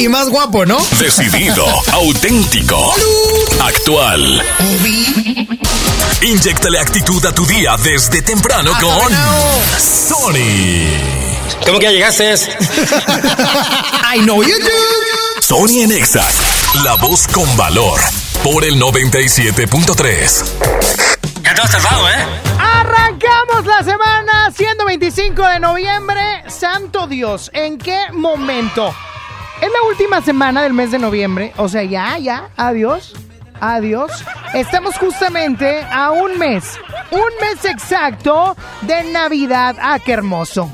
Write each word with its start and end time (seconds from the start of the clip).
Y 0.00 0.08
más 0.08 0.28
guapo, 0.28 0.64
¿no? 0.64 0.78
decidido, 0.98 1.66
auténtico, 1.92 2.94
actual. 3.60 4.42
Inyectale 6.22 6.78
actitud 6.78 7.24
a 7.26 7.34
tu 7.34 7.44
día 7.44 7.76
desde 7.82 8.22
temprano 8.22 8.72
con 8.80 9.12
Sony. 9.78 10.38
¿Cómo 11.66 11.80
que 11.80 11.86
ya 11.86 11.90
llegaste? 11.90 12.34
I 14.14 14.20
know 14.20 14.42
you 14.42 14.54
do. 14.60 15.40
Sony 15.40 15.82
en 15.82 15.92
Exa, 15.92 16.26
la 16.84 16.94
voz 16.94 17.26
con 17.26 17.56
valor, 17.56 18.00
por 18.44 18.64
el 18.64 18.80
97.3. 18.80 20.44
Ya 21.42 21.54
te 21.54 21.60
has 21.60 21.70
tardado, 21.72 22.08
¿eh? 22.08 22.26
Arrancamos 22.58 23.66
la 23.66 23.82
semana 23.82 24.52
siendo 24.56 24.84
25 24.84 25.42
de 25.48 25.58
noviembre. 25.60 26.44
Santo 26.48 27.08
Dios, 27.08 27.50
¿en 27.52 27.78
qué 27.78 27.98
momento? 28.12 28.94
Es 29.60 29.72
la 29.72 29.82
última 29.88 30.20
semana 30.20 30.62
del 30.62 30.72
mes 30.72 30.90
de 30.92 30.98
noviembre. 30.98 31.52
O 31.56 31.68
sea, 31.68 31.82
ya, 31.82 32.16
ya, 32.18 32.50
adiós. 32.56 33.12
Adiós. 33.60 34.24
Estamos 34.54 34.96
justamente 34.98 35.82
a 35.90 36.12
un 36.12 36.38
mes. 36.38 36.78
Un 37.10 37.30
mes 37.40 37.64
exacto 37.64 38.56
de 38.82 39.02
Navidad. 39.12 39.76
Ah, 39.80 39.98
qué 39.98 40.12
hermoso. 40.12 40.70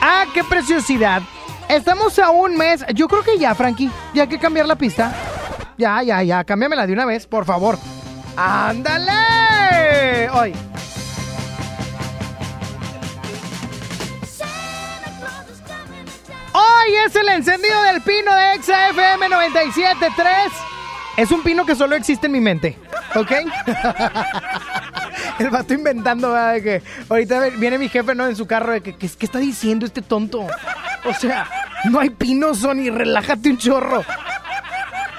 Ah, 0.00 0.24
qué 0.32 0.42
preciosidad. 0.44 1.20
Estamos 1.68 2.18
a 2.18 2.30
un 2.30 2.56
mes. 2.56 2.84
Yo 2.94 3.06
creo 3.06 3.22
que 3.22 3.38
ya, 3.38 3.54
Frankie. 3.54 3.90
Ya 4.14 4.22
hay 4.22 4.28
que 4.28 4.38
cambiar 4.38 4.66
la 4.66 4.76
pista. 4.76 5.12
Ya, 5.76 6.02
ya, 6.02 6.22
ya. 6.22 6.44
Cámbiamela 6.44 6.86
de 6.86 6.94
una 6.94 7.04
vez, 7.04 7.26
por 7.26 7.44
favor. 7.44 7.78
¡Ándale! 8.36 10.30
Hoy. 10.32 10.54
Hoy 16.60 16.94
es 17.06 17.16
el 17.16 17.28
encendido 17.28 17.82
del 17.84 18.02
pino 18.02 18.34
de 18.34 18.54
Exa 18.54 18.90
FM 18.90 19.28
97.3. 19.28 20.50
Es 21.16 21.30
un 21.30 21.42
pino 21.42 21.64
que 21.64 21.74
solo 21.74 21.96
existe 21.96 22.26
en 22.26 22.32
mi 22.32 22.40
mente, 22.40 22.78
¿ok? 23.14 23.32
El 25.38 25.50
vato 25.50 25.74
inventando, 25.74 26.32
¿verdad? 26.32 26.52
De 26.54 26.62
que 26.62 26.82
ahorita 27.08 27.40
viene 27.56 27.78
mi 27.78 27.88
jefe, 27.88 28.14
¿no? 28.14 28.26
En 28.26 28.36
su 28.36 28.46
carro, 28.46 28.72
de 28.72 28.82
que, 28.82 28.96
¿qué, 28.96 29.08
qué 29.08 29.26
está 29.26 29.38
diciendo 29.38 29.86
este 29.86 30.02
tonto? 30.02 30.46
O 31.04 31.14
sea, 31.14 31.48
no 31.84 31.98
hay 31.98 32.10
pino, 32.10 32.54
Sony, 32.54 32.90
relájate 32.90 33.50
un 33.50 33.58
chorro. 33.58 34.04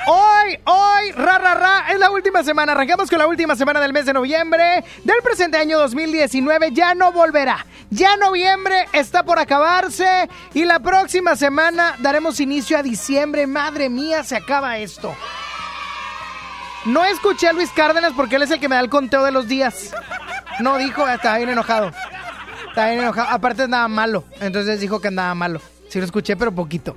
Hoy, 0.07 0.57
hoy, 0.65 1.11
ra, 1.11 1.37
ra, 1.37 1.53
ra, 1.53 1.85
es 1.91 1.99
la 1.99 2.09
última 2.09 2.43
semana. 2.43 2.71
Arrancamos 2.71 3.09
con 3.09 3.19
la 3.19 3.27
última 3.27 3.55
semana 3.55 3.79
del 3.79 3.93
mes 3.93 4.05
de 4.05 4.13
noviembre 4.13 4.83
del 5.03 5.21
presente 5.23 5.57
año 5.57 5.77
2019. 5.77 6.71
Ya 6.71 6.95
no 6.95 7.11
volverá. 7.11 7.65
Ya 7.91 8.15
noviembre 8.17 8.87
está 8.93 9.23
por 9.23 9.37
acabarse 9.37 10.27
y 10.53 10.65
la 10.65 10.79
próxima 10.79 11.35
semana 11.35 11.95
daremos 11.99 12.39
inicio 12.39 12.77
a 12.77 12.83
diciembre. 12.83 13.45
Madre 13.45 13.89
mía, 13.89 14.23
se 14.23 14.35
acaba 14.35 14.77
esto. 14.77 15.15
No 16.85 17.05
escuché 17.05 17.47
a 17.47 17.53
Luis 17.53 17.69
Cárdenas 17.69 18.13
porque 18.15 18.37
él 18.37 18.41
es 18.41 18.51
el 18.51 18.59
que 18.59 18.67
me 18.67 18.75
da 18.75 18.81
el 18.81 18.89
conteo 18.89 19.23
de 19.23 19.31
los 19.31 19.47
días. 19.47 19.93
No 20.59 20.77
dijo, 20.77 21.07
está 21.07 21.37
bien 21.37 21.49
enojado. 21.49 21.91
Está 22.69 22.87
bien 22.87 23.01
enojado. 23.01 23.29
Aparte 23.29 23.63
andaba 23.63 23.87
malo. 23.87 24.23
Entonces 24.39 24.79
dijo 24.79 24.99
que 24.99 25.09
andaba 25.09 25.35
malo. 25.35 25.61
Sí 25.89 25.99
lo 25.99 26.05
escuché, 26.05 26.35
pero 26.35 26.51
poquito. 26.51 26.95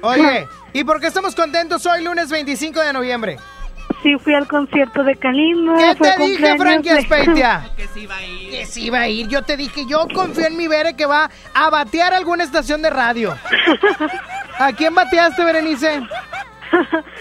Oye, 0.03 0.47
¿y 0.73 0.85
por 0.85 1.01
qué 1.01 1.07
estamos 1.09 1.35
contentos 1.35 1.85
hoy, 1.87 2.03
lunes 2.05 2.31
25 2.31 2.81
de 2.81 2.93
noviembre? 2.93 3.37
Sí, 4.03 4.17
fui 4.23 4.35
al 4.35 4.47
concierto 4.47 5.03
de 5.03 5.17
Kalimba. 5.17 5.77
¿Qué 5.79 5.95
fue 5.97 6.11
te 6.13 6.23
dije, 6.23 6.59
Frankie 6.59 6.91
de- 6.91 6.99
Aspeitia? 6.99 7.71
Que 7.77 7.87
sí 7.89 8.01
iba 8.03 8.17
a 8.17 8.23
ir. 8.27 8.51
Que 8.51 8.67
sí 8.67 8.85
iba 8.87 8.99
a 9.01 9.09
ir. 9.09 9.29
Yo 9.29 9.43
te 9.43 9.57
dije, 9.57 9.87
yo 9.87 10.07
confío 10.15 10.47
en 10.47 10.57
mi 10.57 10.69
Bere 10.69 10.95
que 10.95 11.07
va 11.07 11.31
a 11.55 11.71
batear 11.71 12.13
alguna 12.13 12.45
estación 12.45 12.83
de 12.83 12.91
radio. 12.91 13.35
¿A 14.59 14.73
quién 14.73 14.95
bateaste, 14.95 15.43
Berenice? 15.45 16.03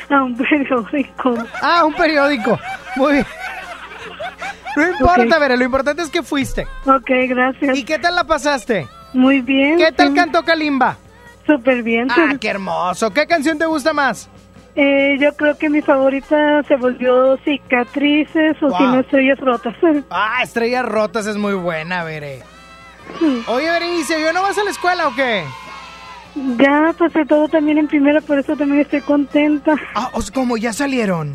A 0.10 0.24
un 0.24 0.36
periódico. 0.38 1.36
Ah, 1.62 1.86
un 1.86 1.94
periódico. 1.94 2.60
Muy 2.96 3.14
bien. 3.14 3.26
No 4.76 4.88
importa, 4.90 5.36
Ok. 5.36 5.40
Bere, 5.40 5.58
lo 5.58 5.64
importante 5.66 6.02
es 6.02 6.10
que 6.10 6.24
fuiste. 6.24 6.68
Ok, 6.86 7.10
gracias. 7.30 7.78
¿Y 7.78 7.84
qué 7.84 8.00
tal 8.00 8.16
la 8.16 8.24
pasaste? 8.24 8.88
Muy 9.14 9.42
bien. 9.42 9.78
¿Qué 9.78 9.92
tal 9.92 10.10
sí, 10.10 10.16
cantó 10.16 10.44
Kalimba? 10.44 10.98
Súper 11.46 11.84
bien. 11.84 12.08
Ah, 12.10 12.34
qué 12.40 12.50
hermoso. 12.50 13.12
¿Qué 13.12 13.28
canción 13.28 13.58
te 13.60 13.66
gusta 13.66 13.94
más? 13.94 14.30
Eh, 14.76 15.18
yo 15.20 15.36
creo 15.36 15.56
que 15.58 15.70
mi 15.70 15.82
favorita 15.84 16.64
se 16.64 16.76
volvió 16.78 17.38
Cicatrices 17.46 18.58
o 18.64 18.70
Wow. 18.70 18.78
Si 18.78 18.84
no 18.84 19.00
Estrellas 19.02 19.40
Rotas. 19.40 19.76
Ah, 20.10 20.40
Estrellas 20.42 20.84
Rotas 20.86 21.28
es 21.28 21.38
muy 21.38 21.54
buena, 21.54 22.04
Bere. 22.04 22.42
Oye, 23.48 23.70
Berenice, 23.70 24.20
¿yo 24.20 24.34
no 24.34 24.42
vas 24.42 24.58
a 24.58 24.64
la 24.64 24.72
escuela 24.72 25.08
o 25.08 25.14
qué? 25.16 25.44
Ya 26.58 26.94
pasé 26.98 27.26
todo 27.26 27.48
también 27.48 27.78
en 27.78 27.88
primera, 27.88 28.22
por 28.22 28.40
eso 28.40 28.56
también 28.56 28.82
estoy 28.82 29.02
contenta. 29.02 29.76
Ah, 29.96 30.10
o 30.14 30.22
sea, 30.22 30.34
como 30.34 30.58
ya 30.58 30.74
salieron. 30.74 31.34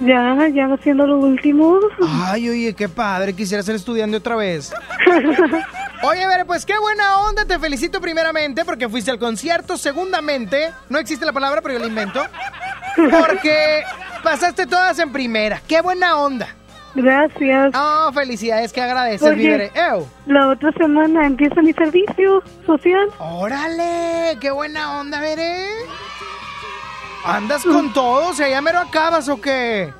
Ya, 0.00 0.48
ya 0.48 0.72
haciendo 0.72 1.06
lo 1.06 1.18
último. 1.18 1.78
Ay, 2.02 2.48
oye, 2.48 2.74
qué 2.74 2.88
padre, 2.88 3.34
quisiera 3.34 3.62
ser 3.62 3.74
estudiante 3.74 4.16
otra 4.16 4.34
vez. 4.36 4.72
Oye, 6.02 6.26
Bere, 6.26 6.46
pues 6.46 6.64
qué 6.64 6.78
buena 6.78 7.18
onda, 7.18 7.44
te 7.44 7.58
felicito 7.58 8.00
primeramente 8.00 8.64
porque 8.64 8.88
fuiste 8.88 9.10
al 9.10 9.18
concierto, 9.18 9.76
segundamente, 9.76 10.72
no 10.88 10.98
existe 10.98 11.26
la 11.26 11.32
palabra, 11.34 11.60
pero 11.60 11.74
yo 11.74 11.80
la 11.80 11.88
invento, 11.88 12.24
porque 12.96 13.82
pasaste 14.22 14.66
todas 14.66 14.98
en 14.98 15.12
primera, 15.12 15.60
qué 15.68 15.82
buena 15.82 16.16
onda. 16.16 16.56
Gracias. 16.94 17.74
Oh, 17.74 18.10
felicidades, 18.12 18.72
que 18.72 18.80
agradeces. 18.80 19.28
Ew. 19.28 20.06
La 20.26 20.48
otra 20.48 20.72
semana 20.72 21.26
empieza 21.26 21.62
mi 21.62 21.72
servicio 21.72 22.42
social. 22.66 23.08
Órale, 23.18 24.36
qué 24.40 24.50
buena 24.50 25.00
onda, 25.00 25.20
Bere. 25.20 25.66
¿Andas 27.24 27.62
con 27.64 27.92
todo? 27.92 28.30
O 28.30 28.34
sea, 28.34 28.48
¿ya 28.48 28.60
me 28.60 28.72
lo 28.72 28.80
acabas 28.80 29.28
o 29.28 29.40
qué? 29.40 29.92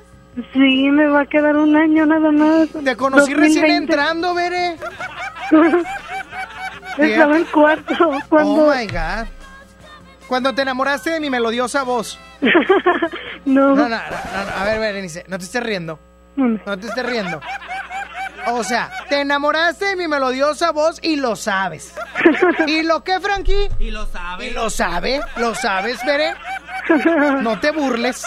Sí, 0.52 0.88
me 0.90 1.06
va 1.06 1.22
a 1.22 1.26
quedar 1.26 1.56
un 1.56 1.76
año 1.76 2.06
nada 2.06 2.30
más. 2.32 2.68
Te 2.84 2.96
conocí 2.96 3.34
recién 3.34 3.62
2020. 3.62 3.92
entrando, 3.92 4.34
Bere. 4.34 4.76
Estaba 6.98 7.36
en 7.36 7.44
cuarto 7.44 7.94
cuando... 8.28 8.66
Oh 8.66 8.74
my 8.74 8.86
God. 8.86 9.26
Cuando 10.28 10.54
te 10.54 10.62
enamoraste 10.62 11.10
de 11.10 11.20
mi 11.20 11.28
melodiosa 11.30 11.82
voz. 11.82 12.18
no, 13.44 13.74
No, 13.74 13.76
no, 13.76 13.88
no, 13.88 13.88
no, 13.88 13.98
A 14.56 14.64
ver, 14.64 14.78
Berenice, 14.78 15.24
no 15.28 15.38
te 15.38 15.44
estés 15.44 15.62
riendo. 15.62 15.98
No 16.36 16.78
te 16.78 16.86
estés 16.86 17.06
riendo. 17.06 17.40
O 18.46 18.64
sea, 18.64 18.90
te 19.08 19.20
enamoraste 19.20 19.84
de 19.84 19.96
mi 19.96 20.08
melodiosa 20.08 20.72
voz 20.72 20.98
y 21.02 21.16
lo 21.16 21.36
sabes. 21.36 21.92
¿Y 22.66 22.82
lo 22.82 23.04
que, 23.04 23.20
Frankie? 23.20 23.68
Y 23.78 23.90
lo 23.90 24.06
sabe. 24.06 24.46
¿Y 24.48 24.50
lo 24.50 24.70
sabe? 24.70 25.20
¿Lo 25.36 25.54
sabes, 25.54 26.04
Bere? 26.04 26.34
No 27.42 27.60
te 27.60 27.70
burles. 27.70 28.24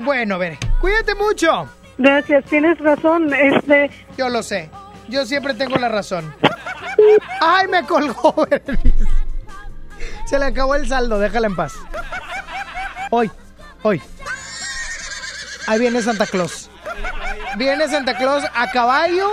Bueno, 0.00 0.38
Bere, 0.38 0.58
cuídate 0.80 1.14
mucho. 1.14 1.68
Gracias, 1.98 2.44
tienes 2.46 2.78
razón. 2.78 3.32
Este, 3.32 3.90
Yo 4.18 4.28
lo 4.28 4.42
sé. 4.42 4.70
Yo 5.08 5.24
siempre 5.24 5.54
tengo 5.54 5.76
la 5.76 5.88
razón. 5.88 6.34
¡Ay, 7.40 7.68
me 7.68 7.84
colgó! 7.84 8.46
Berenice! 8.50 9.06
Se 10.26 10.38
le 10.38 10.46
acabó 10.46 10.74
el 10.74 10.88
saldo, 10.88 11.18
déjala 11.18 11.46
en 11.46 11.56
paz. 11.56 11.74
Hoy, 13.10 13.30
hoy. 13.82 14.02
Ahí 15.66 15.78
viene 15.78 16.02
Santa 16.02 16.26
Claus. 16.26 16.70
Viene 17.56 17.88
Santa 17.88 18.16
Claus 18.16 18.44
a 18.54 18.70
caballo 18.70 19.28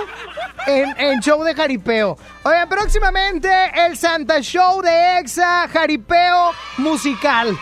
en, 0.68 0.94
en 1.00 1.20
show 1.22 1.44
de 1.44 1.56
jaripeo. 1.56 2.18
Oye, 2.44 2.68
próximamente 2.68 3.50
el 3.86 3.98
Santa 3.98 4.42
Show 4.42 4.82
de 4.82 5.20
Exa 5.20 5.68
Jaripeo 5.68 6.52
musical. 6.78 7.58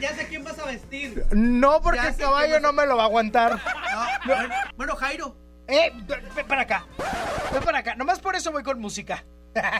Ya, 0.00 0.14
sé 0.14 0.26
quién 0.28 0.44
vas 0.44 0.58
a 0.58 0.66
vestir. 0.66 1.24
No, 1.32 1.80
porque 1.80 2.00
Ya 2.00 2.08
el 2.08 2.16
caballo 2.16 2.60
no 2.60 2.72
me 2.72 2.86
lo 2.86 2.96
va 2.96 3.02
a 3.04 3.06
aguantar. 3.06 3.60
bueno, 4.24 4.54
bueno, 4.76 4.96
Jairo. 4.96 5.36
Eh, 5.66 5.92
ven 6.06 6.20
ven 6.34 6.46
para 6.46 6.62
acá. 6.62 6.86
Ven 7.52 7.62
para 7.62 7.78
acá. 7.78 7.94
Nomás 7.94 8.20
por 8.20 8.34
eso 8.36 8.52
voy 8.52 8.62
con 8.62 8.80
música. 8.80 9.24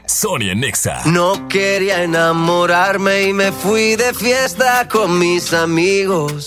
Sonia 0.07 0.55
Nexa. 0.55 1.03
No 1.07 1.49
quería 1.49 2.03
enamorarme 2.03 3.23
y 3.23 3.33
me 3.33 3.53
fui 3.53 3.97
de 3.97 4.13
fiesta 4.13 4.87
con 4.89 5.19
mis 5.19 5.53
amigos. 5.55 6.47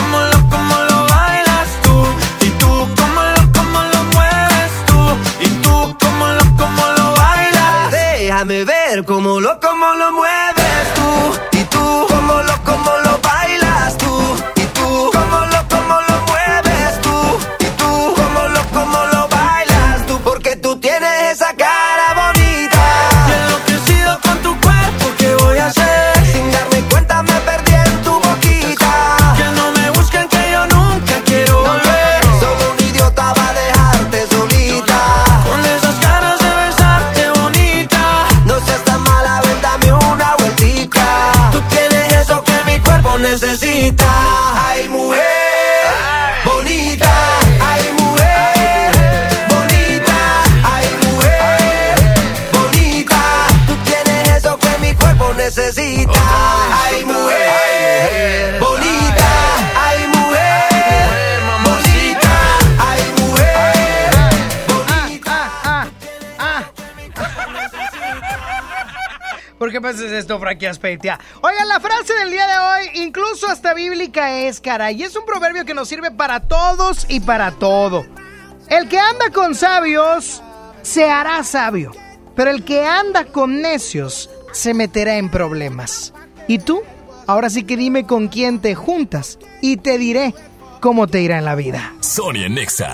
Déjame 8.43 8.65
ver 8.65 9.05
cómo 9.05 9.39
lo, 9.39 9.59
cómo 9.59 9.93
lo 9.93 10.13
mueves 10.13 10.60
haces 69.91 70.11
esto, 70.11 70.39
Frankie 70.39 70.67
Aspeitia? 70.67 71.19
Oigan, 71.41 71.67
la 71.67 71.79
frase 71.79 72.13
del 72.13 72.31
día 72.31 72.47
de 72.47 72.57
hoy, 72.57 73.03
incluso 73.05 73.47
hasta 73.47 73.73
bíblica 73.73 74.39
es, 74.39 74.59
caray. 74.59 74.99
Y 74.99 75.03
es 75.03 75.15
un 75.15 75.25
proverbio 75.25 75.65
que 75.65 75.73
nos 75.73 75.87
sirve 75.87 76.11
para 76.11 76.41
todos 76.41 77.05
y 77.09 77.19
para 77.19 77.51
todo. 77.51 78.05
El 78.69 78.87
que 78.87 78.99
anda 78.99 79.29
con 79.31 79.53
sabios 79.53 80.41
se 80.81 81.09
hará 81.09 81.43
sabio, 81.43 81.91
pero 82.35 82.51
el 82.51 82.63
que 82.63 82.85
anda 82.85 83.25
con 83.25 83.61
necios 83.61 84.29
se 84.51 84.73
meterá 84.73 85.17
en 85.17 85.29
problemas. 85.29 86.13
¿Y 86.47 86.59
tú? 86.59 86.81
Ahora 87.27 87.49
sí 87.49 87.63
que 87.63 87.77
dime 87.77 88.05
con 88.05 88.27
quién 88.27 88.59
te 88.59 88.75
juntas 88.75 89.39
y 89.61 89.77
te 89.77 89.97
diré 89.97 90.33
cómo 90.79 91.07
te 91.07 91.21
irá 91.21 91.37
en 91.37 91.45
la 91.45 91.55
vida. 91.55 91.93
Sonia 92.01 92.49
Nexa. 92.49 92.93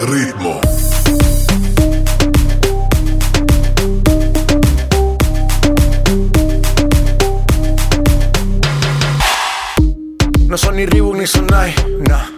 Ritmo. 0.00 0.60
No 10.48 10.56
son 10.56 10.76
ni 10.76 10.86
Reebok 10.86 11.16
ni 11.16 11.26
Sonai, 11.26 11.74
nah. 12.06 12.37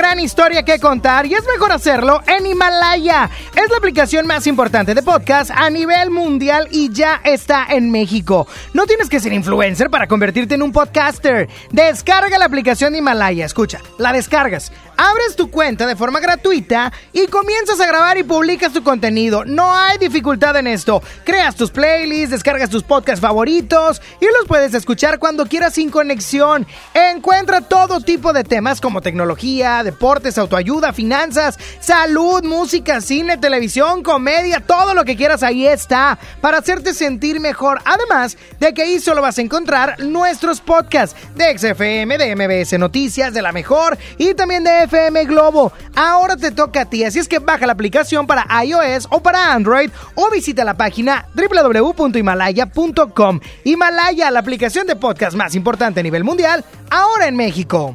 una 0.00 0.05
gran 0.06 0.20
historia 0.20 0.62
que 0.62 0.78
contar 0.78 1.26
y 1.26 1.34
es 1.34 1.44
mejor 1.52 1.72
hacerlo 1.72 2.22
en 2.28 2.46
Himalaya. 2.46 3.28
Es 3.56 3.68
la 3.70 3.78
aplicación 3.78 4.24
más 4.24 4.46
importante 4.46 4.94
de 4.94 5.02
podcast 5.02 5.50
a 5.50 5.68
nivel 5.68 6.10
mundial 6.10 6.68
y 6.70 6.92
ya 6.92 7.20
está 7.24 7.66
en 7.70 7.90
México. 7.90 8.46
No 8.72 8.86
tienes 8.86 9.08
que 9.08 9.18
ser 9.18 9.32
influencer 9.32 9.90
para 9.90 10.06
convertirte 10.06 10.54
en 10.54 10.62
un 10.62 10.70
podcaster. 10.70 11.48
Descarga 11.72 12.38
la 12.38 12.44
aplicación 12.44 12.92
de 12.92 13.00
Himalaya, 13.00 13.44
escucha, 13.44 13.80
la 13.98 14.12
descargas. 14.12 14.70
Abres 14.96 15.36
tu 15.36 15.50
cuenta 15.50 15.86
de 15.86 15.96
forma 15.96 16.20
gratuita 16.20 16.90
y 17.12 17.26
comienzas 17.26 17.80
a 17.80 17.86
grabar 17.86 18.16
y 18.16 18.22
publicas 18.22 18.72
tu 18.72 18.82
contenido. 18.82 19.44
No 19.44 19.74
hay 19.74 19.98
dificultad 19.98 20.56
en 20.56 20.68
esto. 20.68 21.02
Creas 21.24 21.54
tus 21.54 21.70
playlists, 21.70 22.30
descargas 22.30 22.70
tus 22.70 22.82
podcasts 22.82 23.20
favoritos 23.20 24.00
y 24.20 24.24
los 24.24 24.46
puedes 24.46 24.72
escuchar 24.72 25.18
cuando 25.18 25.46
quieras 25.46 25.74
sin 25.74 25.90
conexión. 25.90 26.66
Encuentra 26.94 27.60
todo 27.60 28.00
tipo 28.00 28.32
de 28.32 28.44
temas 28.44 28.80
como 28.80 29.02
tecnología, 29.02 29.82
deportes, 29.96 30.36
autoayuda, 30.36 30.92
finanzas, 30.92 31.58
salud, 31.80 32.44
música, 32.44 33.00
cine, 33.00 33.38
televisión, 33.38 34.02
comedia, 34.02 34.60
todo 34.60 34.92
lo 34.92 35.06
que 35.06 35.16
quieras 35.16 35.42
ahí 35.42 35.66
está 35.66 36.18
para 36.42 36.58
hacerte 36.58 36.92
sentir 36.92 37.40
mejor. 37.40 37.80
Además 37.86 38.36
de 38.60 38.74
que 38.74 38.82
ahí 38.82 39.00
solo 39.00 39.22
vas 39.22 39.38
a 39.38 39.40
encontrar 39.40 39.98
nuestros 40.00 40.60
podcasts 40.60 41.16
de 41.34 41.58
XFM, 41.58 42.18
de 42.18 42.36
MBS 42.36 42.78
Noticias, 42.78 43.32
de 43.32 43.40
La 43.40 43.52
Mejor 43.52 43.96
y 44.18 44.34
también 44.34 44.64
de 44.64 44.82
FM 44.82 45.24
Globo. 45.24 45.72
Ahora 45.94 46.36
te 46.36 46.50
toca 46.50 46.82
a 46.82 46.84
ti, 46.84 47.02
así 47.02 47.18
es 47.18 47.26
que 47.26 47.38
baja 47.38 47.66
la 47.66 47.72
aplicación 47.72 48.26
para 48.26 48.46
iOS 48.64 49.08
o 49.10 49.22
para 49.22 49.54
Android 49.54 49.88
o 50.14 50.30
visita 50.30 50.62
la 50.62 50.74
página 50.74 51.26
www.himalaya.com. 51.34 53.40
Himalaya, 53.64 54.30
la 54.30 54.40
aplicación 54.40 54.86
de 54.86 54.96
podcast 54.96 55.34
más 55.34 55.54
importante 55.54 56.00
a 56.00 56.02
nivel 56.02 56.22
mundial, 56.22 56.66
ahora 56.90 57.28
en 57.28 57.36
México. 57.36 57.94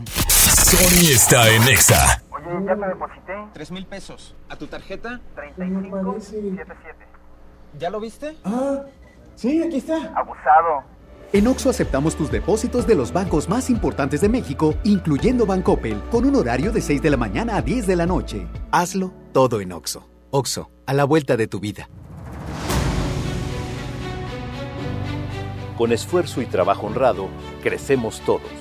Sony 0.52 1.12
está 1.12 1.50
en 1.50 1.64
Exa. 1.64 2.22
Oye, 2.30 2.66
ya 2.66 2.76
te 2.76 2.88
deposité. 2.88 3.34
Tres 3.54 3.72
mil 3.72 3.86
pesos. 3.86 4.36
¿A 4.50 4.58
tu 4.58 4.68
tarjeta? 4.68 5.22
3577. 5.36 6.96
¿Ya 7.80 7.90
lo 7.90 8.02
viste? 8.02 8.36
Ah, 8.44 8.82
sí, 9.36 9.64
aquí 9.64 9.78
está. 9.78 10.12
Abusado. 10.14 10.84
En 11.32 11.48
Oxo 11.48 11.70
aceptamos 11.70 12.18
tus 12.18 12.30
depósitos 12.30 12.86
de 12.86 12.96
los 12.96 13.14
bancos 13.14 13.48
más 13.48 13.70
importantes 13.70 14.20
de 14.20 14.28
México, 14.28 14.76
incluyendo 14.84 15.46
Bancoppel, 15.46 16.02
con 16.12 16.26
un 16.26 16.36
horario 16.36 16.74
de 16.74 16.82
6 16.82 17.02
de 17.02 17.10
la 17.10 17.18
mañana 17.18 17.56
a 17.56 17.62
10 17.62 17.88
de 17.88 17.96
la 17.96 18.06
noche. 18.06 18.46
Hazlo 18.72 19.14
todo 19.32 19.62
en 19.62 19.72
Oxo. 19.72 20.10
Oxo, 20.32 20.70
a 20.86 20.94
la 20.94 21.06
vuelta 21.06 21.38
de 21.38 21.48
tu 21.48 21.62
vida. 21.62 21.88
Con 25.78 25.94
esfuerzo 25.94 26.42
y 26.42 26.46
trabajo 26.46 26.88
honrado, 26.88 27.30
crecemos 27.64 28.20
todos. 28.26 28.61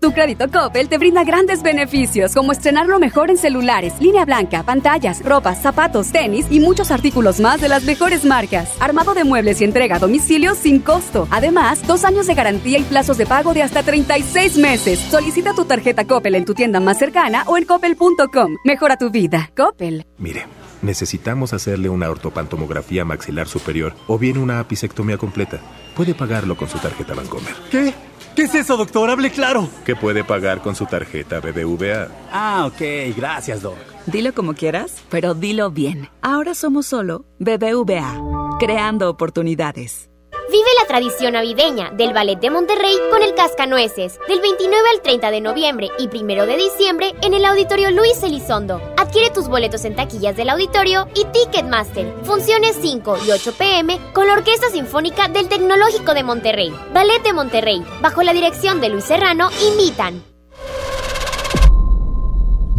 Tu 0.00 0.12
crédito 0.12 0.50
Coppel 0.50 0.88
te 0.88 0.98
brinda 0.98 1.24
grandes 1.24 1.62
beneficios 1.62 2.34
como 2.34 2.52
estrenar 2.52 2.86
lo 2.86 2.98
mejor 2.98 3.30
en 3.30 3.36
celulares, 3.36 3.94
línea 4.00 4.24
blanca, 4.24 4.62
pantallas, 4.62 5.24
ropas, 5.24 5.62
zapatos, 5.62 6.12
tenis 6.12 6.46
y 6.50 6.60
muchos 6.60 6.90
artículos 6.90 7.40
más 7.40 7.60
de 7.60 7.68
las 7.68 7.84
mejores 7.84 8.24
marcas. 8.24 8.70
Armado 8.80 9.14
de 9.14 9.24
muebles 9.24 9.60
y 9.60 9.64
entrega 9.64 9.96
a 9.96 9.98
domicilio 9.98 10.54
sin 10.54 10.80
costo. 10.80 11.28
Además, 11.30 11.86
dos 11.86 12.04
años 12.04 12.26
de 12.26 12.34
garantía 12.34 12.78
y 12.78 12.82
plazos 12.82 13.18
de 13.18 13.26
pago 13.26 13.54
de 13.54 13.62
hasta 13.62 13.82
36 13.82 14.58
meses. 14.58 14.98
Solicita 14.98 15.54
tu 15.54 15.64
tarjeta 15.64 16.06
Coppel 16.06 16.34
en 16.34 16.44
tu 16.44 16.54
tienda 16.54 16.80
más 16.80 16.98
cercana 16.98 17.44
o 17.46 17.56
en 17.56 17.64
coppel.com. 17.64 18.56
Mejora 18.64 18.96
tu 18.96 19.10
vida. 19.10 19.50
Coppel. 19.56 20.06
Mire, 20.18 20.46
necesitamos 20.82 21.52
hacerle 21.52 21.88
una 21.88 22.10
ortopantomografía 22.10 23.04
maxilar 23.04 23.48
superior 23.48 23.94
o 24.06 24.18
bien 24.18 24.38
una 24.38 24.60
apicectomía 24.60 25.18
completa. 25.18 25.60
Puede 25.96 26.14
pagarlo 26.14 26.56
con 26.56 26.68
su 26.68 26.78
tarjeta 26.78 27.14
Bancomer. 27.14 27.54
¿Qué? 27.70 27.92
¿Qué 28.36 28.42
es 28.42 28.54
eso, 28.54 28.76
doctor? 28.76 29.10
Hable 29.10 29.30
claro. 29.30 29.68
¿Qué 29.84 29.94
puede 29.94 30.24
pagar 30.24 30.62
con 30.62 30.74
su 30.74 30.86
tarjeta 30.86 31.40
BBVA? 31.40 32.08
Ah, 32.32 32.66
ok. 32.66 33.14
Gracias, 33.16 33.62
doc. 33.62 33.76
Dilo 34.06 34.32
como 34.32 34.54
quieras, 34.54 35.02
pero 35.10 35.34
dilo 35.34 35.70
bien. 35.70 36.08
Ahora 36.22 36.54
somos 36.54 36.86
solo 36.86 37.24
BBVA, 37.38 38.56
creando 38.58 39.10
oportunidades. 39.10 40.11
Vive 40.50 40.68
la 40.80 40.86
tradición 40.86 41.34
navideña 41.34 41.90
del 41.90 42.12
Ballet 42.12 42.38
de 42.38 42.50
Monterrey 42.50 42.96
con 43.10 43.22
el 43.22 43.34
Cascanueces, 43.34 44.18
del 44.28 44.40
29 44.40 44.88
al 44.94 45.02
30 45.02 45.30
de 45.30 45.40
noviembre 45.40 45.90
y 45.98 46.08
1 46.08 46.46
de 46.46 46.56
diciembre 46.56 47.14
en 47.22 47.34
el 47.34 47.44
Auditorio 47.44 47.90
Luis 47.90 48.22
Elizondo. 48.22 48.80
Adquiere 48.96 49.30
tus 49.30 49.48
boletos 49.48 49.84
en 49.84 49.94
taquillas 49.94 50.36
del 50.36 50.50
auditorio 50.50 51.06
y 51.14 51.24
Ticketmaster. 51.26 52.12
Funciones 52.24 52.76
5 52.80 53.18
y 53.26 53.30
8 53.30 53.52
pm 53.56 53.98
con 54.12 54.26
la 54.26 54.34
Orquesta 54.34 54.68
Sinfónica 54.70 55.28
del 55.28 55.48
Tecnológico 55.48 56.12
de 56.14 56.24
Monterrey. 56.24 56.74
Ballet 56.92 57.22
de 57.22 57.32
Monterrey, 57.32 57.82
bajo 58.00 58.22
la 58.22 58.32
dirección 58.32 58.80
de 58.80 58.88
Luis 58.88 59.04
Serrano, 59.04 59.50
invitan. 59.70 60.22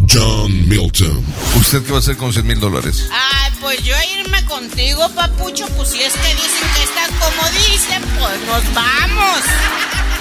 John 0.10 0.68
Milton. 0.68 1.24
¿Usted 1.64 1.82
qué 1.86 1.92
va 1.92 1.98
a 1.98 2.00
hacer 2.00 2.18
con 2.18 2.34
100 2.34 2.46
mil 2.46 2.60
dólares? 2.60 3.08
Ay, 3.10 3.52
pues 3.62 3.82
yo 3.84 3.96
irme 4.20 4.44
contigo, 4.46 5.08
papucho, 5.16 5.66
pues 5.78 5.90
si 5.90 6.02
es 6.02 6.12
que 6.12 6.36
dicen 6.36 6.70
que 6.76 6.84
estás 6.84 7.10
como 7.22 7.50
dicen, 7.52 8.04
pues 8.20 8.38
nos 8.46 8.74
vamos. 8.76 9.40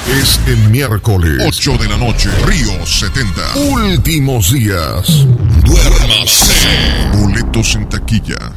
Es 0.08 0.38
el 0.46 0.56
miércoles, 0.70 1.42
8 1.44 1.78
de 1.78 1.88
la 1.88 1.96
noche, 1.96 2.30
Río 2.46 2.87
70. 2.87 3.56
Últimos 3.56 4.52
días. 4.52 5.26
Duérmase. 5.64 7.11
Boletos 7.12 7.75
en 7.75 7.88
taquilla. 7.88 8.52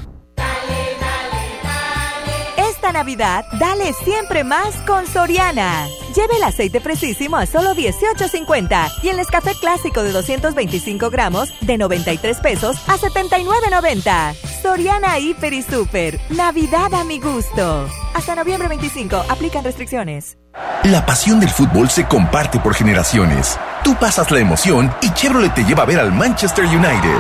Esta 2.56 2.92
Navidad, 2.94 3.46
dale 3.60 3.94
siempre 4.06 4.44
más 4.44 4.76
con 4.86 5.12
Soriana. 5.12 5.88
Lleve 6.16 6.38
el 6.38 6.44
aceite 6.44 6.80
fresísimo 6.80 7.36
a 7.36 7.46
solo 7.46 7.74
18.50 7.74 9.04
y 9.04 9.10
el 9.10 9.18
Nescafé 9.18 9.54
clásico 9.54 10.02
de 10.02 10.14
225 10.14 11.10
gramos 11.10 11.50
de 11.60 11.78
93 11.78 12.40
pesos 12.40 12.78
a 12.88 12.98
79.90. 12.98 14.34
Soriana 14.62 15.20
Hiper 15.20 15.52
y 15.52 15.62
Super. 15.62 16.18
Navidad 16.30 16.94
a 16.94 17.04
mi 17.04 17.20
gusto. 17.20 17.90
Hasta 18.14 18.34
noviembre 18.34 18.70
25. 18.70 19.26
Aplican 19.28 19.66
restricciones. 19.66 20.38
La 20.86 21.06
pasión 21.06 21.42
del 21.42 21.50
fútbol 21.50 21.90
se 21.90 22.06
comparte 22.06 22.60
por 22.60 22.74
generaciones. 22.74 23.60
Tú 23.84 23.96
pasas 23.96 24.32
la 24.32 24.40
emoción 24.40 24.94
y 25.02 25.12
Chevrolet 25.12 25.54
te 25.54 25.66
lleva 25.66 25.84
a 25.84 25.86
ver 25.86 26.00
al 26.00 26.14
Manchester 26.14 26.66
United. 26.66 27.20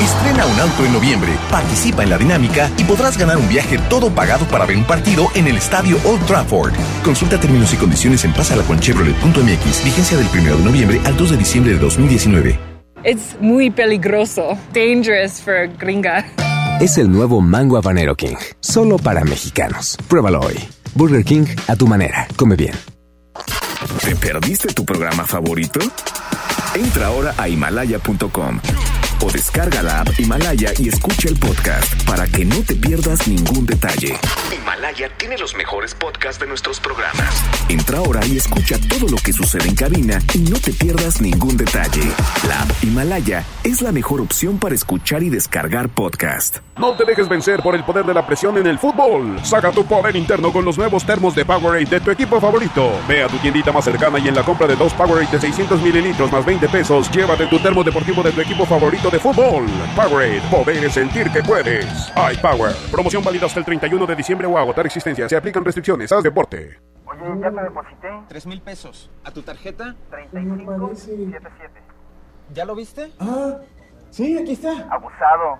Estrena 0.00 0.46
un 0.46 0.58
auto 0.58 0.84
en 0.84 0.92
noviembre, 0.92 1.32
participa 1.50 2.02
en 2.02 2.10
la 2.10 2.18
dinámica 2.18 2.68
y 2.76 2.84
podrás 2.84 3.16
ganar 3.16 3.36
un 3.36 3.48
viaje 3.48 3.78
todo 3.88 4.10
pagado 4.10 4.44
para 4.46 4.66
ver 4.66 4.76
un 4.76 4.84
partido 4.84 5.28
en 5.34 5.46
el 5.46 5.56
estadio 5.56 5.96
Old 6.04 6.26
Trafford. 6.26 6.72
Consulta 7.04 7.38
términos 7.38 7.72
y 7.72 7.76
condiciones 7.76 8.24
en 8.24 8.31
pasalaconchevrolet.mx. 8.32 9.84
Vigencia 9.84 10.16
del 10.16 10.26
1 10.26 10.56
de 10.56 10.64
noviembre 10.64 11.00
al 11.04 11.16
2 11.16 11.30
de 11.30 11.36
diciembre 11.36 11.72
de 11.74 11.78
2019. 11.78 12.58
Es 13.04 13.36
muy 13.40 13.70
peligroso. 13.70 14.56
Dangerous 14.72 15.40
for 15.40 15.68
gringa. 15.78 16.24
Es 16.80 16.98
el 16.98 17.10
nuevo 17.10 17.40
Mango 17.40 17.76
Habanero 17.76 18.14
King. 18.16 18.36
Solo 18.60 18.96
para 18.96 19.24
mexicanos. 19.24 19.96
Pruébalo 20.08 20.40
hoy. 20.40 20.58
Burger 20.94 21.24
King 21.24 21.46
a 21.68 21.76
tu 21.76 21.86
manera. 21.86 22.26
Come 22.36 22.56
bien. 22.56 22.74
¿Te 24.04 24.16
perdiste 24.16 24.72
tu 24.72 24.84
programa 24.84 25.24
favorito? 25.24 25.80
Entra 26.74 27.06
ahora 27.06 27.34
a 27.36 27.48
himalaya.com 27.48 28.60
o 29.22 29.30
descarga 29.30 29.82
la 29.82 30.00
app 30.00 30.08
Himalaya 30.18 30.72
y 30.78 30.88
escucha 30.88 31.28
el 31.28 31.36
podcast 31.36 32.04
para 32.04 32.26
que 32.26 32.44
no 32.44 32.56
te 32.62 32.74
pierdas 32.74 33.26
ningún 33.28 33.64
detalle. 33.66 34.18
Himalaya 34.52 35.08
tiene 35.16 35.38
los 35.38 35.54
mejores 35.54 35.94
podcasts 35.94 36.40
de 36.40 36.46
nuestros 36.46 36.80
programas. 36.80 37.42
Entra 37.68 37.98
ahora 37.98 38.20
y 38.26 38.36
escucha 38.36 38.76
todo 38.88 39.08
lo 39.08 39.16
que 39.16 39.32
sucede 39.32 39.68
en 39.68 39.76
cabina 39.76 40.18
y 40.34 40.38
no 40.38 40.58
te 40.58 40.72
pierdas 40.72 41.20
ningún 41.20 41.56
detalle. 41.56 42.02
La 42.48 42.62
app 42.62 42.70
Himalaya 42.82 43.44
es 43.64 43.80
la 43.80 43.92
mejor 43.92 44.20
opción 44.20 44.58
para 44.58 44.74
escuchar 44.74 45.22
y 45.22 45.30
descargar 45.30 45.88
podcast. 45.88 46.58
No 46.76 46.94
te 46.96 47.04
dejes 47.04 47.28
vencer 47.28 47.62
por 47.62 47.76
el 47.76 47.84
poder 47.84 48.04
de 48.04 48.14
la 48.14 48.26
presión 48.26 48.56
en 48.58 48.66
el 48.66 48.78
fútbol. 48.78 49.38
Saca 49.44 49.70
tu 49.70 49.84
poder 49.84 50.16
interno 50.16 50.52
con 50.52 50.64
los 50.64 50.76
nuevos 50.76 51.04
termos 51.06 51.34
de 51.34 51.44
Powerade 51.44 51.84
de 51.84 52.00
tu 52.00 52.10
equipo 52.10 52.40
favorito. 52.40 52.90
Ve 53.06 53.22
a 53.22 53.28
tu 53.28 53.36
tiendita 53.38 53.70
más 53.70 53.84
cercana 53.84 54.18
y 54.18 54.28
en 54.28 54.34
la 54.34 54.42
compra 54.42 54.66
de 54.66 54.74
dos 54.74 54.92
Powerade 54.94 55.30
de 55.30 55.40
600 55.40 55.80
mililitros 55.80 56.32
más 56.32 56.44
20 56.44 56.68
pesos, 56.68 57.10
llévate 57.10 57.46
tu 57.46 57.58
termo 57.60 57.84
deportivo 57.84 58.22
de 58.22 58.32
tu 58.32 58.40
equipo 58.40 58.66
favorito 58.66 59.11
de 59.12 59.18
fútbol. 59.18 59.66
Powerade, 59.94 60.40
poder 60.50 60.90
sentir 60.90 61.30
que 61.30 61.42
puedes. 61.42 62.12
iPower, 62.16 62.74
promoción 62.90 63.22
válida 63.22 63.46
hasta 63.46 63.60
el 63.60 63.66
31 63.66 64.06
de 64.06 64.16
diciembre 64.16 64.46
o 64.48 64.58
agotar 64.58 64.86
existencia. 64.86 65.28
Se 65.28 65.36
aplican 65.36 65.64
restricciones. 65.64 66.10
Haz 66.10 66.22
deporte. 66.22 66.80
Oye, 67.06 67.40
ya 67.40 67.50
te 67.50 67.62
deposité. 67.62 68.08
Tres 68.28 68.46
mil 68.46 68.60
pesos. 68.62 69.10
¿A 69.22 69.30
tu 69.30 69.42
tarjeta? 69.42 69.94
3577. 70.10 71.82
¿Ya 72.54 72.64
lo 72.64 72.74
viste? 72.74 73.12
Ah, 73.20 73.58
sí, 74.10 74.38
aquí 74.38 74.52
está. 74.52 74.88
Abusado. 74.90 75.58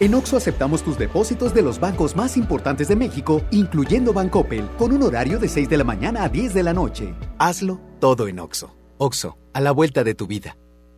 En 0.00 0.14
Oxo 0.14 0.36
aceptamos 0.36 0.82
tus 0.82 0.98
depósitos 0.98 1.54
de 1.54 1.62
los 1.62 1.78
bancos 1.78 2.16
más 2.16 2.36
importantes 2.36 2.88
de 2.88 2.96
México, 2.96 3.42
incluyendo 3.52 4.12
Bancoppel, 4.12 4.68
con 4.76 4.92
un 4.92 5.02
horario 5.02 5.38
de 5.38 5.48
6 5.48 5.68
de 5.68 5.76
la 5.76 5.84
mañana 5.84 6.24
a 6.24 6.28
10 6.28 6.52
de 6.52 6.62
la 6.64 6.72
noche. 6.72 7.14
Hazlo 7.38 7.80
todo 8.00 8.26
en 8.26 8.40
Oxo. 8.40 8.74
Oxo, 8.98 9.38
a 9.52 9.60
la 9.60 9.70
vuelta 9.70 10.02
de 10.02 10.14
tu 10.14 10.26
vida. 10.26 10.56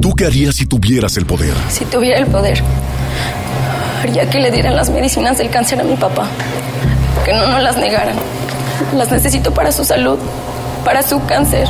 ¿Tú 0.00 0.12
qué 0.14 0.26
harías 0.26 0.54
si 0.54 0.66
tuvieras 0.66 1.16
el 1.16 1.24
poder? 1.24 1.54
Si 1.70 1.84
tuviera 1.86 2.18
el 2.18 2.26
poder, 2.26 2.62
haría 4.02 4.28
que 4.28 4.40
le 4.40 4.50
dieran 4.50 4.76
las 4.76 4.90
medicinas 4.90 5.38
del 5.38 5.48
cáncer 5.48 5.80
a 5.80 5.84
mi 5.84 5.96
papá. 5.96 6.26
Que 7.24 7.32
no 7.32 7.46
nos 7.46 7.62
las 7.62 7.76
negaran. 7.78 8.16
Las 8.94 9.10
necesito 9.10 9.54
para 9.54 9.72
su 9.72 9.84
salud, 9.84 10.18
para 10.84 11.02
su 11.02 11.24
cáncer. 11.24 11.66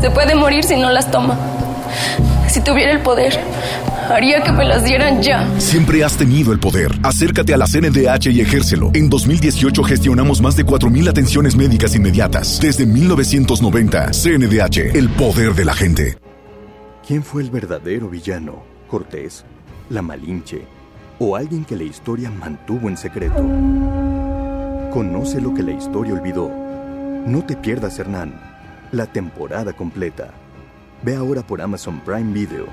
Se 0.00 0.10
puede 0.10 0.34
morir 0.34 0.64
si 0.64 0.76
no 0.76 0.90
las 0.90 1.10
toma. 1.10 1.36
Si 2.48 2.60
tuviera 2.60 2.92
el 2.92 3.00
poder, 3.00 3.38
haría 4.10 4.42
que 4.42 4.52
me 4.52 4.64
las 4.64 4.84
dieran 4.84 5.22
ya. 5.22 5.48
Siempre 5.58 6.04
has 6.04 6.16
tenido 6.16 6.52
el 6.52 6.58
poder. 6.58 6.92
Acércate 7.02 7.54
a 7.54 7.56
la 7.56 7.66
CNDH 7.66 8.30
y 8.30 8.40
ejércelo. 8.40 8.90
En 8.94 9.08
2018 9.08 9.82
gestionamos 9.82 10.40
más 10.40 10.56
de 10.56 10.64
4.000 10.64 11.08
atenciones 11.08 11.56
médicas 11.56 11.94
inmediatas. 11.94 12.60
Desde 12.60 12.86
1990, 12.86 14.10
CNDH, 14.12 14.96
el 14.96 15.08
poder 15.10 15.54
de 15.54 15.64
la 15.64 15.74
gente. 15.74 16.18
¿Quién 17.06 17.22
fue 17.22 17.42
el 17.42 17.50
verdadero 17.50 18.08
villano? 18.08 18.64
¿Cortés? 18.88 19.44
¿La 19.90 20.02
Malinche? 20.02 20.62
¿O 21.18 21.36
alguien 21.36 21.64
que 21.64 21.76
la 21.76 21.84
historia 21.84 22.30
mantuvo 22.30 22.88
en 22.88 22.96
secreto? 22.96 23.42
Conoce 24.90 25.40
lo 25.40 25.54
que 25.54 25.62
la 25.62 25.72
historia 25.72 26.14
olvidó. 26.14 26.50
No 27.26 27.44
te 27.44 27.56
pierdas, 27.56 27.98
Hernán. 27.98 28.34
La 28.92 29.06
temporada 29.06 29.72
completa. 29.72 30.30
Ve 31.02 31.16
ahora 31.16 31.42
por 31.42 31.60
Amazon 31.60 32.00
Prime 32.00 32.32
Video. 32.32 32.66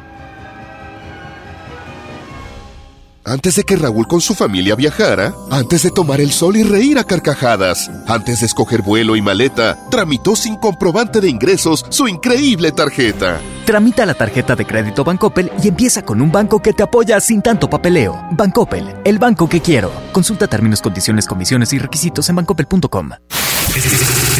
Antes 3.25 3.55
de 3.55 3.63
que 3.63 3.77
Raúl 3.77 4.05
con 4.05 4.19
su 4.19 4.35
familia 4.35 4.75
viajara, 4.75 5.33
antes 5.49 5.83
de 5.83 5.91
tomar 5.91 6.19
el 6.19 6.31
sol 6.31 6.57
y 6.57 6.63
reír 6.63 6.99
a 6.99 7.05
carcajadas, 7.05 7.89
antes 8.05 8.41
de 8.41 8.47
escoger 8.47 8.81
vuelo 8.81 9.15
y 9.15 9.21
maleta, 9.21 9.79
tramitó 9.89 10.35
sin 10.35 10.57
comprobante 10.57 11.21
de 11.21 11.29
ingresos 11.29 11.85
su 11.87 12.09
increíble 12.09 12.73
tarjeta. 12.73 13.39
Tramita 13.65 14.05
la 14.05 14.13
tarjeta 14.13 14.57
de 14.57 14.65
crédito 14.65 15.05
Bancoppel 15.05 15.53
y 15.63 15.69
empieza 15.69 16.01
con 16.01 16.21
un 16.21 16.33
banco 16.33 16.61
que 16.61 16.73
te 16.73 16.83
apoya 16.83 17.21
sin 17.21 17.41
tanto 17.41 17.69
papeleo. 17.69 18.27
Bancoppel, 18.31 18.93
el 19.05 19.19
banco 19.19 19.47
que 19.47 19.61
quiero. 19.61 19.89
Consulta 20.11 20.47
términos, 20.47 20.81
condiciones, 20.81 21.25
comisiones 21.25 21.71
y 21.71 21.79
requisitos 21.79 22.27
en 22.27 22.35
bancoppel.com. 22.35 23.11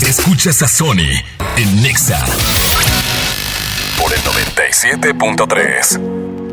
Escuchas 0.06 0.62
a 0.62 0.68
Sony 0.68 1.24
en 1.56 1.82
Nexa 1.82 2.22
por 3.98 4.14
el 4.14 4.20
97.3. 4.20 6.53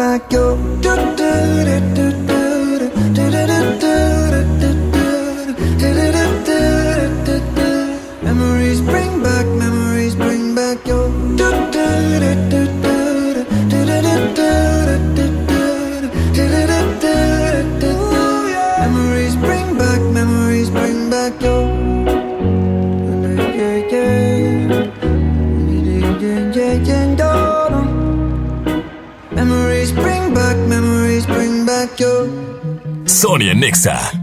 맡겨 0.00 0.50
Memories 8.22 8.80
bring 8.82 9.22
back 9.22 9.59
Sonia 33.20 33.52
and 33.52 34.19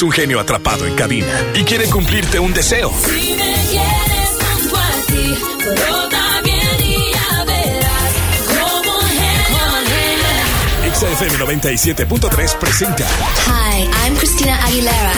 te 0.00 0.06
tenemos 0.06 0.10
un 0.10 0.12
genio 0.12 0.40
atrapado 0.40 0.86
en 0.86 0.94
cabina 0.94 1.26
y 1.54 1.64
quiere 1.64 1.88
cumplirte 1.88 2.38
un 2.38 2.52
deseo. 2.52 2.90
Si 3.04 3.34
me 3.34 3.54
quieres 3.70 4.30
junto 4.40 4.76
a 4.76 4.90
ti, 5.06 5.34
todo 5.58 6.42
bien 6.42 6.80
y 6.80 7.12
ya 7.12 7.44
verás 7.44 8.12
cómo 8.48 9.00
genio. 9.08 10.94
XFM 10.94 11.38
97.3 11.38 12.58
presenta 12.58 13.06
Hi, 13.46 13.88
I'm 14.04 14.16
Christina 14.16 14.64
Aguilera. 14.64 15.12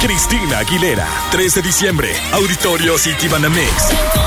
Cristina 0.00 0.58
Aguilera, 0.58 1.08
3 1.30 1.54
de 1.54 1.62
diciembre, 1.62 2.12
Auditorio 2.32 2.98
City 2.98 3.28
Banamex. 3.28 4.21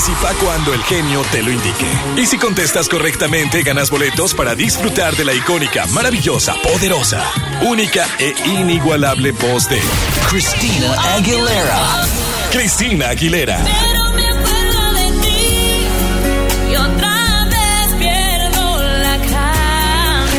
Participa 0.00 0.32
cuando 0.42 0.72
el 0.72 0.82
genio 0.84 1.22
te 1.30 1.42
lo 1.42 1.52
indique. 1.52 1.86
Y 2.16 2.24
si 2.24 2.38
contestas 2.38 2.88
correctamente, 2.88 3.62
ganas 3.62 3.90
boletos 3.90 4.32
para 4.32 4.54
disfrutar 4.54 5.14
de 5.14 5.26
la 5.26 5.34
icónica, 5.34 5.84
maravillosa, 5.88 6.54
poderosa, 6.62 7.22
única 7.60 8.06
e 8.18 8.34
inigualable 8.46 9.32
voz 9.32 9.68
de 9.68 9.78
Cristina 10.30 10.94
Aguilera. 11.16 12.06
Cristina 12.50 13.08
Aguilera. 13.10 13.62
Pero 13.62 14.14
me 14.14 14.26
acuerdo 14.26 14.92
de 14.94 15.10
ti 15.20 15.86
y 16.70 16.76
otra 16.76 17.44
vez 17.44 17.94
pierdo 17.98 18.82
la 18.82 19.18
calma. 19.18 20.30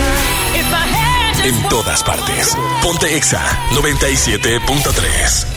If 0.56 0.72
I 0.72 0.88
had 0.90 1.46
En 1.46 1.70
todas 1.70 2.02
partes. 2.02 2.58
Ponte 2.82 3.16
Exa 3.16 3.44
97.3. 3.74 5.51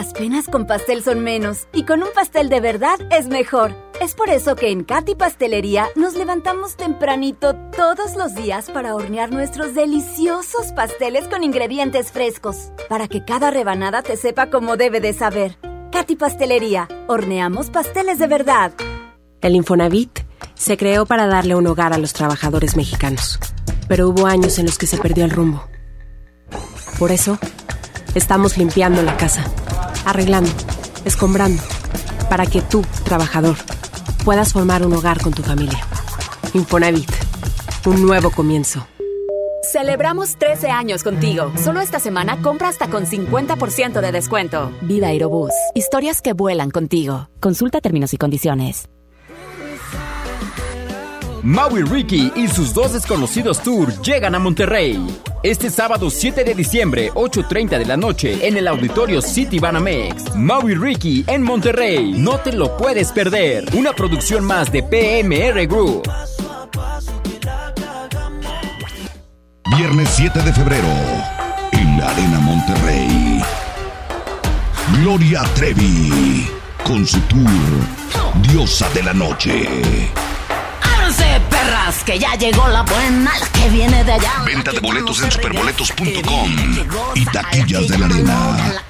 Las 0.00 0.14
penas 0.14 0.46
con 0.46 0.66
pastel 0.66 1.02
son 1.02 1.20
menos 1.20 1.66
y 1.74 1.84
con 1.84 2.02
un 2.02 2.08
pastel 2.14 2.48
de 2.48 2.60
verdad 2.60 2.98
es 3.10 3.28
mejor. 3.28 3.74
Es 4.00 4.14
por 4.14 4.30
eso 4.30 4.56
que 4.56 4.70
en 4.70 4.82
Katy 4.82 5.14
Pastelería 5.14 5.88
nos 5.94 6.14
levantamos 6.14 6.76
tempranito 6.76 7.54
todos 7.76 8.16
los 8.16 8.34
días 8.34 8.70
para 8.70 8.94
hornear 8.94 9.30
nuestros 9.30 9.74
deliciosos 9.74 10.72
pasteles 10.74 11.28
con 11.28 11.44
ingredientes 11.44 12.12
frescos, 12.12 12.72
para 12.88 13.08
que 13.08 13.26
cada 13.26 13.50
rebanada 13.50 14.00
te 14.00 14.16
sepa 14.16 14.48
como 14.48 14.78
debe 14.78 15.02
de 15.02 15.12
saber. 15.12 15.58
Katy 15.92 16.16
Pastelería, 16.16 16.88
horneamos 17.06 17.68
pasteles 17.68 18.18
de 18.18 18.26
verdad. 18.26 18.72
El 19.42 19.54
Infonavit 19.54 20.20
se 20.54 20.78
creó 20.78 21.04
para 21.04 21.26
darle 21.26 21.56
un 21.56 21.66
hogar 21.66 21.92
a 21.92 21.98
los 21.98 22.14
trabajadores 22.14 22.74
mexicanos, 22.74 23.38
pero 23.86 24.08
hubo 24.08 24.26
años 24.26 24.58
en 24.58 24.64
los 24.64 24.78
que 24.78 24.86
se 24.86 24.96
perdió 24.96 25.26
el 25.26 25.30
rumbo. 25.30 25.68
Por 26.98 27.12
eso, 27.12 27.38
estamos 28.14 28.56
limpiando 28.56 29.02
la 29.02 29.18
casa, 29.18 29.44
arreglando, 30.04 30.50
escombrando, 31.04 31.62
para 32.28 32.46
que 32.46 32.62
tú, 32.62 32.84
trabajador, 33.04 33.56
puedas 34.24 34.52
formar 34.52 34.84
un 34.84 34.92
hogar 34.92 35.20
con 35.20 35.32
tu 35.32 35.42
familia. 35.42 35.78
Infonavit, 36.54 37.10
un 37.86 38.04
nuevo 38.06 38.30
comienzo. 38.30 38.86
Celebramos 39.62 40.36
13 40.36 40.68
años 40.70 41.04
contigo. 41.04 41.52
Solo 41.56 41.80
esta 41.80 42.00
semana 42.00 42.42
compra 42.42 42.68
hasta 42.68 42.88
con 42.88 43.04
50% 43.04 44.00
de 44.00 44.12
descuento. 44.12 44.72
Viva 44.82 45.08
Aerobús. 45.08 45.52
Historias 45.74 46.22
que 46.22 46.32
vuelan 46.32 46.70
contigo. 46.70 47.28
Consulta 47.40 47.80
términos 47.80 48.12
y 48.12 48.16
condiciones. 48.16 48.88
Maui 51.42 51.82
Ricky 51.82 52.32
y 52.36 52.48
sus 52.48 52.74
dos 52.74 52.92
desconocidos 52.92 53.62
tour 53.62 53.92
llegan 54.02 54.34
a 54.34 54.38
Monterrey. 54.38 54.98
Este 55.42 55.70
sábado 55.70 56.10
7 56.10 56.44
de 56.44 56.54
diciembre, 56.54 57.10
8.30 57.12 57.78
de 57.78 57.84
la 57.86 57.96
noche, 57.96 58.46
en 58.46 58.56
el 58.56 58.68
auditorio 58.68 59.22
City 59.22 59.58
Banamex. 59.58 60.34
Maui 60.36 60.74
Ricky 60.74 61.24
en 61.26 61.42
Monterrey. 61.42 62.12
No 62.16 62.38
te 62.38 62.52
lo 62.52 62.76
puedes 62.76 63.12
perder. 63.12 63.64
Una 63.74 63.92
producción 63.92 64.44
más 64.44 64.70
de 64.70 64.82
PMR 64.82 65.66
Group. 65.66 66.02
Viernes 69.76 70.10
7 70.16 70.42
de 70.42 70.52
febrero, 70.52 70.88
en 71.72 71.98
la 71.98 72.10
Arena 72.10 72.40
Monterrey. 72.40 73.40
Gloria 75.00 75.42
Trevi, 75.54 76.46
con 76.84 77.06
su 77.06 77.18
tour 77.20 77.40
Diosa 78.42 78.88
de 78.90 79.02
la 79.02 79.14
Noche. 79.14 80.29
Perras, 81.50 82.02
que 82.04 82.18
ya 82.18 82.34
llegó 82.34 82.66
la 82.68 82.82
buena, 82.82 83.32
la 83.38 83.46
que 83.48 83.68
viene 83.68 84.02
de 84.04 84.12
allá. 84.12 84.42
Venta 84.44 84.72
de 84.72 84.80
boletos 84.80 85.22
en 85.22 85.30
superboletos.com 85.30 86.56
y 87.14 87.24
taquillas 87.26 87.88
de 87.88 87.98
la 87.98 88.06
Arena. 88.06 88.82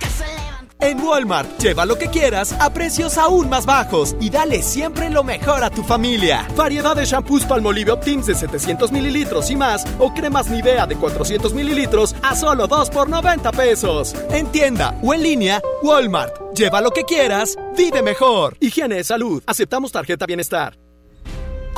En 0.82 0.98
Walmart, 0.98 1.58
lleva 1.58 1.84
lo 1.84 1.98
que 1.98 2.08
quieras 2.08 2.54
a 2.58 2.72
precios 2.72 3.18
aún 3.18 3.50
más 3.50 3.66
bajos 3.66 4.16
y 4.18 4.30
dale 4.30 4.62
siempre 4.62 5.10
lo 5.10 5.22
mejor 5.22 5.62
a 5.62 5.68
tu 5.68 5.82
familia. 5.82 6.48
Variedad 6.56 6.96
de 6.96 7.04
shampoos 7.04 7.44
Palmolive 7.44 7.92
Optims 7.92 8.26
de 8.26 8.34
700 8.34 8.90
mililitros 8.90 9.50
y 9.50 9.56
más 9.56 9.84
o 9.98 10.12
cremas 10.14 10.48
Nivea 10.48 10.86
de 10.86 10.96
400 10.96 11.52
mililitros 11.52 12.16
a 12.22 12.34
solo 12.34 12.66
2 12.66 12.88
por 12.90 13.10
90 13.10 13.52
pesos. 13.52 14.14
En 14.30 14.46
tienda 14.46 14.98
o 15.02 15.12
en 15.12 15.22
línea, 15.22 15.60
Walmart. 15.82 16.32
Lleva 16.54 16.80
lo 16.80 16.90
que 16.92 17.04
quieras, 17.04 17.58
vive 17.76 18.02
mejor. 18.02 18.56
Higiene, 18.58 19.04
salud. 19.04 19.42
Aceptamos 19.46 19.92
tarjeta 19.92 20.24
bienestar. 20.24 20.79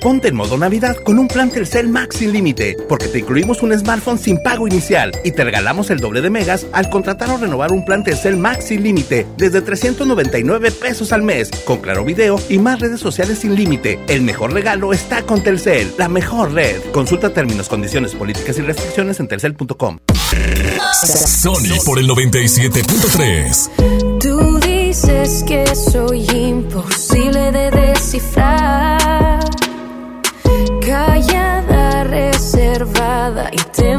Ponte 0.00 0.28
en 0.28 0.34
modo 0.34 0.56
Navidad 0.56 0.96
con 0.96 1.18
un 1.18 1.28
plan 1.28 1.50
Telcel 1.50 1.88
Max 1.88 2.16
sin 2.16 2.32
límite, 2.32 2.74
porque 2.88 3.06
te 3.06 3.18
incluimos 3.18 3.62
un 3.62 3.78
smartphone 3.78 4.18
sin 4.18 4.42
pago 4.42 4.66
inicial 4.66 5.12
y 5.24 5.32
te 5.32 5.44
regalamos 5.44 5.90
el 5.90 6.00
doble 6.00 6.22
de 6.22 6.30
megas 6.30 6.66
al 6.72 6.88
contratar 6.88 7.28
o 7.28 7.36
renovar 7.36 7.70
un 7.70 7.84
plan 7.84 8.02
Telcel 8.02 8.38
Max 8.38 8.68
sin 8.68 8.82
límite 8.82 9.26
desde 9.36 9.60
399 9.60 10.70
pesos 10.70 11.12
al 11.12 11.22
mes, 11.22 11.50
con 11.66 11.82
claro 11.82 12.02
video 12.02 12.40
y 12.48 12.58
más 12.58 12.80
redes 12.80 13.00
sociales 13.00 13.40
sin 13.40 13.54
límite. 13.54 13.98
El 14.08 14.22
mejor 14.22 14.54
regalo 14.54 14.94
está 14.94 15.20
con 15.22 15.42
Telcel, 15.42 15.92
la 15.98 16.08
mejor 16.08 16.54
red. 16.54 16.80
Consulta 16.92 17.34
términos, 17.34 17.68
condiciones, 17.68 18.14
políticas 18.14 18.56
y 18.56 18.62
restricciones 18.62 19.20
en 19.20 19.28
telcel.com. 19.28 19.98
Sony 21.02 21.76
por 21.84 21.98
el 21.98 22.08
97.3. 22.08 24.18
Tú 24.18 24.58
dices 24.60 25.44
que 25.46 25.66
soy 25.74 26.24
imposible 26.30 27.52
de 27.52 27.70
descifrar. 27.70 28.99
nada 33.30 33.50
y 33.52 33.56
te 33.56 33.96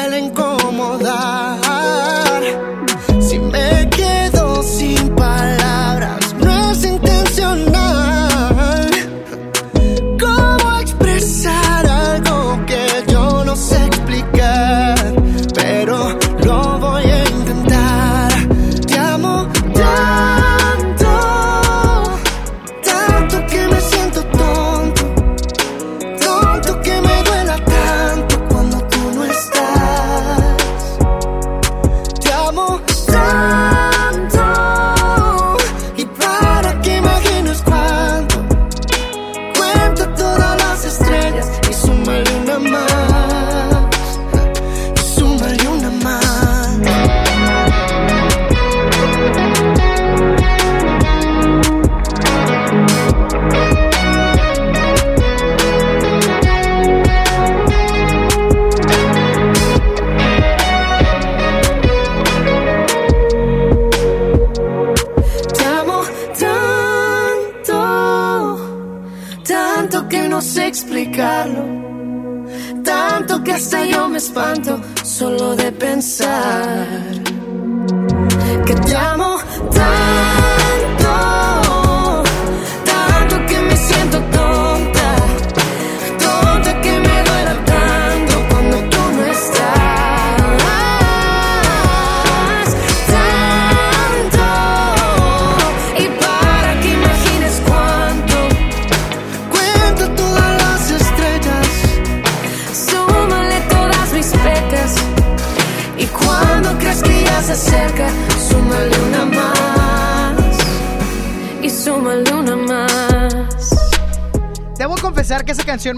suele 0.00 0.18
incomodar. 0.18 1.69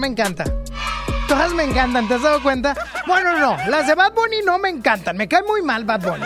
Me 0.03 0.07
encanta. 0.09 0.43
Todas 1.29 1.53
me 1.53 1.63
encantan, 1.63 2.09
¿te 2.09 2.15
has 2.15 2.21
dado 2.21 2.43
cuenta? 2.43 2.75
Bueno, 3.07 3.39
no, 3.39 3.55
las 3.69 3.87
de 3.87 3.95
Bad 3.95 4.11
Bunny 4.13 4.41
no 4.45 4.57
me 4.59 4.67
encantan. 4.67 5.15
Me 5.15 5.29
cae 5.29 5.43
muy 5.43 5.61
mal 5.61 5.85
Bad 5.85 6.01
Bunny. 6.01 6.25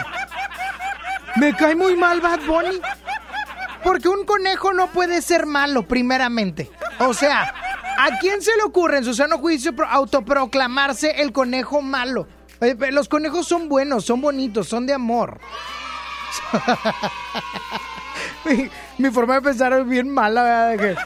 Me 1.36 1.56
cae 1.56 1.76
muy 1.76 1.96
mal 1.96 2.20
Bad 2.20 2.40
Bunny. 2.48 2.82
Porque 3.84 4.10
un 4.10 4.26
conejo 4.26 4.74
no 4.74 4.88
puede 4.88 5.22
ser 5.22 5.46
malo, 5.46 5.88
primeramente. 5.88 6.72
O 6.98 7.14
sea, 7.14 7.54
¿a 8.00 8.18
quién 8.20 8.42
se 8.42 8.56
le 8.58 8.64
ocurre 8.64 8.98
en 8.98 9.04
su 9.06 9.14
sano 9.14 9.38
juicio 9.38 9.76
pro- 9.76 9.88
autoproclamarse 9.88 11.22
el 11.22 11.32
conejo 11.32 11.84
malo? 11.84 12.28
Eh, 12.60 12.74
pe- 12.76 12.92
Los 12.92 13.08
conejos 13.08 13.48
son 13.48 13.70
buenos, 13.70 14.06
son 14.06 14.22
bonitos, 14.22 14.68
son 14.68 14.88
de 14.88 14.96
amor. 14.96 15.40
mi, 18.46 18.70
mi 18.98 19.12
forma 19.12 19.36
de 19.36 19.42
pensar 19.44 19.72
es 19.74 19.88
bien 19.88 20.10
mala, 20.10 20.44
¿verdad? 20.76 20.98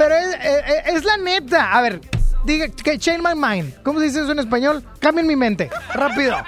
Pero 0.00 0.14
es, 0.16 0.34
es- 0.34 0.94
es 0.96 1.04
la 1.04 1.18
neta. 1.18 1.72
A 1.76 1.82
ver, 1.82 2.00
diga 2.44 2.66
que 2.68 2.98
change 2.98 3.20
my 3.22 3.34
mind. 3.38 3.82
¿Cómo 3.82 3.98
se 3.98 4.06
dice 4.06 4.22
eso 4.22 4.32
en 4.32 4.38
español? 4.38 4.82
Cambien 4.98 5.26
mi 5.26 5.36
mente. 5.36 5.68
Rápido. 5.92 6.38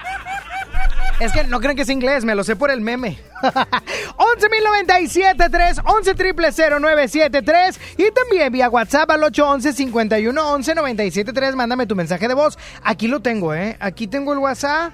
Es 1.21 1.33
que 1.33 1.45
no 1.45 1.61
creen 1.61 1.77
que 1.77 1.83
es 1.83 1.91
inglés, 1.91 2.25
me 2.25 2.35
lo 2.35 2.45
sé 2.45 2.57
por 2.57 2.71
el 2.71 2.81
meme. 2.81 3.19
11.097.3, 3.43 5.83
11 5.85 6.15
triple 6.15 6.49
0973 6.53 7.81
y 7.99 8.11
también 8.11 8.53
vía 8.53 8.69
WhatsApp 8.71 9.11
al 9.11 9.23
811 9.25 9.73
51 9.73 10.49
11 10.53 10.75
973. 10.75 11.55
Mándame 11.55 11.87
tu 11.87 11.95
mensaje 11.95 12.27
de 12.29 12.35
voz. 12.35 12.59
Aquí 12.83 13.07
lo 13.07 13.21
tengo, 13.21 13.55
¿eh? 13.55 13.77
Aquí 13.81 14.07
tengo 14.07 14.33
el 14.33 14.39
WhatsApp. 14.39 14.93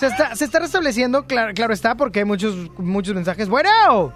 Se 0.00 0.06
está, 0.06 0.34
se 0.34 0.44
está 0.46 0.58
restableciendo, 0.58 1.26
claro, 1.26 1.52
claro 1.54 1.72
está, 1.72 1.94
porque 1.94 2.20
hay 2.20 2.24
muchos, 2.24 2.54
muchos 2.78 3.14
mensajes. 3.14 3.48
Bueno, 3.48 4.12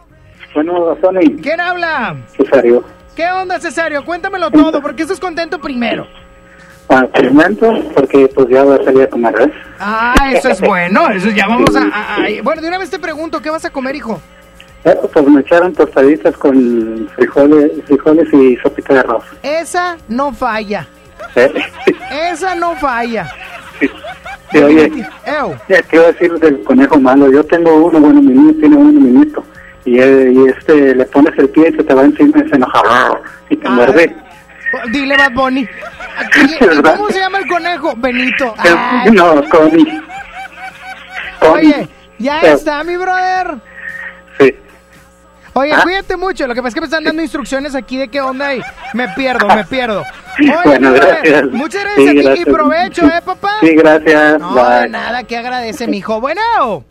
Bueno, 0.54 0.96
Sony, 1.00 1.36
¿quién 1.42 1.60
habla? 1.60 2.16
Cesario. 2.36 2.84
¿Qué 3.16 3.26
onda, 3.26 3.58
Cesario? 3.58 4.04
Cuéntamelo 4.04 4.50
todo, 4.50 4.80
porque 4.82 5.02
estás 5.02 5.18
contento 5.18 5.58
primero. 5.58 6.06
Te 7.14 7.26
comento, 7.28 7.72
porque 7.94 8.28
pues 8.34 8.46
ya 8.48 8.62
voy 8.62 8.78
a 8.78 8.84
salir 8.84 9.02
a 9.02 9.08
comer, 9.08 9.34
¿ves? 9.34 9.50
Ah, 9.80 10.14
eso 10.32 10.50
es 10.50 10.60
bueno, 10.60 11.08
eso 11.10 11.30
ya 11.30 11.48
vamos 11.48 11.74
a, 11.74 11.80
a- 11.82 12.16
a- 12.16 12.42
Bueno, 12.44 12.62
de 12.62 12.68
una 12.68 12.78
vez 12.78 12.90
te 12.90 12.98
pregunto, 12.98 13.40
¿qué 13.42 13.50
vas 13.50 13.64
a 13.64 13.70
comer, 13.70 13.96
hijo? 13.96 14.20
Eh, 14.84 14.94
pues 15.12 15.26
me 15.26 15.40
echaron 15.40 15.72
tostaditas 15.72 16.36
con 16.36 17.08
frijoles, 17.16 17.72
frijoles 17.86 18.32
y 18.32 18.56
sopita 18.58 18.94
de 18.94 19.00
arroz. 19.00 19.24
Esa 19.42 19.96
no 20.08 20.32
falla. 20.32 20.86
Eh, 21.34 21.52
Esa 22.30 22.54
no 22.54 22.76
falla. 22.76 23.28
sí, 24.52 24.58
oye, 24.58 24.86
Ew. 25.26 25.56
ya 25.68 25.82
te 25.82 25.96
iba 25.96 26.04
a 26.04 26.12
decir 26.12 26.32
del 26.34 26.62
conejo 26.62 27.00
malo. 27.00 27.32
Yo 27.32 27.42
tengo 27.44 27.74
uno, 27.86 27.98
bueno, 27.98 28.22
mi 28.22 28.32
niño 28.32 28.52
tiene 28.60 28.76
uno, 28.76 29.00
mi 29.00 29.10
nieto. 29.10 29.42
Y, 29.86 29.98
eh, 30.00 30.32
y 30.34 30.48
este, 30.50 30.94
le 30.94 31.04
pones 31.06 31.32
el 31.38 31.48
pie 31.48 31.70
y 31.72 31.76
se 31.76 31.84
te 31.84 31.94
va 31.94 32.02
encima 32.02 32.42
y 32.44 32.48
se 32.48 32.56
enoja 32.56 32.82
y 33.48 33.56
te 33.56 33.68
muerde. 33.68 34.16
Dile, 34.90 35.16
Bad 35.16 35.32
Bunny. 35.32 35.66
¿Cómo 36.96 37.08
se 37.10 37.18
llama 37.20 37.38
el 37.38 37.46
conejo? 37.46 37.94
Benito. 37.96 38.46
Eh, 38.64 38.74
Ay, 38.76 39.10
No, 39.12 39.42
Connie. 39.48 40.02
Oye, 41.40 41.88
ya 42.18 42.40
Eh, 42.40 42.52
está, 42.52 42.82
mi 42.84 42.96
brother. 42.96 43.54
Sí. 44.38 44.54
Oye, 45.54 45.72
Ah. 45.72 45.80
cuídate 45.82 46.16
mucho. 46.16 46.46
Lo 46.46 46.54
que 46.54 46.60
pasa 46.60 46.68
es 46.68 46.74
que 46.74 46.80
me 46.80 46.86
están 46.86 47.04
dando 47.04 47.22
instrucciones 47.22 47.74
aquí 47.74 47.96
de 47.96 48.08
qué 48.08 48.20
onda 48.20 48.54
y 48.54 48.60
me 48.94 49.08
pierdo, 49.16 49.46
me 49.48 49.64
pierdo. 49.64 50.02
Oye, 50.38 50.52
Bueno, 50.64 50.90
mi 50.90 50.98
brother, 50.98 51.18
gracias. 51.22 51.52
Muchas 51.52 51.82
gracias 51.84 52.10
Sí, 52.10 52.26
a 52.28 52.34
ti 52.34 52.40
y 52.40 52.44
provecho, 52.44 53.06
¿eh, 53.06 53.20
papá? 53.24 53.50
Sí, 53.60 53.74
gracias. 53.76 54.38
No, 54.40 54.54
de 54.54 54.80
Bye. 54.80 54.88
nada, 54.90 55.22
que 55.24 55.36
agradece, 55.36 55.86
mijo. 55.86 56.20
Bueno, 56.20 56.84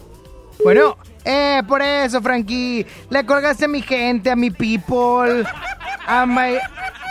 bueno, 0.63 0.97
eh, 1.25 1.63
por 1.67 1.81
eso, 1.81 2.21
Frankie, 2.21 2.85
le 3.09 3.25
colgaste 3.25 3.65
a 3.65 3.67
mi 3.67 3.81
gente, 3.81 4.29
a 4.29 4.35
mi 4.35 4.51
people, 4.51 5.43
a 6.05 6.25
my, 6.25 6.57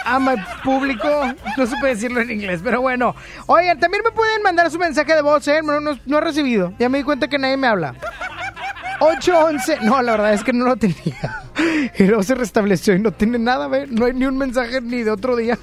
a 0.05 0.19
my 0.21 0.37
público. 0.63 1.09
No 1.57 1.67
supe 1.67 1.89
decirlo 1.89 2.21
en 2.21 2.31
inglés, 2.31 2.61
pero 2.63 2.81
bueno. 2.81 3.15
Oigan, 3.47 3.79
también 3.81 4.05
me 4.05 4.13
pueden 4.13 4.43
mandar 4.43 4.71
su 4.71 4.79
mensaje 4.79 5.15
de 5.15 5.23
voz, 5.23 5.47
¿eh? 5.49 5.61
No, 5.63 5.81
no, 5.81 5.99
no 6.07 6.19
he 6.19 6.21
recibido. 6.21 6.73
Ya 6.79 6.89
me 6.89 6.99
di 6.99 7.05
cuenta 7.05 7.29
que 7.29 7.39
nadie 7.39 7.57
me 7.57 7.67
habla. 7.67 7.95
811. 9.01 9.79
No, 9.83 10.01
la 10.01 10.13
verdad 10.13 10.33
es 10.33 10.45
que 10.45 10.53
no 10.53 10.65
lo 10.67 10.77
tenía. 10.77 11.43
Y 11.99 12.05
luego 12.05 12.23
se 12.23 12.35
restableció 12.35 12.95
y 12.95 12.99
no 12.99 13.13
tiene 13.13 13.39
nada, 13.39 13.69
¿ve? 13.69 13.87
No 13.89 14.07
hay 14.07 14.13
ni 14.13 14.27
un 14.27 14.37
mensaje 14.37 14.81
ni 14.81 15.03
de 15.03 15.11
otro 15.11 15.37
día. 15.37 15.59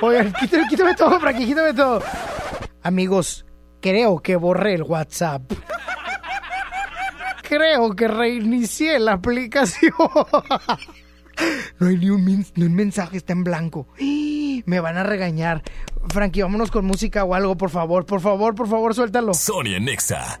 Oigan, 0.00 0.32
quítame, 0.32 0.66
quítame 0.68 0.94
todo, 0.94 1.20
Frankie, 1.20 1.46
quítame 1.46 1.74
todo. 1.74 2.02
Amigos, 2.82 3.44
creo 3.82 4.20
que 4.20 4.36
borré 4.36 4.74
el 4.74 4.84
WhatsApp. 4.84 5.52
Creo 7.42 7.94
que 7.94 8.08
reinicié 8.08 8.98
la 8.98 9.12
aplicación. 9.14 9.92
No 11.78 11.88
hay 11.88 11.96
ni 11.96 12.10
un, 12.10 12.46
ni 12.54 12.64
un 12.64 12.74
mensaje, 12.74 13.16
está 13.16 13.32
en 13.32 13.42
blanco. 13.42 13.88
Me 14.64 14.80
van 14.80 14.96
a 14.96 15.02
regañar. 15.02 15.62
Frankie, 16.08 16.42
vámonos 16.42 16.70
con 16.70 16.84
música 16.84 17.24
o 17.24 17.34
algo, 17.34 17.56
por 17.56 17.70
favor, 17.70 18.06
por 18.06 18.20
favor, 18.20 18.54
por 18.54 18.68
favor, 18.68 18.94
suéltalo. 18.94 19.34
Sonia 19.34 19.80
Nexa. 19.80 20.40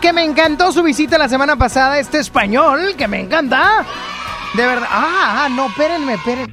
Que 0.00 0.12
me 0.12 0.24
encantó 0.24 0.72
su 0.72 0.82
visita 0.82 1.16
la 1.16 1.28
semana 1.28 1.56
pasada, 1.56 1.98
este 1.98 2.18
español, 2.18 2.94
que 2.96 3.06
me 3.06 3.20
encanta. 3.20 3.86
De 4.54 4.66
verdad. 4.66 4.88
Ah, 4.90 5.44
ah, 5.44 5.48
no, 5.48 5.66
espérenme, 5.66 6.14
espérenme. 6.14 6.52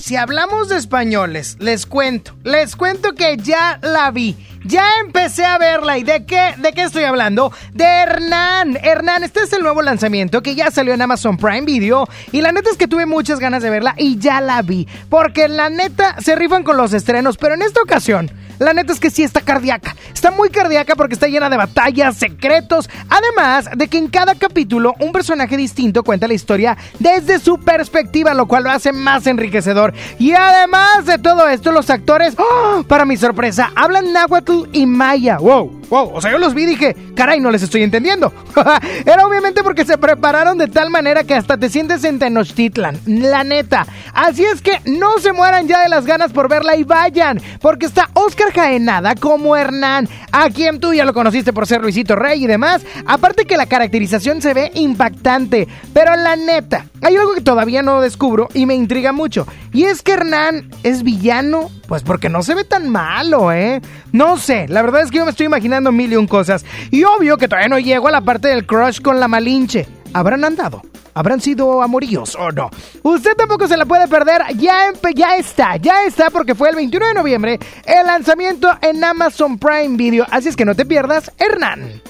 Si 0.00 0.16
hablamos 0.16 0.68
de 0.68 0.78
españoles, 0.78 1.56
les 1.60 1.86
cuento, 1.86 2.34
les 2.42 2.74
cuento 2.74 3.14
que 3.14 3.36
ya 3.36 3.78
la 3.82 4.10
vi. 4.10 4.36
Ya 4.64 4.84
empecé 5.04 5.44
a 5.44 5.58
verla 5.58 5.98
y 5.98 6.02
de 6.02 6.24
qué, 6.24 6.54
de 6.56 6.72
qué 6.72 6.82
estoy 6.82 7.04
hablando? 7.04 7.52
De 7.72 7.84
Hernán. 7.84 8.78
Hernán, 8.82 9.22
este 9.22 9.40
es 9.40 9.52
el 9.52 9.62
nuevo 9.62 9.82
lanzamiento 9.82 10.42
que 10.42 10.54
ya 10.54 10.70
salió 10.70 10.94
en 10.94 11.02
Amazon 11.02 11.36
Prime 11.36 11.62
Video 11.62 12.08
y 12.32 12.40
la 12.40 12.52
neta 12.52 12.70
es 12.70 12.76
que 12.76 12.88
tuve 12.88 13.06
muchas 13.06 13.38
ganas 13.38 13.62
de 13.62 13.70
verla 13.70 13.94
y 13.96 14.18
ya 14.18 14.40
la 14.40 14.62
vi, 14.62 14.88
porque 15.08 15.48
la 15.48 15.68
neta 15.68 16.16
se 16.20 16.36
rifan 16.36 16.64
con 16.64 16.76
los 16.76 16.92
estrenos, 16.92 17.36
pero 17.36 17.54
en 17.54 17.62
esta 17.62 17.80
ocasión 17.82 18.30
la 18.62 18.72
neta 18.72 18.92
es 18.92 19.00
que 19.00 19.10
sí 19.10 19.22
está 19.22 19.40
cardíaca. 19.40 19.96
Está 20.12 20.30
muy 20.30 20.50
cardíaca 20.50 20.94
porque 20.94 21.14
está 21.14 21.26
llena 21.26 21.50
de 21.50 21.56
batallas, 21.56 22.16
secretos. 22.16 22.88
Además 23.08 23.68
de 23.76 23.88
que 23.88 23.98
en 23.98 24.08
cada 24.08 24.34
capítulo 24.34 24.94
un 25.00 25.12
personaje 25.12 25.56
distinto 25.56 26.02
cuenta 26.02 26.28
la 26.28 26.34
historia 26.34 26.76
desde 26.98 27.38
su 27.38 27.58
perspectiva, 27.58 28.34
lo 28.34 28.46
cual 28.46 28.64
lo 28.64 28.70
hace 28.70 28.92
más 28.92 29.26
enriquecedor. 29.26 29.92
Y 30.18 30.32
además 30.32 31.06
de 31.06 31.18
todo 31.18 31.48
esto, 31.48 31.72
los 31.72 31.90
actores, 31.90 32.34
¡oh! 32.38 32.84
para 32.84 33.04
mi 33.04 33.16
sorpresa, 33.16 33.72
hablan 33.74 34.12
náhuatl 34.12 34.68
y 34.72 34.86
maya. 34.86 35.38
¡Wow! 35.38 35.82
Wow, 35.92 36.12
o 36.14 36.22
sea, 36.22 36.30
yo 36.30 36.38
los 36.38 36.54
vi 36.54 36.62
y 36.62 36.66
dije, 36.66 36.96
caray, 37.14 37.38
no 37.38 37.50
les 37.50 37.62
estoy 37.62 37.82
entendiendo. 37.82 38.32
Era 39.04 39.26
obviamente 39.26 39.62
porque 39.62 39.84
se 39.84 39.98
prepararon 39.98 40.56
de 40.56 40.66
tal 40.66 40.88
manera 40.88 41.22
que 41.22 41.34
hasta 41.34 41.58
te 41.58 41.68
sientes 41.68 42.02
en 42.04 42.18
Tenochtitlan, 42.18 42.98
la 43.04 43.44
neta. 43.44 43.86
Así 44.14 44.42
es 44.42 44.62
que 44.62 44.80
no 44.86 45.18
se 45.18 45.32
mueran 45.32 45.68
ya 45.68 45.82
de 45.82 45.90
las 45.90 46.06
ganas 46.06 46.32
por 46.32 46.48
verla 46.48 46.76
y 46.76 46.84
vayan, 46.84 47.42
porque 47.60 47.84
está 47.84 48.08
Oscar 48.14 48.51
Jaenada 48.54 49.14
como 49.14 49.56
Hernán, 49.56 50.08
a 50.30 50.50
quien 50.50 50.80
tú 50.80 50.92
ya 50.92 51.04
lo 51.04 51.14
conociste 51.14 51.52
por 51.52 51.66
ser 51.66 51.80
Luisito 51.80 52.16
Rey 52.16 52.44
y 52.44 52.46
demás. 52.46 52.82
Aparte 53.06 53.44
que 53.44 53.56
la 53.56 53.66
caracterización 53.66 54.42
se 54.42 54.54
ve 54.54 54.70
impactante, 54.74 55.68
pero 55.92 56.14
la 56.16 56.36
neta, 56.36 56.86
hay 57.00 57.16
algo 57.16 57.34
que 57.34 57.40
todavía 57.40 57.82
no 57.82 58.00
descubro 58.00 58.48
y 58.54 58.66
me 58.66 58.74
intriga 58.74 59.12
mucho, 59.12 59.46
y 59.72 59.84
es 59.84 60.02
que 60.02 60.12
Hernán 60.12 60.70
es 60.82 61.02
villano, 61.02 61.70
pues 61.88 62.02
porque 62.02 62.28
no 62.28 62.42
se 62.42 62.54
ve 62.54 62.64
tan 62.64 62.88
malo, 62.88 63.52
¿eh? 63.52 63.80
No 64.12 64.36
sé, 64.36 64.66
la 64.68 64.82
verdad 64.82 65.02
es 65.02 65.10
que 65.10 65.18
yo 65.18 65.24
me 65.24 65.30
estoy 65.30 65.46
imaginando 65.46 65.92
mil 65.92 66.12
y 66.12 66.16
un 66.16 66.26
cosas. 66.26 66.64
Y 66.90 67.04
obvio 67.04 67.38
que 67.38 67.48
todavía 67.48 67.68
no 67.68 67.78
llego 67.78 68.08
a 68.08 68.12
la 68.12 68.20
parte 68.20 68.48
del 68.48 68.66
crush 68.66 69.00
con 69.00 69.20
la 69.20 69.28
Malinche. 69.28 69.86
¿Habrán 70.12 70.44
andado? 70.44 70.82
¿Habrán 71.14 71.40
sido 71.40 71.82
amoríos 71.82 72.34
o 72.36 72.50
no? 72.52 72.70
Usted 73.02 73.34
tampoco 73.36 73.68
se 73.68 73.76
la 73.76 73.84
puede 73.86 74.08
perder. 74.08 74.42
Ya, 74.56 74.92
ya 75.14 75.36
está, 75.36 75.76
ya 75.76 76.04
está 76.04 76.30
porque 76.30 76.54
fue 76.54 76.70
el 76.70 76.76
21 76.76 77.08
de 77.08 77.14
noviembre 77.14 77.58
el 77.84 78.06
lanzamiento 78.06 78.70
en 78.80 79.02
Amazon 79.04 79.58
Prime 79.58 79.96
Video. 79.96 80.26
Así 80.30 80.48
es 80.48 80.56
que 80.56 80.64
no 80.64 80.74
te 80.74 80.86
pierdas, 80.86 81.30
Hernán. 81.38 82.00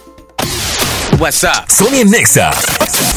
WhatsApp. 1.18 1.68
Sony 1.68 2.04
Nexa 2.04 2.50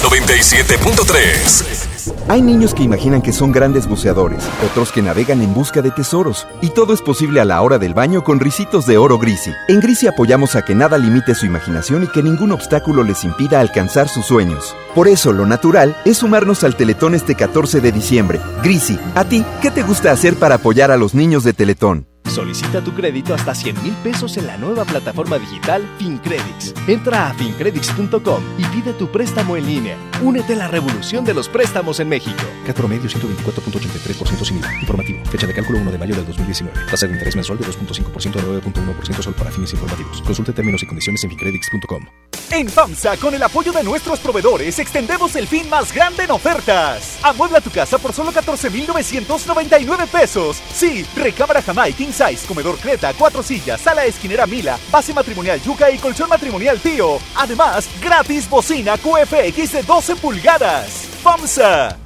97.3. 0.03 1.94
Hay 2.27 2.41
niños 2.41 2.73
que 2.73 2.83
imaginan 2.83 3.21
que 3.21 3.33
son 3.33 3.51
grandes 3.51 3.87
buceadores, 3.87 4.43
otros 4.65 4.91
que 4.91 5.01
navegan 5.01 5.41
en 5.41 5.53
busca 5.53 5.81
de 5.81 5.91
tesoros, 5.91 6.47
y 6.61 6.69
todo 6.69 6.93
es 6.93 7.01
posible 7.01 7.41
a 7.41 7.45
la 7.45 7.61
hora 7.61 7.77
del 7.77 7.93
baño 7.93 8.23
con 8.23 8.39
risitos 8.39 8.85
de 8.85 8.97
oro 8.97 9.17
Grisi. 9.17 9.51
En 9.67 9.79
Grisi 9.79 10.07
apoyamos 10.07 10.55
a 10.55 10.63
que 10.63 10.75
nada 10.75 10.97
limite 10.97 11.35
su 11.35 11.45
imaginación 11.45 12.03
y 12.03 12.07
que 12.07 12.23
ningún 12.23 12.51
obstáculo 12.51 13.03
les 13.03 13.23
impida 13.23 13.59
alcanzar 13.59 14.07
sus 14.07 14.25
sueños. 14.25 14.75
Por 14.93 15.07
eso, 15.07 15.31
lo 15.31 15.45
natural 15.45 15.95
es 16.05 16.17
sumarnos 16.17 16.63
al 16.63 16.75
Teletón 16.75 17.15
este 17.15 17.35
14 17.35 17.81
de 17.81 17.91
diciembre. 17.91 18.39
Grisi, 18.63 18.99
¿a 19.15 19.25
ti 19.25 19.43
qué 19.61 19.71
te 19.71 19.83
gusta 19.83 20.11
hacer 20.11 20.35
para 20.35 20.55
apoyar 20.55 20.91
a 20.91 20.97
los 20.97 21.13
niños 21.13 21.43
de 21.43 21.53
Teletón? 21.53 22.07
Solicita 22.29 22.81
tu 22.81 22.93
crédito 22.93 23.33
hasta 23.33 23.55
100 23.55 23.83
mil 23.83 23.93
pesos 24.03 24.35
en 24.37 24.47
la 24.47 24.57
nueva 24.57 24.83
plataforma 24.83 25.37
digital 25.37 25.87
FinCredits. 25.97 26.73
Entra 26.87 27.29
a 27.29 27.33
fincredits.com 27.33 28.43
y 28.57 28.65
pide 28.65 28.93
tu 28.93 29.11
préstamo 29.11 29.55
en 29.55 29.65
línea. 29.65 29.97
Únete 30.21 30.53
a 30.53 30.57
la 30.57 30.67
revolución 30.67 31.23
de 31.23 31.33
los 31.33 31.47
préstamos 31.47 31.94
en 31.99 32.09
México. 32.09 32.43
Cat 32.65 32.75
promedio 32.75 33.09
124.83% 33.09 34.45
sin 34.45 34.57
IVA. 34.57 34.73
Informativo. 34.81 35.25
Fecha 35.25 35.47
de 35.47 35.53
cálculo 35.53 35.79
1 35.79 35.91
de 35.91 35.97
mayo 35.97 36.15
del 36.15 36.25
2019. 36.25 36.85
Tasa 36.89 37.07
de 37.07 37.13
interés 37.13 37.35
mensual 37.35 37.57
de 37.59 37.65
2.5% 37.65 38.39
a 38.39 38.43
9.1% 38.43 39.21
solo 39.21 39.35
para 39.35 39.51
fines 39.51 39.71
informativos. 39.73 40.21
Consulte 40.21 40.53
términos 40.53 40.83
y 40.83 40.87
condiciones 40.87 41.23
en 41.23 41.29
fincredits.com. 41.31 42.05
En 42.51 42.69
FAMSA, 42.69 43.17
con 43.17 43.33
el 43.33 43.41
apoyo 43.41 43.71
de 43.71 43.83
nuestros 43.83 44.19
proveedores, 44.19 44.77
extendemos 44.79 45.35
el 45.35 45.47
fin 45.47 45.67
más 45.69 45.93
grande 45.93 46.23
en 46.23 46.31
ofertas. 46.31 47.17
Amuebla 47.23 47.59
tu 47.59 47.71
casa 47.71 47.97
por 47.97 48.13
solo 48.13 48.31
14,999 48.31 50.07
pesos. 50.07 50.61
Sí, 50.73 51.05
recámara 51.15 51.61
Jamai, 51.61 51.93
King 51.93 52.11
Size, 52.11 52.45
comedor 52.47 52.77
Creta, 52.77 53.13
cuatro 53.13 53.41
sillas, 53.41 53.81
sala 53.81 54.05
esquinera 54.05 54.45
Mila, 54.45 54.77
base 54.91 55.13
matrimonial 55.13 55.61
Yuca 55.61 55.89
y 55.89 55.97
colchón 55.97 56.29
matrimonial 56.29 56.79
Tío. 56.79 57.17
Además, 57.35 57.89
gratis 58.01 58.49
bocina 58.49 58.95
QFX 58.97 59.71
de 59.71 59.83
12 59.83 60.15
pulgadas. 60.17 61.14
FAMSA. 61.25 61.97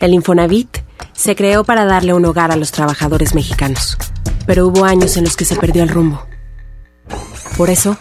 El 0.00 0.12
Infonavit 0.12 0.78
se 1.12 1.36
creó 1.36 1.62
para 1.62 1.84
darle 1.84 2.14
un 2.14 2.24
hogar 2.24 2.50
a 2.50 2.56
los 2.56 2.72
trabajadores 2.72 3.32
mexicanos, 3.32 3.96
pero 4.44 4.66
hubo 4.66 4.84
años 4.84 5.16
en 5.16 5.22
los 5.22 5.36
que 5.36 5.44
se 5.44 5.54
perdió 5.54 5.84
el 5.84 5.88
rumbo. 5.88 6.26
Por 7.56 7.70
eso, 7.70 7.96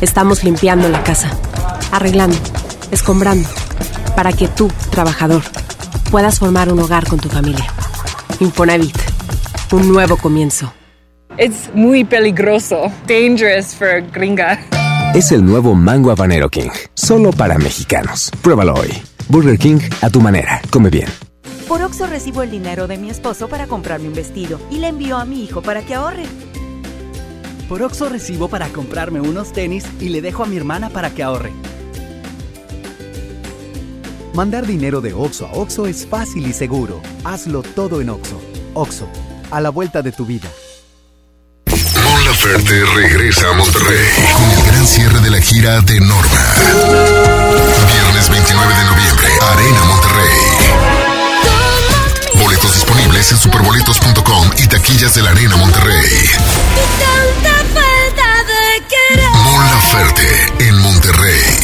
estamos 0.00 0.42
limpiando 0.42 0.88
la 0.88 1.04
casa, 1.04 1.30
arreglando, 1.92 2.36
escombrando, 2.90 3.48
para 4.16 4.32
que 4.32 4.48
tú, 4.48 4.68
trabajador, 4.90 5.44
puedas 6.10 6.40
formar 6.40 6.72
un 6.72 6.80
hogar 6.80 7.06
con 7.06 7.20
tu 7.20 7.28
familia. 7.28 7.66
Infonavit, 8.40 8.98
un 9.70 9.92
nuevo 9.92 10.16
comienzo. 10.16 10.72
It's 11.38 11.70
muy 11.72 12.02
peligroso. 12.02 12.90
Dangerous 13.06 13.76
for 13.76 14.02
gringa. 14.12 14.58
Es 15.14 15.30
el 15.30 15.46
nuevo 15.46 15.76
Mango 15.76 16.10
Habanero 16.10 16.48
King, 16.48 16.70
solo 16.94 17.30
para 17.30 17.58
mexicanos. 17.58 18.32
Pruébalo 18.42 18.74
hoy. 18.74 19.13
Burger 19.28 19.58
King 19.58 19.78
a 20.02 20.10
tu 20.10 20.20
manera. 20.20 20.60
Come 20.70 20.90
bien. 20.90 21.08
Por 21.68 21.82
Oxo 21.82 22.06
recibo 22.06 22.42
el 22.42 22.50
dinero 22.50 22.86
de 22.86 22.98
mi 22.98 23.10
esposo 23.10 23.48
para 23.48 23.66
comprarme 23.66 24.08
un 24.08 24.14
vestido 24.14 24.60
y 24.70 24.78
le 24.78 24.88
envío 24.88 25.16
a 25.16 25.24
mi 25.24 25.42
hijo 25.44 25.62
para 25.62 25.82
que 25.82 25.94
ahorre. 25.94 26.24
Por 27.68 27.82
Oxo 27.82 28.08
recibo 28.08 28.48
para 28.48 28.68
comprarme 28.68 29.20
unos 29.20 29.52
tenis 29.52 29.84
y 30.00 30.10
le 30.10 30.20
dejo 30.20 30.44
a 30.44 30.46
mi 30.46 30.56
hermana 30.56 30.90
para 30.90 31.10
que 31.10 31.22
ahorre. 31.22 31.52
Mandar 34.34 34.66
dinero 34.66 35.00
de 35.00 35.14
Oxo 35.14 35.46
a 35.46 35.52
Oxo 35.52 35.86
es 35.86 36.06
fácil 36.06 36.46
y 36.46 36.52
seguro. 36.52 37.00
Hazlo 37.24 37.62
todo 37.62 38.00
en 38.00 38.10
Oxo. 38.10 38.40
Oxo, 38.74 39.08
a 39.50 39.60
la 39.60 39.70
vuelta 39.70 40.02
de 40.02 40.10
tu 40.10 40.26
vida. 40.26 40.48
Mon 42.04 42.24
Laferte 42.24 42.84
regresa 42.96 43.50
a 43.50 43.52
Monterrey 43.52 44.08
con 44.36 44.50
el 44.50 44.66
gran 44.66 44.86
cierre 44.86 45.20
de 45.20 45.30
la 45.30 45.40
gira 45.40 45.80
de 45.82 46.00
Norma. 46.00 46.54
Viernes 47.92 48.28
29 48.28 48.74
de 48.74 48.84
noviembre, 48.84 49.13
Arena 49.52 49.84
Monterrey. 49.84 50.40
Boletos 52.34 52.74
disponibles 52.74 53.32
en 53.32 53.38
superboletos.com 53.38 54.50
y 54.58 54.66
taquillas 54.66 55.14
de 55.14 55.22
la 55.22 55.30
Arena 55.30 55.56
Monterrey. 55.56 56.30
Mon 59.44 59.70
Laferte 59.70 60.52
en 60.60 60.78
Monterrey. 60.78 61.63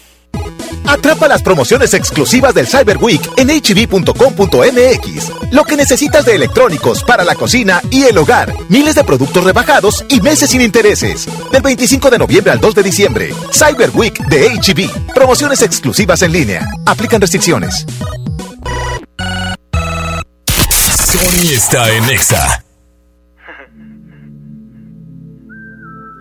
Atrapa 0.87 1.27
las 1.27 1.41
promociones 1.41 1.93
exclusivas 1.93 2.53
del 2.53 2.67
Cyber 2.67 2.97
Week 2.97 3.21
en 3.37 3.49
hb.com.mx. 3.49 5.31
Lo 5.51 5.63
que 5.63 5.77
necesitas 5.77 6.25
de 6.25 6.35
electrónicos 6.35 7.03
para 7.03 7.23
la 7.23 7.35
cocina 7.35 7.81
y 7.89 8.03
el 8.03 8.17
hogar. 8.17 8.53
Miles 8.69 8.95
de 8.95 9.03
productos 9.03 9.43
rebajados 9.43 10.03
y 10.09 10.21
meses 10.21 10.49
sin 10.49 10.61
intereses. 10.61 11.27
Del 11.51 11.61
25 11.61 12.09
de 12.09 12.19
noviembre 12.19 12.51
al 12.51 12.59
2 12.59 12.75
de 12.75 12.83
diciembre. 12.83 13.33
Cyber 13.51 13.91
Week 13.93 14.17
de 14.27 14.49
HB. 14.49 15.13
Promociones 15.13 15.61
exclusivas 15.61 16.21
en 16.21 16.31
línea. 16.31 16.67
Aplican 16.85 17.21
restricciones. 17.21 17.85
Sony 21.11 21.51
está 21.53 21.89
en 21.91 22.05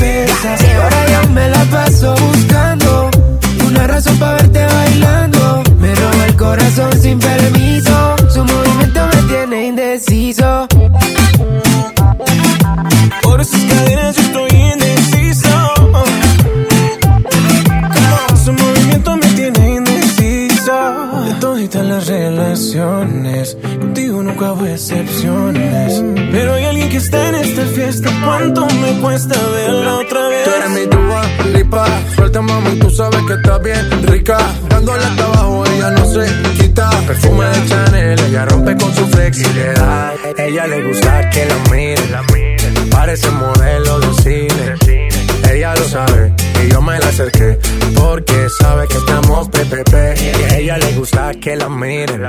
Y 0.00 0.70
ahora 0.76 1.06
yo 1.10 1.28
me 1.30 1.48
la 1.48 1.64
paso 1.64 2.14
buscando 2.14 3.10
una 3.66 3.86
razón 3.86 4.16
para 4.18 4.34
verte 4.34 4.64
bailando. 4.64 5.62
Me 5.80 5.94
roba 5.94 6.26
el 6.26 6.36
corazón 6.36 6.92
sin 7.00 7.18
permiso. 7.18 8.16
Su 8.32 8.44
movimiento 8.44 9.00
me 9.12 9.22
tiene 9.22 9.66
indeciso. 9.66 10.68
Por 13.22 13.40
esas 13.40 13.60
cadenas 13.64 14.17
las 21.98 22.06
reglas 22.06 22.58
ocasiones. 22.60 23.56
Contigo 23.80 24.22
nunca 24.22 24.52
hubo 24.52 24.66
excepciones. 24.66 26.02
Pero 26.30 26.54
hay 26.54 26.64
alguien 26.64 26.88
que 26.90 26.98
está 26.98 27.28
en 27.28 27.34
esta 27.36 27.64
fiesta. 27.66 28.10
¿Cuánto 28.24 28.66
me 28.66 29.00
cuesta 29.00 29.34
verla 29.50 29.96
otra 29.96 30.28
vez? 30.28 30.44
Tú 30.44 30.50
eres 30.50 30.70
mi 30.70 30.86
tuba, 30.86 31.22
lipa. 31.54 31.86
Suelta, 32.14 32.40
mami, 32.42 32.78
tú 32.78 32.90
sabes 32.90 33.20
que 33.26 33.34
estás 33.34 33.62
bien 33.62 34.02
rica. 34.06 34.38
Dándole 34.68 35.04
hasta 35.04 35.24
abajo, 35.24 35.64
ella 35.66 35.90
no 35.90 36.04
se 36.06 36.26
quita. 36.58 36.90
Perfume 37.06 37.46
de 37.46 37.68
Chanel, 37.68 38.20
ella 38.28 38.44
rompe 38.46 38.76
con 38.76 38.94
su 38.94 39.06
flexibilidad. 39.06 40.12
Ella 40.38 40.66
le 40.66 40.88
gusta 40.88 41.30
que 41.30 41.46
la 41.46 41.56
miren. 41.72 42.90
Parece 42.90 43.30
modelo 43.30 44.00
de 44.00 44.22
cine. 44.22 45.08
Ella 45.50 45.74
lo 45.74 45.84
sabe 45.84 46.32
y 46.62 46.70
yo 46.70 46.82
me 46.82 46.98
la 46.98 47.08
acerqué 47.08 47.58
porque 47.96 48.48
sabe 48.60 48.86
que 48.86 48.98
estamos 48.98 49.48
PPP. 49.48 49.94
Gusta 51.10 51.32
que 51.40 51.56
la 51.56 51.70
miren. 51.70 52.20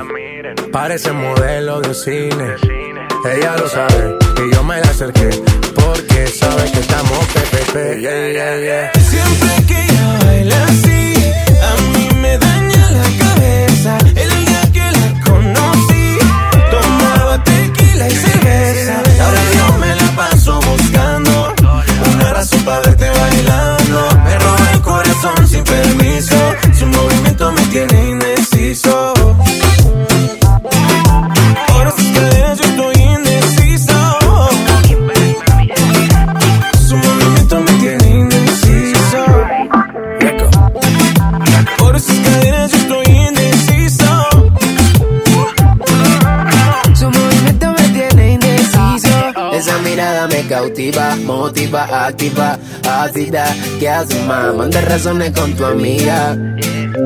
Parece 0.72 1.12
modelo 1.12 1.82
de 1.82 1.94
cine. 1.94 2.56
Ella 3.30 3.58
lo 3.58 3.68
sabe 3.68 4.16
y 4.38 4.56
yo 4.56 4.64
me 4.64 4.80
la 4.80 4.90
acerqué 4.90 5.30
porque 5.76 6.28
sabe 6.28 6.72
que 6.72 6.80
estamos 6.80 7.20
PPP. 7.34 7.76
Yeah, 8.00 8.32
yeah, 8.32 8.58
yeah. 8.62 8.92
Siempre 9.02 9.66
que 9.68 9.82
ella 9.84 10.20
baila 10.24 10.64
así, 10.64 11.14
a 11.62 11.74
mí 11.92 12.10
me 12.22 12.38
daña 12.38 12.92
la 12.92 13.08
cabeza. 13.22 13.98
El 14.16 14.46
día 14.46 14.62
que 14.72 14.86
la 14.98 15.24
conocí, 15.26 16.18
tomaba 16.72 17.44
tequila 17.44 18.08
y 18.08 18.16
cerveza. 18.16 19.04
Ahora 19.26 19.42
yo 19.58 19.78
me 19.78 19.94
la 19.94 20.16
paso 20.16 20.62
buscando 20.62 21.54
una 22.14 22.34
razón 22.34 22.64
para 22.64 22.96
cautiva, 50.60 51.16
motiva, 51.26 52.08
activa, 52.08 52.60
ácida. 52.84 53.46
¿Qué 53.80 53.88
haces, 53.88 54.26
más? 54.26 54.54
Manda 54.54 54.82
razones 54.82 55.32
con 55.32 55.54
tu 55.54 55.64
amiga. 55.64 56.38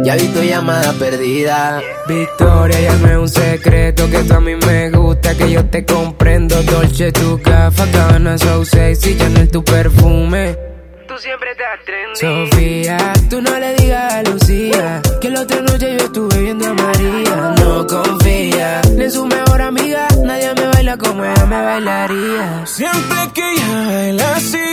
Ya 0.03 0.15
vi 0.15 0.27
tu 0.29 0.41
llamada 0.41 0.91
perdida. 0.93 1.79
Victoria, 2.07 2.79
ya 2.81 2.95
no 2.97 3.07
es 3.09 3.17
un 3.17 3.29
secreto 3.29 4.09
que 4.09 4.23
tú 4.23 4.33
a 4.33 4.39
mí 4.39 4.55
me 4.55 4.89
gusta, 4.89 5.35
que 5.35 5.51
yo 5.51 5.63
te 5.65 5.85
comprendo. 5.85 6.61
Dolce, 6.63 7.11
tu 7.11 7.39
café, 7.41 7.83
Gabbana, 7.91 8.37
so 8.39 8.65
sexy, 8.65 9.15
Chanel, 9.17 9.49
tu 9.49 9.63
perfume. 9.63 10.72
Tú 11.13 11.19
siempre 11.19 11.51
estás 11.51 11.79
trendy. 11.85 12.49
Sofía, 12.49 12.97
tú 13.29 13.39
no 13.39 13.59
le 13.59 13.75
digas 13.75 14.13
a 14.13 14.23
Lucía 14.23 15.01
que 15.21 15.29
la 15.29 15.41
otra 15.41 15.61
noche 15.61 15.95
yo 15.95 16.05
estuve 16.05 16.37
viendo 16.39 16.67
a 16.67 16.73
María. 16.73 17.53
No 17.59 17.85
confía 17.85 18.81
ni 18.95 19.03
en 19.03 19.11
su 19.11 19.27
mejor 19.27 19.61
amiga, 19.61 20.07
nadie 20.23 20.51
me 20.55 20.67
baila 20.69 20.97
como 20.97 21.23
ella 21.23 21.45
me 21.45 21.61
bailaría. 21.61 22.65
Siempre 22.65 23.17
que 23.31 23.47
ella 23.47 23.85
baila 23.85 24.35
así, 24.37 24.65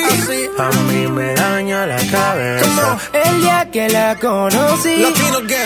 a 0.56 0.70
mí 0.90 1.06
me 1.08 1.34
daña 1.34 1.86
la 1.86 1.98
cabeza. 2.10 2.98
El 3.12 3.42
día 3.42 3.68
que 3.70 3.88
la 3.90 4.16
conocí, 4.18 5.04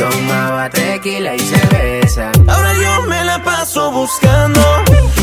tomaba 0.00 0.70
tequila 0.70 1.36
y 1.36 1.38
cerveza. 1.38 2.32
Ahora 2.48 2.72
yo 2.74 3.02
me 3.02 3.24
la 3.24 3.44
paso 3.44 3.92
buscando 3.92 4.60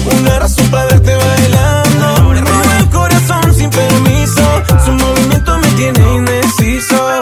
una 0.05 0.39
razón 0.39 0.67
para 0.67 0.85
verte 0.85 1.15
bailando. 1.15 2.29
Me 2.29 2.41
roba 2.41 2.77
el 2.79 2.89
corazón 2.89 3.53
sin 3.53 3.69
permiso. 3.69 4.63
Su 4.85 4.91
movimiento 4.93 5.57
me 5.57 5.67
tiene 5.71 6.13
indeciso. 6.15 7.19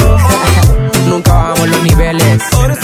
Nunca 1.08 1.34
bajamos 1.34 1.70
los 1.70 1.84
niveles. 1.84 2.42
Ahora 2.54 2.76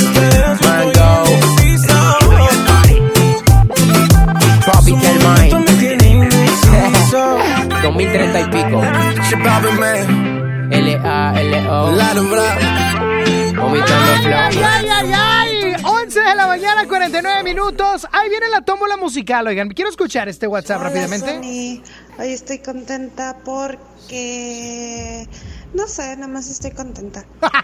indeciso. 6.10 7.38
2030 7.84 8.40
y 8.42 8.46
pico. 8.46 8.82
L-A-L-O. 10.72 11.92
Vomitando 13.56 14.12
Ay, 14.12 14.52
flow. 14.52 15.35
Mañana, 16.66 16.88
49 16.88 17.44
minutos. 17.44 18.08
Ahí 18.12 18.30
viene 18.30 18.50
la 18.50 18.62
tómbola 18.62 18.98
musical. 18.98 19.46
Oigan, 19.48 19.70
quiero 19.70 19.90
escuchar 19.90 20.28
este 20.30 20.48
WhatsApp 20.48 20.80
Hola, 20.80 20.90
rápidamente. 20.90 21.36
Sony. 21.36 21.84
Hoy 22.18 22.32
estoy 22.34 22.60
contenta 22.60 23.38
porque 23.46 25.28
no 25.74 25.88
sé, 25.88 26.16
nada 26.16 26.28
más 26.32 26.50
estoy 26.50 26.72
contenta. 26.72 27.24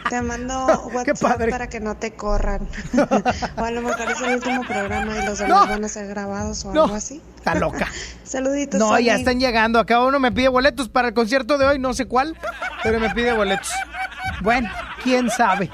Te 0.09 0.21
mando 0.21 0.67
WhatsApp 0.93 1.49
para 1.49 1.67
que 1.67 1.79
no 1.79 1.97
te 1.97 2.11
corran. 2.13 2.67
o 3.57 3.63
a 3.63 3.71
lo 3.71 3.81
mejor 3.81 4.11
es 4.11 4.21
el 4.21 4.35
último 4.35 4.63
programa 4.65 5.17
y 5.17 5.25
los 5.25 5.39
demás 5.39 5.67
van 5.69 5.83
a 5.83 5.87
ser 5.87 6.07
grabados 6.07 6.63
o 6.65 6.73
No. 6.73 6.83
algo 6.83 6.95
así. 6.95 7.21
Está 7.37 7.55
loca. 7.55 7.87
Saluditos. 8.23 8.79
No, 8.79 8.99
ya 8.99 9.15
están 9.15 9.39
llegando. 9.39 9.79
Acá 9.79 9.99
uno 10.01 10.19
me 10.19 10.31
pide 10.31 10.49
boletos 10.49 10.89
para 10.89 11.07
el 11.07 11.13
concierto 11.15 11.57
de 11.57 11.65
hoy, 11.65 11.79
no 11.79 11.93
sé 11.93 12.05
cuál, 12.05 12.37
pero 12.83 12.99
me 12.99 13.09
pide 13.11 13.33
boletos. 13.33 13.71
Bueno, 14.41 14.69
quién 15.03 15.29
sabe. 15.29 15.71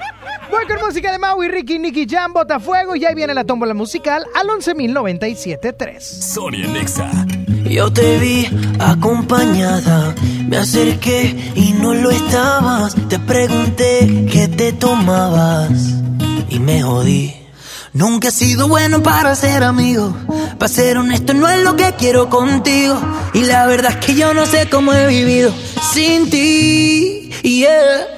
Voy 0.50 0.66
con 0.66 0.80
música 0.80 1.12
de 1.12 1.18
Maui, 1.18 1.48
Ricky, 1.48 1.78
Nicky 1.78 2.06
Jam, 2.08 2.32
Botafuego 2.32 2.96
y 2.96 3.04
ahí 3.04 3.14
viene 3.14 3.34
la 3.34 3.44
tómbola 3.44 3.74
musical 3.74 4.24
al 4.34 4.48
11.097.3. 4.48 6.00
Sonia 6.00 6.66
Nexa. 6.68 7.10
Yo 7.64 7.92
te 7.92 8.18
vi 8.18 8.48
acompañada, 8.78 10.14
me 10.48 10.56
acerqué 10.56 11.52
y 11.54 11.72
no 11.72 11.92
lo 11.92 12.10
estabas. 12.10 12.94
Te 13.08 13.18
pregunté 13.18 14.26
qué 14.32 14.48
te 14.48 14.72
tomabas 14.72 15.70
y 16.48 16.58
me 16.60 16.82
jodí. 16.82 17.34
Nunca 17.92 18.28
he 18.28 18.32
sido 18.32 18.68
bueno 18.68 19.02
para 19.02 19.34
ser 19.34 19.62
amigo. 19.62 20.14
Para 20.58 20.72
ser 20.72 20.98
honesto, 20.98 21.34
no 21.34 21.48
es 21.48 21.62
lo 21.62 21.76
que 21.76 21.94
quiero 21.98 22.30
contigo. 22.30 22.98
Y 23.34 23.42
la 23.42 23.66
verdad 23.66 23.92
es 23.92 24.06
que 24.06 24.14
yo 24.14 24.32
no 24.32 24.46
sé 24.46 24.68
cómo 24.70 24.92
he 24.94 25.06
vivido 25.06 25.52
sin 25.92 26.30
ti. 26.30 27.30
Yeah. 27.42 28.17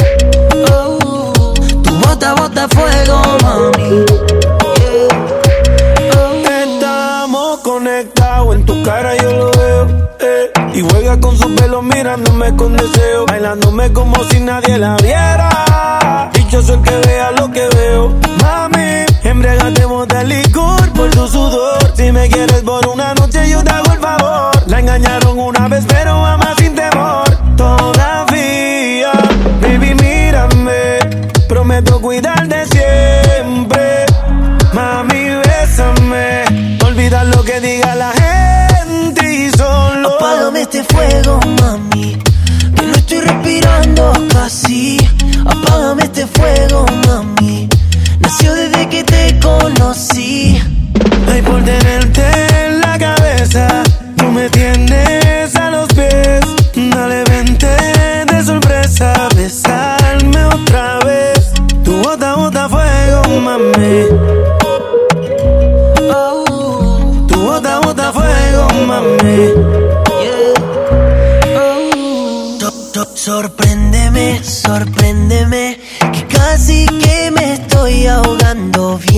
Bota, 2.37 2.67
fuego, 2.69 3.21
mami. 3.43 4.05
Estamos 6.63 7.59
conectados, 7.59 8.55
en 8.55 8.65
tu 8.65 8.81
cara 8.83 9.15
yo 9.17 9.31
lo 9.31 9.51
veo. 9.51 9.87
eh. 10.19 10.51
Y 10.73 10.81
juega 10.81 11.19
con 11.19 11.37
su 11.37 11.53
pelo 11.55 11.81
mirándome 11.81 12.55
con 12.55 12.75
deseo. 12.75 13.25
Bailándome 13.27 13.91
como 13.93 14.23
si 14.25 14.39
nadie 14.39 14.77
la 14.77 14.95
viera. 14.97 16.29
Dichoso 16.33 16.75
el 16.75 16.81
que 16.81 16.95
vea 17.07 17.31
lo 17.31 17.51
que 17.51 17.67
veo. 17.75 18.09
Mami, 18.41 19.05
embriagate 19.23 19.85
bota 19.85 20.23
licor 20.23 20.89
por 20.93 21.09
tu 21.11 21.27
sudor. 21.27 21.77
Si 21.95 22.11
me 22.11 22.29
quieres 22.29 22.61
por 22.61 22.87
una 22.87 23.13
noche, 23.15 23.49
yo 23.49 23.63
te 23.63 23.69
hago 23.71 23.91
el 23.93 23.99
favor. 23.99 24.51
La 24.67 24.79
engañaron 24.79 25.37
una 25.39 25.67
vez, 25.67 25.83
pero 25.87 26.25
ama 26.25 26.53
sin 26.57 26.73
temor. 26.75 27.30
cuidar 32.11 32.50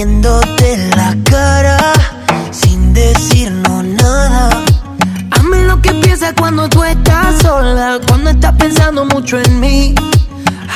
viéndote 0.06 0.74
en 0.74 0.89
la 0.89 1.16
cara 1.24 1.78
sin 2.51 2.93
decirnos 2.93 3.86
nada. 3.86 4.49
Hazme 5.32 5.64
lo 5.64 5.82
que 5.82 5.93
piensas 5.93 6.34
cuando 6.38 6.68
tú 6.68 6.84
estás 6.84 7.41
sola, 7.41 7.99
cuando 8.08 8.32
estás 8.32 8.54
pensando 8.58 9.06
mucho 9.06 9.39
en 9.39 9.60
mí. 9.62 9.95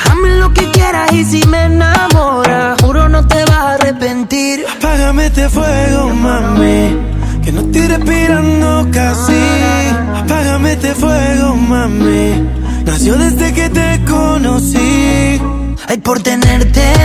Hazme 0.04 0.30
lo 0.36 0.52
que 0.54 0.70
quieras 0.70 1.12
y 1.12 1.24
si 1.24 1.46
me 1.46 1.64
enamoras, 1.64 2.80
juro 2.80 3.08
no 3.10 3.26
te 3.26 3.44
vas 3.44 3.64
a 3.66 3.74
arrepentir. 3.74 4.64
Apágame 4.78 5.26
este 5.26 5.48
fuego, 5.50 6.08
mami. 6.08 6.96
Que 7.44 7.52
no 7.52 7.60
estoy 7.60 7.86
respirando 7.86 8.88
casi. 8.90 9.42
Apágame 10.16 10.72
este 10.72 10.94
fuego, 10.94 11.54
mami. 11.54 12.48
Nació 12.86 13.18
desde 13.18 13.52
que 13.52 13.68
te 13.68 14.04
conocí. 14.06 15.38
Ay, 15.86 15.98
por 16.02 16.20
tenerte 16.22 16.97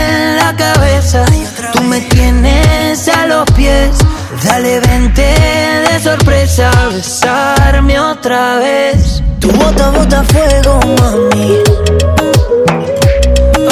Dale, 4.44 4.78
vente 4.80 5.22
de 5.22 6.00
sorpresa, 6.00 6.70
a 6.70 6.88
besarme 6.90 7.98
otra 7.98 8.58
vez. 8.58 9.22
Tu 9.40 9.48
bota, 9.52 9.90
bota 9.90 10.22
fuego, 10.24 10.80
mami. 11.00 11.62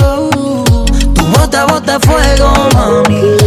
Oh, 0.03 0.85
tu 1.14 1.23
bota, 1.27 1.66
bota 1.66 2.01
fuego, 2.01 2.53
mami. 2.75 3.41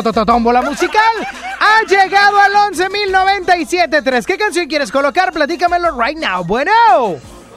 Tómbola 0.00 0.62
musical 0.62 1.00
ha 1.60 1.86
llegado 1.86 2.38
al 2.40 2.72
11.097.3. 2.72 4.24
¿Qué 4.24 4.38
canción 4.38 4.66
quieres 4.66 4.90
colocar? 4.90 5.32
Platícamelo 5.32 5.90
right 6.00 6.18
now. 6.18 6.42
Bueno. 6.44 6.72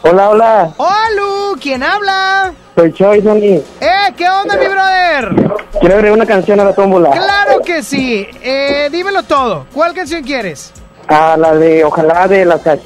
Hola, 0.02 0.30
hola. 0.30 0.74
Hola, 0.78 1.58
¿quién 1.60 1.82
habla? 1.82 2.54
Soy 2.76 2.94
Choi, 2.94 3.22
Sony. 3.22 3.62
Eh, 3.80 4.14
¿qué 4.18 4.30
onda, 4.30 4.58
mi 4.58 4.68
brother? 4.68 5.60
Quiero 5.80 5.96
agregar 5.96 6.12
una 6.18 6.26
canción 6.26 6.60
a 6.60 6.66
la 6.66 6.74
tómbola. 6.74 7.12
Claro 7.12 7.62
que 7.62 7.82
sí. 7.82 8.28
Eh, 8.42 8.90
dímelo 8.92 9.24
todo. 9.24 9.66
¿Cuál 9.74 9.94
canción 9.94 10.22
quieres? 10.24 10.74
A 11.08 11.38
la 11.38 11.56
de 11.56 11.86
Ojalá 11.86 12.28
de 12.28 12.46
la 12.46 12.60
Sash. 12.60 12.82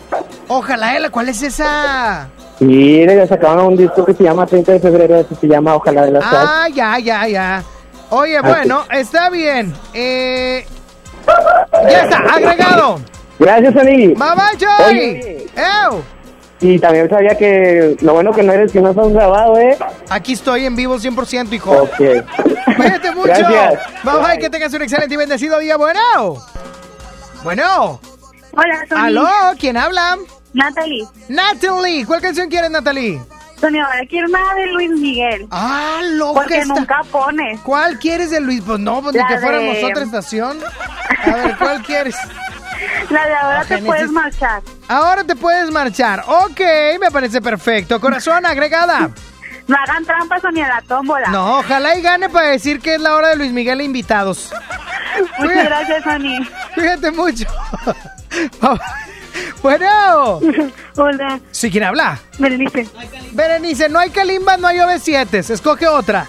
Ojalá, 0.48 0.96
Ela, 0.96 1.10
¿cuál 1.10 1.30
es 1.30 1.42
esa? 1.42 2.30
Y 2.60 3.06
ya 3.06 3.28
sacaron 3.28 3.68
un 3.68 3.78
disco 3.78 4.06
que 4.06 4.14
se 4.14 4.24
llama 4.24 4.46
30 4.46 4.74
de 4.74 4.80
febrero, 4.80 5.26
se 5.40 5.48
llama 5.48 5.76
Ojalá 5.76 6.06
de 6.06 6.12
la. 6.12 6.20
Ah, 6.24 6.68
ya, 6.74 7.00
ya, 7.00 7.28
ya. 7.28 7.64
Oye, 8.10 8.42
bueno, 8.42 8.86
está 8.92 9.30
bien. 9.30 9.74
Eh, 9.94 10.66
ya 11.90 12.04
está, 12.04 12.18
agregado. 12.18 13.00
Gracias, 13.38 13.74
Sony. 13.74 13.84
Bye 13.86 14.16
bye, 14.16 14.58
Joy. 14.58 14.86
Oye. 14.88 15.50
Y 16.62 16.78
también 16.78 17.10
sabía 17.10 17.36
que 17.38 17.96
lo 18.02 18.14
bueno 18.14 18.34
que 18.34 18.44
no 18.44 18.52
eres 18.52 18.72
que 18.72 18.82
no 18.82 18.90
estás 18.90 19.08
grabado, 19.14 19.58
¿eh? 19.58 19.78
Aquí 20.10 20.34
estoy 20.34 20.66
en 20.66 20.76
vivo 20.76 20.98
100%, 20.98 21.54
hijo. 21.54 21.72
Ok. 21.72 21.96
Cuídate 22.76 23.12
mucho. 23.12 23.28
Gracias. 23.28 24.04
Bye 24.04 24.14
bye, 24.22 24.38
que 24.40 24.50
tengas 24.50 24.74
un 24.74 24.82
excelente 24.82 25.14
y 25.14 25.18
bendecido 25.18 25.58
día. 25.60 25.78
Bueno. 25.78 26.00
Bueno. 27.44 28.02
Hola, 28.52 28.86
Sony. 28.90 28.98
¿Aló? 28.98 29.30
¿Quién 29.58 29.78
habla? 29.78 30.18
Natalie. 30.54 31.08
Natalie. 31.30 32.06
¿Cuál 32.06 32.22
canción 32.22 32.50
quieres, 32.50 32.72
Natalie? 32.72 33.22
Sonia, 33.60 33.86
ahora 33.86 34.06
quiero 34.10 34.28
una 34.30 34.40
de 34.56 34.68
Luis 34.68 34.90
Miguel. 34.92 35.48
Ah, 35.52 36.00
loca 36.14 36.42
Porque 36.42 36.60
está. 36.60 36.74
nunca 36.74 37.02
pones. 37.12 37.60
¿Cuál 37.62 38.00
quieres 38.00 38.32
de 38.32 38.40
Luis? 38.40 38.62
Pues 38.66 38.80
no, 38.80 39.02
pues 39.02 39.14
ni 39.16 39.22
La 39.22 39.28
que 39.28 39.38
fuéramos 39.40 39.78
otra 39.84 40.04
estación. 40.04 40.58
A 41.26 41.30
ver, 41.36 41.58
¿cuál 41.58 41.84
quieres? 41.84 42.16
La 43.10 43.26
de 43.28 43.34
ahora 43.36 43.58
Ah, 43.60 43.62
te 43.64 43.68
Génesis. 43.76 43.86
puedes 43.88 44.12
marchar. 44.12 44.62
Ahora 44.88 45.24
te 45.26 45.36
puedes 45.36 45.70
marchar. 45.72 46.24
Ok, 46.26 46.62
me 47.02 47.12
parece 47.12 47.42
perfecto. 47.42 48.00
Corazón, 48.00 48.46
agregada. 48.46 49.10
No 49.68 49.76
hagan 49.76 50.06
trampas 50.06 50.42
ni 50.54 50.62
a 50.62 50.68
la 50.68 50.82
tómbola. 50.82 51.28
No, 51.28 51.60
ojalá 51.60 51.96
y 51.96 52.02
gane 52.02 52.30
para 52.30 52.48
decir 52.48 52.80
que 52.80 52.96
es 52.96 53.02
la 53.02 53.16
hora 53.16 53.28
de 53.30 53.36
Luis 53.36 53.52
Miguel 53.52 53.82
e 53.82 53.84
invitados. 53.84 54.52
Muchas 55.38 55.66
gracias, 55.66 56.04
Sony. 56.04 56.48
Cuídate 56.76 57.12
mucho. 57.12 57.46
Bueno. 59.62 60.40
Hola. 60.98 61.40
¿Sí 61.52 61.70
quién 61.72 61.84
habla? 61.84 62.20
Berenice. 62.38 62.88
Berenice, 63.32 63.90
no 63.90 64.00
hay 64.00 64.10
Kalimba, 64.10 64.58
no 64.58 64.68
hay 64.68 64.78
OV7. 64.78 65.50
Escoge 65.52 65.88
otra. 65.88 66.28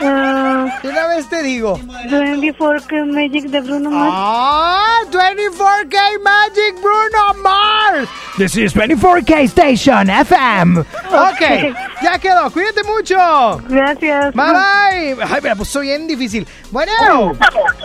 Ah, 0.00 0.78
una 0.82 1.06
vez 1.08 1.28
te 1.28 1.42
digo. 1.42 1.78
24K 1.78 3.06
Magic 3.06 3.44
de 3.44 3.60
Bruno 3.60 3.90
Mars. 3.90 4.12
Ah, 4.14 5.00
24K 5.10 6.22
Magic 6.22 6.80
Bruno 6.80 7.42
Mars. 7.42 8.08
This 8.36 8.56
is 8.56 8.74
24K 8.74 9.44
Station 9.48 10.10
FM. 10.10 10.80
Ok, 10.80 11.74
ya 12.02 12.18
quedó. 12.18 12.50
Cuídate 12.50 12.82
mucho. 12.84 13.16
Gracias. 13.68 14.34
Bye 14.34 14.52
bye. 14.52 15.24
Ay, 15.24 15.40
me 15.42 15.48
la 15.48 15.56
puso 15.56 15.80
bien 15.80 16.06
difícil. 16.06 16.46
Bueno. 16.70 17.32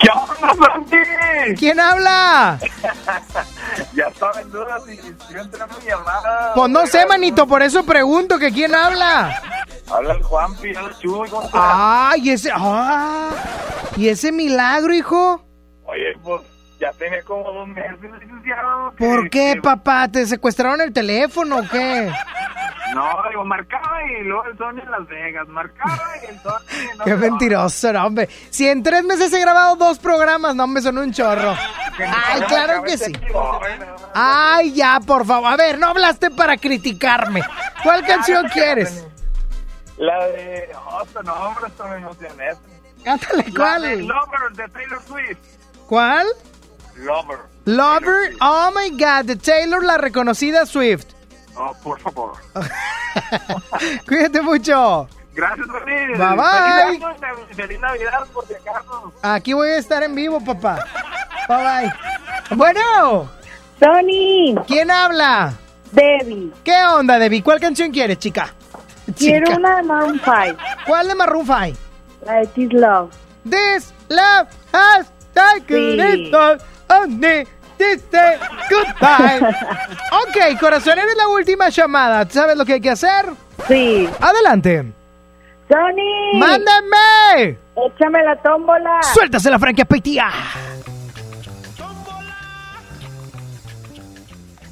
¿Qué 0.01 0.09
onda, 0.09 0.53
Frankie? 0.55 1.55
¿Quién 1.57 1.79
habla? 1.79 2.59
ya 3.93 4.05
estaba 4.05 4.41
en 4.41 4.51
duda 4.51 4.79
si, 4.85 5.35
a 5.35 5.41
entrar 5.41 5.69
mi 5.69 5.89
llamada. 5.89 6.53
Pues 6.55 6.69
no 6.69 6.85
sé, 6.87 7.05
manito, 7.05 7.47
por 7.47 7.61
eso 7.61 7.83
pregunto 7.83 8.37
que 8.37 8.51
quién 8.51 8.75
habla. 8.75 9.60
Habla 9.93 10.13
el 10.13 10.23
Juanpi, 10.23 10.75
habla 10.75 10.93
Chuy, 10.99 11.29
¿cómo 11.29 11.43
estás? 11.45 11.61
Ay, 11.63 12.29
ese. 12.29 12.49
Ah, 12.53 13.29
y 13.97 14.07
ese 14.09 14.31
milagro, 14.31 14.93
hijo. 14.93 15.43
Oye, 15.85 16.13
pues 16.23 16.41
ya 16.79 16.91
tenía 16.93 17.21
como 17.23 17.51
dos 17.51 17.67
meses, 17.67 17.99
licenciado. 18.01 18.95
que- 18.95 19.05
¿Por 19.05 19.29
qué, 19.29 19.53
que- 19.55 19.61
papá? 19.61 20.07
¿Te 20.07 20.25
secuestraron 20.25 20.79
el 20.81 20.93
teléfono 20.93 21.57
o 21.59 21.67
qué? 21.69 22.11
No, 22.95 23.09
digo, 23.29 23.45
marcaba 23.45 23.99
y 24.19 24.23
luego 24.23 24.43
el 24.45 24.57
Sony 24.57 24.81
en 24.83 24.91
Las 24.91 25.07
Vegas. 25.07 25.47
Marcaba 25.47 25.97
y 26.21 26.25
el 26.25 26.39
Sony. 26.41 26.97
No, 26.97 27.05
Qué 27.05 27.15
mentiroso, 27.15 27.93
no, 27.93 28.05
hombre. 28.05 28.27
Si 28.49 28.67
en 28.67 28.83
tres 28.83 29.03
meses 29.03 29.31
he 29.33 29.39
grabado 29.39 29.75
dos 29.77 29.97
programas, 29.99 30.55
no, 30.55 30.65
hombre, 30.65 30.81
son 30.81 30.97
un 30.97 31.11
chorro. 31.13 31.51
Ay, 31.97 32.41
claro 32.47 32.83
que 32.83 32.97
sí. 32.97 33.13
Ay, 34.13 34.73
ya, 34.73 34.99
por 35.05 35.25
favor. 35.25 35.53
A 35.53 35.55
ver, 35.57 35.77
no 35.79 35.87
hablaste 35.87 36.31
para 36.31 36.57
criticarme. 36.57 37.41
¿Cuál 37.83 38.05
canción 38.05 38.47
quieres? 38.49 39.05
La 40.01 40.25
de. 40.29 40.67
Oh, 40.75 41.03
no, 41.23 41.33
hombre, 41.33 41.67
esto 41.67 41.87
me 41.87 41.97
emocioné. 41.97 42.49
Cántale, 43.03 43.43
La 43.49 43.53
¿cuál? 43.55 43.81
de 43.83 43.95
Lover 43.97 44.51
de 44.53 44.67
Taylor 44.69 45.01
Swift. 45.03 45.37
¿Cuál? 45.87 46.25
Lover. 46.95 47.37
Lover. 47.65 48.33
Oh 48.41 48.71
my 48.75 48.89
God, 48.89 49.25
de 49.25 49.35
Taylor, 49.35 49.83
la 49.83 49.99
reconocida 49.99 50.65
Swift. 50.65 51.05
Oh, 51.55 51.75
por 51.83 51.99
favor. 51.99 52.33
Cuídate 54.07 54.41
mucho. 54.41 55.07
Gracias, 55.35 55.67
Sony. 55.67 56.17
Bye, 56.17 56.35
bye. 56.35 56.99
Feliz, 56.99 57.03
año 57.23 57.45
y 57.51 57.53
feliz 57.53 57.79
Navidad, 57.79 58.27
por 58.33 58.47
si 58.47 58.55
acaso. 58.55 59.13
Aquí 59.21 59.53
voy 59.53 59.69
a 59.69 59.77
estar 59.77 60.01
en 60.01 60.15
vivo, 60.15 60.43
papá. 60.43 60.83
Bye 61.47 61.57
bye. 61.57 62.57
Bueno. 62.57 63.29
Tony. 63.79 64.55
¿Quién 64.65 64.89
habla? 64.89 65.53
Debbie. 65.91 66.51
¿Qué 66.63 66.83
onda, 66.85 67.19
Debbie? 67.19 67.43
¿Cuál 67.43 67.59
canción 67.59 67.91
quieres, 67.91 68.17
chica? 68.17 68.51
Quiero 69.17 69.45
Chica. 69.47 69.57
una 69.57 69.77
de 69.77 69.83
Maroon 69.83 70.21
5. 70.23 70.57
¿Cuál 70.87 71.07
de 71.07 71.15
Maroon 71.15 71.45
5? 71.45 71.77
La 72.25 72.33
de 72.33 72.47
This 72.47 72.73
Love. 72.73 73.11
This 73.49 73.93
love 74.09 74.47
has 74.73 75.11
taken 75.33 75.97
Sí. 75.99 76.27
it 76.27 76.33
all 76.35 76.57
on 76.89 77.19
me. 77.19 77.45
This 77.77 78.03
day, 78.11 78.37
goodbye. 78.69 79.39
ok, 80.11 80.59
corazón, 80.59 80.99
eres 80.99 81.15
la 81.17 81.27
última 81.29 81.69
llamada. 81.69 82.29
¿Sabes 82.29 82.55
lo 82.55 82.63
que 82.63 82.73
hay 82.73 82.81
que 82.81 82.91
hacer? 82.91 83.25
Sí. 83.67 84.07
Adelante. 84.19 84.85
Tony. 85.67 86.37
¡Mándame! 86.37 87.57
Échame 87.75 88.23
la 88.23 88.35
tómbola. 88.43 88.99
¡Suéltase 89.13 89.49
la 89.49 89.57
franquia 89.57 89.85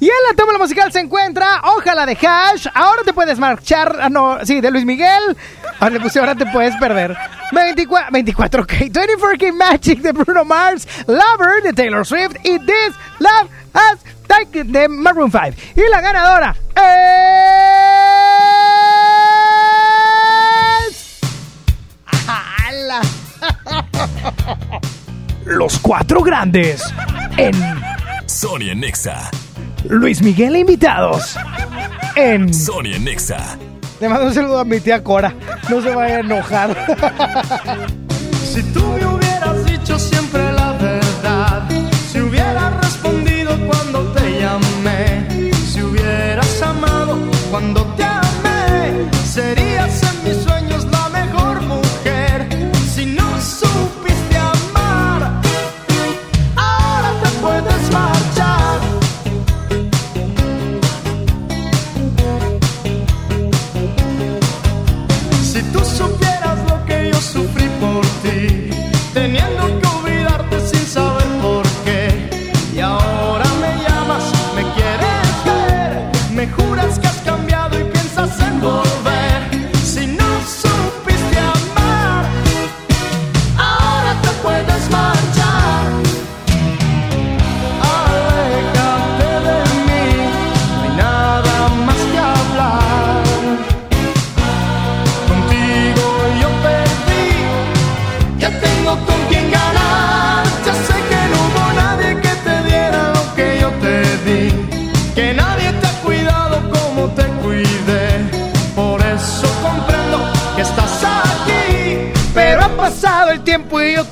Y 0.00 0.06
en 0.06 0.14
la 0.28 0.34
tómbola 0.34 0.58
musical 0.58 0.90
se 0.90 1.00
encuentra 1.00 1.60
Ojalá 1.76 2.06
de 2.06 2.16
Hash. 2.16 2.66
Ahora 2.74 3.02
te 3.04 3.12
puedes 3.12 3.38
marchar. 3.38 3.98
Ah, 4.00 4.08
no, 4.08 4.38
sí, 4.44 4.62
de 4.62 4.70
Luis 4.70 4.86
Miguel. 4.86 5.36
Ahora 5.78 5.98
ahora 6.18 6.34
te 6.34 6.46
puedes 6.46 6.74
perder. 6.76 7.14
24, 7.52 8.10
24K, 8.10 8.90
24K 8.90 9.52
Magic 9.52 10.00
de 10.00 10.12
Bruno 10.12 10.44
Mars, 10.44 10.86
Lover 11.06 11.62
de 11.62 11.72
Taylor 11.72 12.06
Swift 12.06 12.36
y 12.44 12.58
This 12.60 12.94
Love 13.18 13.50
Has 13.74 13.98
Taken 14.26 14.72
de 14.72 14.88
Maroon 14.88 15.30
5. 15.30 15.48
Y 15.76 15.90
la 15.90 16.00
ganadora 16.00 16.56
es. 16.76 17.80
Los 25.44 25.78
cuatro 25.80 26.22
grandes 26.22 26.82
en 27.36 27.52
Sonia 28.26 28.74
Nexa. 28.74 29.30
Luis 29.88 30.22
Miguel 30.22 30.56
e 30.56 30.60
invitados 30.60 31.36
en 32.16 32.52
Sonia 32.52 32.98
Nexa. 32.98 33.58
Le 34.00 34.08
mando 34.08 34.26
un 34.26 34.34
saludo 34.34 34.60
a 34.60 34.64
mi 34.64 34.80
tía 34.80 35.02
Cora. 35.02 35.34
No 35.68 35.80
se 35.80 35.94
vaya 35.94 36.16
a 36.16 36.20
enojar. 36.20 36.76
Si 38.44 38.62
tú 38.72 38.80
me 38.80 39.06
hubieras 39.06 39.64
dicho 39.64 39.98
siempre 39.98 40.42
la 40.52 40.72
verdad, 40.72 41.68
si 42.10 42.20
hubieras 42.20 42.76
respondido 42.82 43.56
cuando 43.66 44.12
te 44.12 44.40
llamé, 44.40 45.52
si 45.72 45.82
hubieras 45.82 46.62
amado 46.62 47.18
cuando 47.50 47.84
te 47.96 48.19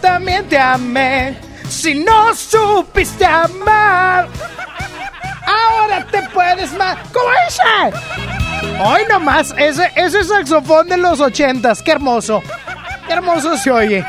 también 0.01 0.49
te 0.49 0.59
amé. 0.59 1.37
Si 1.69 1.95
no 1.95 2.35
supiste 2.35 3.25
amar, 3.25 4.29
ahora 5.47 6.07
te 6.11 6.23
puedes 6.31 6.73
más. 6.73 6.97
¿Cómo 7.13 7.29
dice? 7.47 8.79
Hoy 8.81 9.03
nomás, 9.09 9.55
ese, 9.59 9.91
ese 9.95 10.25
saxofón 10.25 10.89
de 10.89 10.97
los 10.97 11.21
ochentas. 11.21 11.83
Qué 11.83 11.93
hermoso. 11.93 12.43
Qué 13.07 13.13
hermoso 13.13 13.57
se 13.57 13.71
oye. 13.71 14.05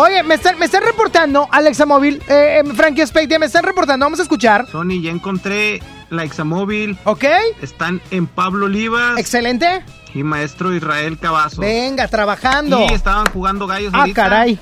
Oye, 0.00 0.22
me 0.22 0.34
están, 0.36 0.58
me 0.58 0.64
están 0.64 0.82
reportando, 0.82 1.46
Alexa 1.52 1.84
Móvil, 1.84 2.22
eh, 2.26 2.62
eh, 2.64 2.72
Frankie 2.74 3.06
Speitia, 3.06 3.38
me 3.38 3.44
están 3.44 3.64
reportando. 3.64 4.06
Vamos 4.06 4.18
a 4.18 4.22
escuchar. 4.22 4.66
Sony, 4.66 5.02
ya 5.02 5.10
encontré 5.10 5.82
la 6.08 6.24
Examóvil. 6.24 6.96
Ok. 7.04 7.24
Están 7.60 8.00
en 8.10 8.26
Pablo 8.26 8.64
Olivas. 8.64 9.18
Excelente. 9.18 9.84
Y 10.14 10.22
maestro 10.22 10.74
Israel 10.74 11.18
Cavazo. 11.18 11.60
Venga, 11.60 12.08
trabajando. 12.08 12.86
Y 12.90 12.94
estaban 12.94 13.26
jugando 13.30 13.66
gallos 13.66 13.92
Ah, 13.94 14.00
ahorita. 14.00 14.22
caray. 14.22 14.58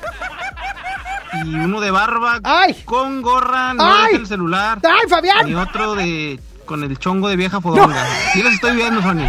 Y 1.45 1.55
uno 1.55 1.81
de 1.81 1.93
barba 1.93 2.41
con 2.85 3.23
gorra, 3.23 3.75
no 3.75 3.85
¡Ay! 3.85 4.17
el 4.17 4.27
celular. 4.27 4.81
¡Ay, 4.83 5.09
Fabián! 5.09 5.49
Y 5.49 5.55
otro 5.55 5.95
de 5.95 6.41
con 6.65 6.83
el 6.83 6.99
chongo 6.99 7.29
de 7.29 7.37
vieja 7.37 7.61
fodonga. 7.61 8.05
Sí 8.33 8.43
los 8.43 8.55
estoy 8.55 8.75
viendo, 8.75 9.01
Sony. 9.03 9.29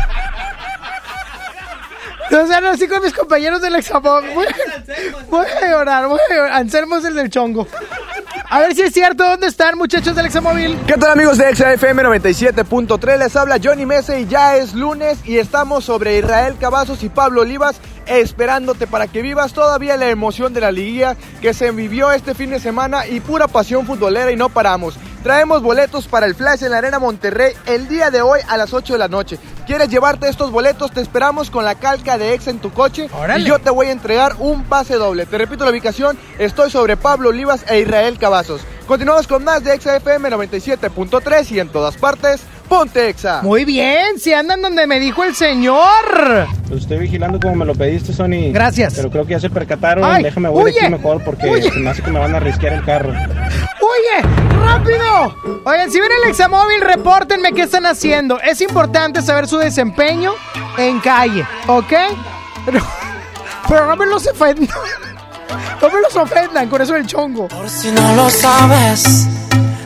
No 2.31 2.47
sean 2.47 2.65
así 2.65 2.87
con 2.87 3.01
mis 3.01 3.13
compañeros 3.13 3.61
del 3.61 3.75
examen. 3.75 4.33
Voy, 4.33 4.45
voy 5.29 5.45
a 5.45 5.69
llorar, 5.69 6.07
voy 6.07 6.19
a 6.29 6.35
llorar. 6.35 6.51
Anselmo 6.53 6.97
es 6.97 7.05
el 7.05 7.15
del 7.15 7.29
chongo. 7.29 7.67
A 8.51 8.61
ver 8.61 8.75
si 8.75 8.81
es 8.81 8.93
cierto 8.93 9.23
dónde 9.23 9.47
están, 9.47 9.77
muchachos 9.77 10.15
del 10.15 10.25
examóvil. 10.25 10.77
¿Qué 10.87 10.93
tal 10.93 11.11
amigos 11.11 11.37
de 11.37 11.55
XFM 11.55 12.03
97.3? 12.03 13.17
Les 13.17 13.35
habla 13.35 13.59
Johnny 13.63 13.85
Mese 13.85 14.21
y 14.21 14.27
ya 14.27 14.55
es 14.55 14.73
lunes 14.73 15.19
y 15.23 15.37
estamos 15.37 15.85
sobre 15.85 16.17
Israel 16.17 16.55
Cavazos 16.59 17.03
y 17.03 17.09
Pablo 17.09 17.41
Olivas 17.41 17.75
esperándote 18.09 18.87
para 18.87 19.07
que 19.07 19.21
vivas 19.21 19.53
todavía 19.53 19.97
la 19.97 20.09
emoción 20.09 20.53
de 20.53 20.61
la 20.61 20.71
liguilla 20.71 21.15
que 21.41 21.53
se 21.53 21.71
vivió 21.71 22.11
este 22.11 22.33
fin 22.33 22.49
de 22.49 22.59
semana 22.59 23.07
y 23.07 23.19
pura 23.19 23.47
pasión 23.47 23.85
futbolera 23.85 24.31
y 24.31 24.35
no 24.35 24.49
paramos. 24.49 24.95
Traemos 25.23 25.61
boletos 25.61 26.07
para 26.07 26.25
el 26.25 26.33
Flash 26.33 26.63
en 26.63 26.71
la 26.71 26.77
Arena 26.77 26.97
Monterrey 26.97 27.53
el 27.65 27.89
día 27.89 28.09
de 28.09 28.21
hoy 28.21 28.39
a 28.47 28.55
las 28.55 28.73
8 28.73 28.93
de 28.93 28.99
la 28.99 29.09
noche. 29.09 29.37
¿Quieres 29.67 29.89
llevarte 29.89 30.29
estos 30.29 30.49
boletos? 30.49 30.91
Te 30.91 31.01
esperamos 31.01 31.51
con 31.51 31.65
la 31.65 31.75
calca 31.75 32.17
de 32.17 32.33
ex 32.33 32.47
en 32.47 32.59
tu 32.59 32.71
coche 32.71 33.09
Órale. 33.11 33.43
y 33.43 33.45
yo 33.45 33.59
te 33.59 33.69
voy 33.69 33.87
a 33.87 33.91
entregar 33.91 34.37
un 34.39 34.63
pase 34.63 34.95
doble. 34.95 35.25
Te 35.25 35.37
repito 35.37 35.65
la 35.65 35.71
ubicación, 35.71 36.17
estoy 36.39 36.71
sobre 36.71 36.95
Pablo 36.95 37.29
Olivas 37.29 37.65
e 37.67 37.81
Israel 37.81 38.17
Cavazos. 38.17 38.61
Continuamos 38.87 39.27
con 39.27 39.43
más 39.43 39.63
de 39.63 39.79
XFM 39.79 40.29
97.3 40.31 41.51
y 41.51 41.59
en 41.59 41.69
todas 41.69 41.97
partes, 41.97 42.41
ponte 42.69 43.09
Exa. 43.09 43.41
Muy 43.41 43.65
bien, 43.65 44.19
si 44.19 44.31
andan 44.31 44.61
donde 44.61 44.87
me 44.87 44.99
dijo 44.99 45.23
el 45.23 45.35
señor. 45.35 46.47
Lo 46.69 46.77
estoy 46.77 46.99
vigilando 46.99 47.39
como 47.39 47.55
me 47.55 47.65
lo 47.65 47.73
pediste, 47.75 48.13
Sony. 48.13 48.51
Gracias. 48.53 48.93
Pero 48.95 49.09
creo 49.09 49.25
que 49.25 49.31
ya 49.31 49.39
se 49.39 49.49
percataron. 49.49 50.05
Ay, 50.05 50.23
Déjame 50.23 50.47
voy 50.49 50.71
huye, 50.71 50.79
aquí 50.81 50.91
mejor 50.91 51.23
porque 51.23 51.49
huye. 51.49 51.71
se 51.71 51.79
me 51.79 51.89
hace 51.89 52.01
que 52.03 52.11
me 52.11 52.19
van 52.19 52.33
a 52.35 52.37
arrisquear 52.37 52.73
el 52.73 52.85
carro. 52.85 53.09
¡Oye! 53.09 54.27
¡Rápido! 54.63 55.35
Oigan, 55.65 55.91
si 55.91 55.99
ven 55.99 56.11
el 56.23 56.29
examóvil, 56.29 56.79
repórtenme 56.81 57.51
qué 57.53 57.63
están 57.63 57.85
haciendo. 57.87 58.39
Es 58.39 58.61
importante 58.61 59.21
saber 59.21 59.47
su 59.47 59.57
desempeño 59.57 60.33
en 60.77 60.99
calle, 60.99 61.45
¿ok? 61.67 61.93
Pero, 62.65 62.79
pero 63.67 63.87
no 63.87 63.95
me 63.95 64.05
los 64.05 64.27
ofendan. 64.27 64.69
No 65.81 65.89
me 65.89 66.01
los 66.01 66.15
ofendan 66.15 66.67
con 66.69 66.81
eso 66.81 66.93
del 66.93 67.07
chongo. 67.07 67.47
Si 67.67 67.89
no 67.91 68.15
lo 68.15 68.29
sabes, 68.29 69.27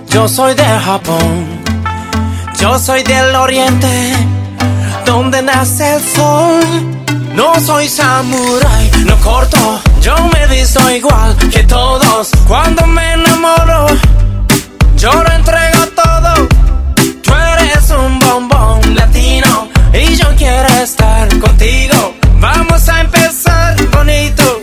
yo 0.09 0.27
soy 0.27 0.53
de 0.55 0.63
Japón. 0.65 1.62
Yo 2.63 2.79
soy 2.79 3.03
del 3.03 3.35
oriente, 3.35 4.13
donde 5.05 5.41
nace 5.41 5.95
el 5.95 6.01
sol. 6.01 6.63
No 7.35 7.59
soy 7.59 7.89
samurái, 7.89 8.89
no 9.05 9.17
corto. 9.17 9.81
Yo 10.01 10.15
me 10.31 10.47
visto 10.47 10.79
igual 10.89 11.35
que 11.51 11.63
todos. 11.63 12.29
Cuando 12.47 12.87
me 12.87 13.15
enamoro, 13.15 13.87
yo 14.95 15.11
lo 15.11 15.31
entrego 15.33 15.87
todo. 15.93 16.47
Tú 17.21 17.33
eres 17.33 17.89
un 17.89 18.17
bombón 18.19 18.95
latino 18.95 19.67
y 19.93 20.15
yo 20.15 20.33
quiero 20.37 20.69
estar 20.81 21.27
contigo. 21.39 22.13
Vamos 22.39 22.87
a 22.87 23.01
empezar 23.01 23.75
bonito. 23.89 24.61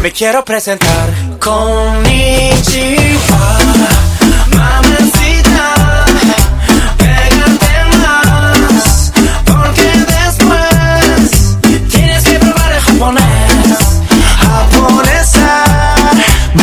Me 0.00 0.12
quiero 0.12 0.44
presentar 0.44 1.10
con 1.40 2.00
Mamacita, 4.56 5.19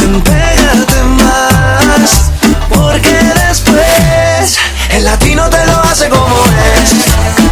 ven, 0.08 0.22
pégate 0.22 1.04
más, 1.04 2.32
porque 2.70 3.20
después 3.48 4.58
el 4.92 5.04
latino 5.04 5.50
te 5.50 5.66
lo 5.66 5.78
hace 5.84 6.10
como 6.10 6.36
es. 6.46 7.47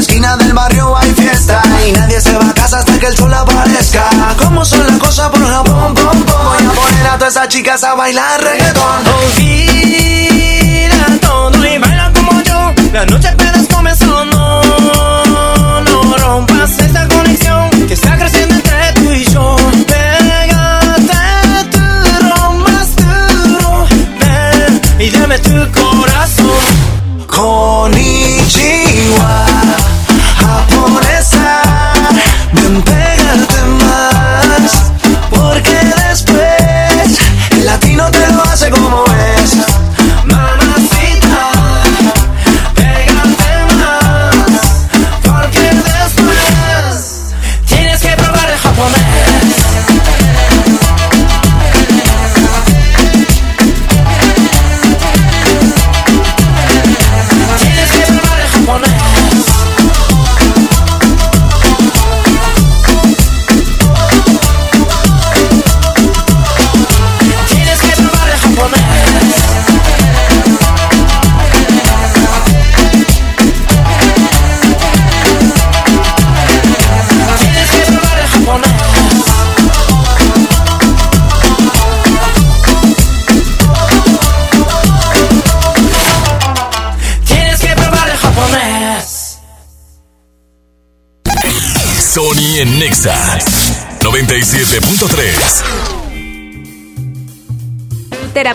En 0.00 0.06
la 0.06 0.12
esquina 0.12 0.36
del 0.38 0.54
barrio 0.54 0.96
hay 0.96 1.12
fiesta 1.12 1.62
y 1.86 1.92
nadie 1.92 2.18
se 2.22 2.32
va 2.32 2.48
a 2.48 2.54
casa 2.54 2.78
hasta 2.78 2.98
que 2.98 3.04
el 3.04 3.14
sol 3.14 3.34
aparezca. 3.34 4.08
¿Cómo 4.38 4.64
son 4.64 4.86
las 4.86 4.96
cosas 4.96 5.28
por 5.28 5.46
Japón? 5.46 5.94
Pom, 5.94 5.94
pom? 5.94 6.24
Voy 6.24 6.64
a 6.64 6.70
poner 6.70 7.06
a 7.06 7.18
todas 7.18 7.34
esas 7.34 7.48
chicas 7.48 7.84
a 7.84 7.94
bailar 7.94 8.42
reggaetón. 8.42 8.82
Oh, 8.82 9.36
gira 9.36 11.06
todo 11.20 11.66
y 11.66 11.76
baila 11.76 12.10
como 12.14 12.40
yo. 12.40 12.72
La 12.94 13.04
noche 13.04 13.28
apenas 13.28 13.66
comenzó, 13.66 14.24
no, 14.24 14.62
no 15.82 16.16
rompas 16.16 16.78
esta 16.78 17.06
conexión 17.06 17.68
que 17.86 17.92
está 17.92 18.16
creciendo 18.16 18.54
entre 18.54 18.92
tú 18.94 19.12
y 19.12 19.24
yo. 19.26 19.56
Pégate 19.86 21.12
duro, 21.76 22.36
rompas 22.36 22.96
duro, 22.96 23.86
ven 24.18 24.80
y 24.98 25.10
dame 25.10 25.38
tu 25.40 25.50
corazón. 25.72 26.09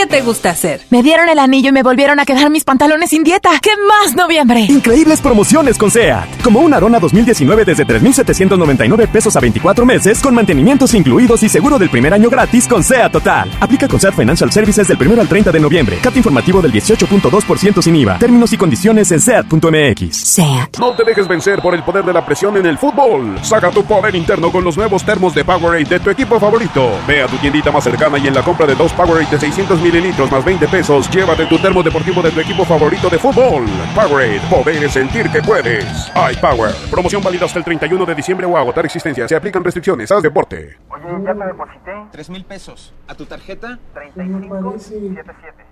qué 0.00 0.06
te 0.06 0.22
gusta 0.22 0.48
hacer? 0.48 0.80
Me 0.88 1.02
dieron 1.02 1.28
el 1.28 1.38
anillo 1.38 1.68
y 1.68 1.72
me 1.72 1.82
volvieron 1.82 2.18
a 2.20 2.24
quedar 2.24 2.48
mis 2.48 2.64
pantalones 2.64 3.10
sin 3.10 3.22
dieta. 3.22 3.50
¿Qué 3.60 3.72
más 3.86 4.16
noviembre? 4.16 4.60
Increíbles 4.60 5.20
promociones 5.20 5.76
con 5.76 5.90
SEAT. 5.90 6.42
Como 6.42 6.60
una 6.60 6.78
Arona 6.78 6.98
2019 6.98 7.66
desde 7.66 7.84
3,799 7.84 9.08
pesos 9.08 9.36
a 9.36 9.40
24 9.40 9.84
meses 9.84 10.22
con 10.22 10.34
mantenimientos 10.34 10.94
incluidos 10.94 11.42
y 11.42 11.50
seguro 11.50 11.78
del 11.78 11.90
primer 11.90 12.14
año 12.14 12.30
gratis 12.30 12.66
con 12.66 12.82
SEAT 12.82 13.12
Total. 13.12 13.50
Aplica 13.60 13.88
con 13.88 14.00
SEAT 14.00 14.14
Financial 14.14 14.50
Services 14.50 14.88
del 14.88 15.06
1 15.06 15.20
al 15.20 15.28
30 15.28 15.52
de 15.52 15.60
noviembre. 15.60 15.98
Cat 15.98 16.16
informativo 16.16 16.62
del 16.62 16.72
18.2% 16.72 17.82
sin 17.82 17.96
IVA. 17.96 18.18
Términos 18.18 18.54
y 18.54 18.56
condiciones 18.56 19.12
en 19.12 19.20
SEAT.mx. 19.20 20.16
SEAT. 20.16 20.78
No 20.78 20.92
te 20.92 21.04
dejes 21.04 21.28
vencer 21.28 21.60
por 21.60 21.74
el 21.74 21.82
poder 21.82 22.06
de 22.06 22.14
la 22.14 22.24
presión 22.24 22.56
en 22.56 22.64
el 22.64 22.78
fútbol. 22.78 23.38
Saca 23.42 23.70
tu 23.70 23.84
poder 23.84 24.14
interno 24.14 24.50
con 24.50 24.64
los 24.64 24.78
nuevos 24.78 25.04
termos 25.04 25.34
de 25.34 25.44
Powerade 25.44 25.84
de 25.84 26.00
tu 26.00 26.08
equipo 26.08 26.40
favorito. 26.40 26.90
Ve 27.06 27.22
a 27.22 27.26
tu 27.26 27.36
tiendita 27.36 27.70
más 27.70 27.84
cercana 27.84 28.16
y 28.16 28.28
en 28.28 28.34
la 28.34 28.42
compra 28.42 28.66
de 28.66 28.74
dos 28.74 28.94
Powerade 28.94 29.30
de 29.30 29.38
600 29.38 29.78
mililitros 29.90 30.30
más 30.30 30.44
20 30.44 30.68
pesos, 30.68 31.10
llévate 31.10 31.46
tu 31.46 31.58
termo 31.58 31.82
deportivo 31.82 32.22
de 32.22 32.30
tu 32.30 32.40
equipo 32.40 32.64
favorito 32.64 33.08
de 33.08 33.18
fútbol. 33.18 33.64
Powerade, 33.94 34.40
poder 34.48 34.88
sentir 34.90 35.28
que 35.30 35.42
puedes. 35.42 35.84
iPower, 36.32 36.72
promoción 36.90 37.22
válida 37.22 37.46
hasta 37.46 37.58
el 37.58 37.64
31 37.64 38.06
de 38.06 38.14
diciembre 38.14 38.46
o 38.46 38.56
agotar 38.56 38.84
existencia. 38.84 39.26
Se 39.26 39.34
aplican 39.34 39.64
restricciones. 39.64 40.10
Haz 40.12 40.22
deporte. 40.22 40.76
Oye, 40.88 41.24
ya 41.24 41.34
te 41.34 41.44
deposité. 41.44 41.92
Tres 42.12 42.30
mil 42.30 42.44
pesos. 42.44 42.94
¿A 43.08 43.14
tu 43.14 43.26
tarjeta? 43.26 43.78
3577. 43.94 45.64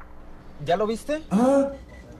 ¿Ya 0.64 0.76
lo 0.76 0.86
viste? 0.86 1.22
Ah, 1.30 1.68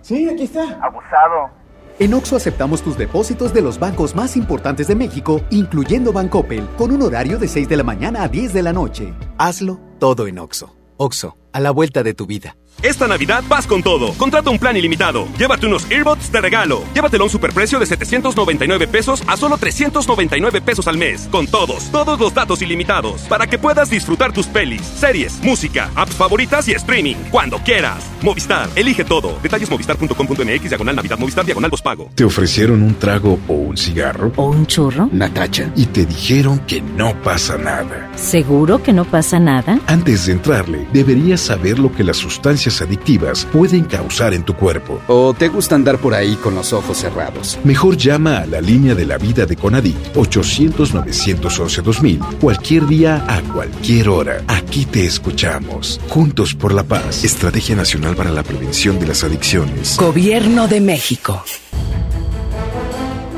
sí, 0.01 0.29
aquí 0.29 0.45
está. 0.45 0.79
Abusado. 0.81 1.51
En 1.99 2.15
Oxo 2.15 2.37
aceptamos 2.37 2.83
tus 2.83 2.97
depósitos 2.97 3.53
de 3.53 3.61
los 3.61 3.81
bancos 3.81 4.15
más 4.15 4.37
importantes 4.37 4.87
de 4.87 4.95
México, 4.95 5.41
incluyendo 5.51 6.13
Bancoppel, 6.13 6.65
con 6.77 6.93
un 6.93 7.03
horario 7.03 7.39
de 7.39 7.49
6 7.49 7.69
de 7.69 7.77
la 7.77 7.83
mañana 7.83 8.23
a 8.23 8.29
10 8.29 8.53
de 8.53 8.63
la 8.63 8.73
noche. 8.73 9.13
Hazlo 9.37 9.81
todo 9.99 10.29
en 10.29 10.39
Oxo. 10.39 10.77
Oxo, 10.97 11.37
a 11.59 11.61
la 11.61 11.73
vuelta 11.73 12.05
de 12.05 12.15
tu 12.15 12.25
vida. 12.25 12.57
Esta 12.83 13.09
Navidad 13.09 13.43
vas 13.49 13.67
con 13.67 13.83
todo. 13.83 14.13
Contrata 14.15 14.51
un 14.51 14.59
plan 14.59 14.77
ilimitado. 14.77 15.27
Llévate 15.37 15.67
unos 15.67 15.91
earbuds 15.91 16.31
de 16.31 16.41
regalo. 16.41 16.85
Llévatelo 16.95 17.25
a 17.25 17.27
un 17.27 17.31
superprecio 17.31 17.79
de 17.79 17.87
799 17.87 18.87
pesos 18.87 19.23
a 19.27 19.37
solo 19.37 19.59
399 19.59 20.61
pesos 20.61 20.87
al 20.87 20.97
mes. 20.97 21.29
Con 21.31 21.47
todos, 21.47 21.91
todos 21.91 22.21
los 22.21 22.33
datos 22.33 22.63
ilimitados. 22.63 23.23
Para 23.23 23.47
que 23.47 23.59
puedas 23.59 23.91
disfrutar 23.91 24.33
tus 24.33 24.47
pelis, 24.47 24.83
series, 24.83 25.43
música, 25.43 25.91
apps 25.95 26.15
favoritas 26.15 26.69
y 26.69 26.73
streaming. 26.73 27.17
Cuando 27.31 27.59
quieras. 27.59 28.05
Movistar, 28.23 28.69
elige 28.77 29.05
todo. 29.05 29.39
Detalles 29.43 29.71
movistar.com.mx, 29.71 30.69
diagonal 30.69 30.97
Navidad, 30.97 31.19
Movistar, 31.19 31.45
diagonal 31.45 31.71
pago. 31.83 32.11
¿Te 32.15 32.25
ofrecieron 32.25 32.83
un 32.83 32.95
trago 32.95 33.39
o 33.49 33.53
un 33.53 33.77
cigarro? 33.77 34.33
¿O 34.37 34.51
un 34.51 34.67
churro? 34.67 35.09
Natacha. 35.13 35.71
Y 35.77 35.87
te 35.87 36.07
dijeron 36.07 36.59
que 36.61 36.81
no 36.81 37.21
pasa 37.23 37.57
nada. 37.59 38.11
¿Seguro 38.17 38.83
que 38.83 38.93
no 38.93 39.05
pasa 39.05 39.39
nada? 39.39 39.79
Antes 39.87 40.27
de 40.27 40.33
entrarle, 40.33 40.87
deberías 40.93 41.41
saber 41.41 41.79
lo 41.79 41.93
que 41.93 42.05
las 42.05 42.25
sustancias 42.71 42.83
adictivas 42.83 43.47
pueden 43.53 43.85
causar 43.85 44.35
en 44.35 44.43
tu 44.45 44.55
cuerpo. 44.55 45.01
¿O 45.09 45.35
te 45.35 45.49
gusta 45.49 45.75
andar 45.75 45.99
por 45.99 46.15
ahí 46.15 46.37
con 46.37 46.55
los 46.55 46.73
ojos 46.73 46.99
cerrados? 46.99 47.59
Mejor 47.65 47.97
llama 47.97 48.39
a 48.39 48.47
la 48.47 48.61
línea 48.61 48.95
de 48.95 49.07
la 49.07 49.19
vida 49.19 49.45
de 49.47 49.57
Conadic 49.57 49.97
800-911-2000 50.15 52.39
cualquier 52.39 52.87
día 52.87 53.25
a 53.29 53.43
cualquier 53.43 54.09
hora. 54.09 54.45
Aquí 54.47 54.85
te 54.85 55.05
escuchamos. 55.07 56.01
Juntos 56.09 56.55
por 56.55 56.73
la 56.73 56.85
paz. 56.85 57.25
Estrategia 57.25 57.75
Nacional 57.77 58.17
para 58.17 58.31
la 58.31 58.43
Prevención 58.43 58.99
de 58.99 59.07
las 59.07 59.23
Adicciones. 59.25 59.97
Gobierno 59.99 60.67
de 60.69 60.81
México. 60.81 61.43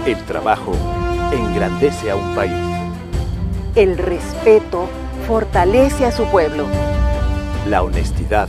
El 0.07 0.17
trabajo 0.25 0.73
engrandece 1.33 2.11
a 2.11 2.17
un 2.17 2.35
país. 2.35 2.53
El 3.75 3.99
respeto 3.99 4.89
fortalece 5.29 6.07
a 6.07 6.13
su 6.13 6.25
pueblo. 6.25 6.65
La 7.69 7.83
honestidad 7.83 8.49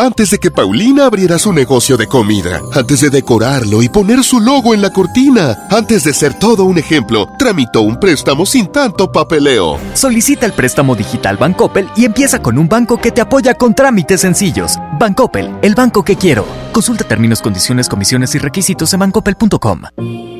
Antes 0.00 0.30
de 0.30 0.38
que 0.38 0.52
Paulina 0.52 1.06
abriera 1.06 1.40
su 1.40 1.52
negocio 1.52 1.96
de 1.96 2.06
comida, 2.06 2.60
antes 2.72 3.00
de 3.00 3.10
decorarlo 3.10 3.82
y 3.82 3.88
poner 3.88 4.22
su 4.22 4.38
logo 4.38 4.72
en 4.72 4.80
la 4.80 4.92
cortina, 4.92 5.66
antes 5.70 6.04
de 6.04 6.14
ser 6.14 6.34
todo 6.34 6.66
un 6.66 6.78
ejemplo, 6.78 7.26
tramitó 7.36 7.80
un 7.80 7.98
préstamo 7.98 8.46
sin 8.46 8.68
tanto 8.68 9.10
papeleo. 9.10 9.76
Solicita 9.94 10.46
el 10.46 10.52
préstamo 10.52 10.94
digital 10.94 11.36
Bancoppel 11.36 11.88
y 11.96 12.04
empieza 12.04 12.40
con 12.40 12.58
un 12.58 12.68
banco 12.68 13.00
que 13.00 13.10
te 13.10 13.20
apoya 13.20 13.54
con 13.54 13.74
trámites 13.74 14.20
sencillos. 14.20 14.78
Bancoppel, 15.00 15.56
el 15.62 15.74
banco 15.74 16.04
que 16.04 16.14
quiero. 16.14 16.46
Consulta 16.72 17.02
términos, 17.02 17.42
condiciones, 17.42 17.88
comisiones 17.88 18.32
y 18.36 18.38
requisitos 18.38 18.92
en 18.92 19.00
bancoppel.com. 19.00 19.82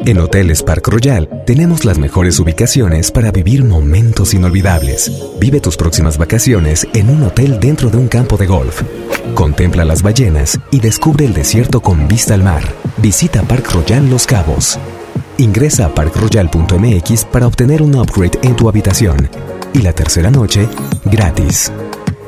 En 0.08 0.18
Hoteles 0.20 0.62
Park 0.62 0.86
Royal 0.86 1.28
tenemos 1.44 1.84
las 1.84 1.98
mejores 1.98 2.38
ubicaciones 2.38 3.10
para 3.10 3.32
vivir 3.32 3.64
momentos 3.64 4.34
inolvidables. 4.34 5.10
Vive 5.40 5.60
tus 5.60 5.76
próximas 5.76 6.16
vacaciones 6.16 6.86
en 6.94 7.10
un 7.10 7.24
hotel 7.24 7.58
dentro 7.58 7.90
de 7.90 7.98
un 7.98 8.06
campo 8.06 8.36
de 8.36 8.46
golf. 8.46 8.82
Contempla 9.48 9.86
las 9.86 10.02
ballenas 10.02 10.60
y 10.70 10.78
descubre 10.78 11.24
el 11.24 11.32
desierto 11.32 11.80
con 11.80 12.06
vista 12.06 12.34
al 12.34 12.42
mar. 12.42 12.62
Visita 12.98 13.40
Park 13.44 13.72
Royal 13.72 14.10
Los 14.10 14.26
Cabos. 14.26 14.78
Ingresa 15.38 15.86
a 15.86 15.94
parkroyal.mx 15.94 17.24
para 17.24 17.46
obtener 17.46 17.80
un 17.80 17.94
upgrade 17.94 18.38
en 18.42 18.54
tu 18.56 18.68
habitación. 18.68 19.30
Y 19.72 19.80
la 19.80 19.94
tercera 19.94 20.30
noche, 20.30 20.68
gratis. 21.06 21.72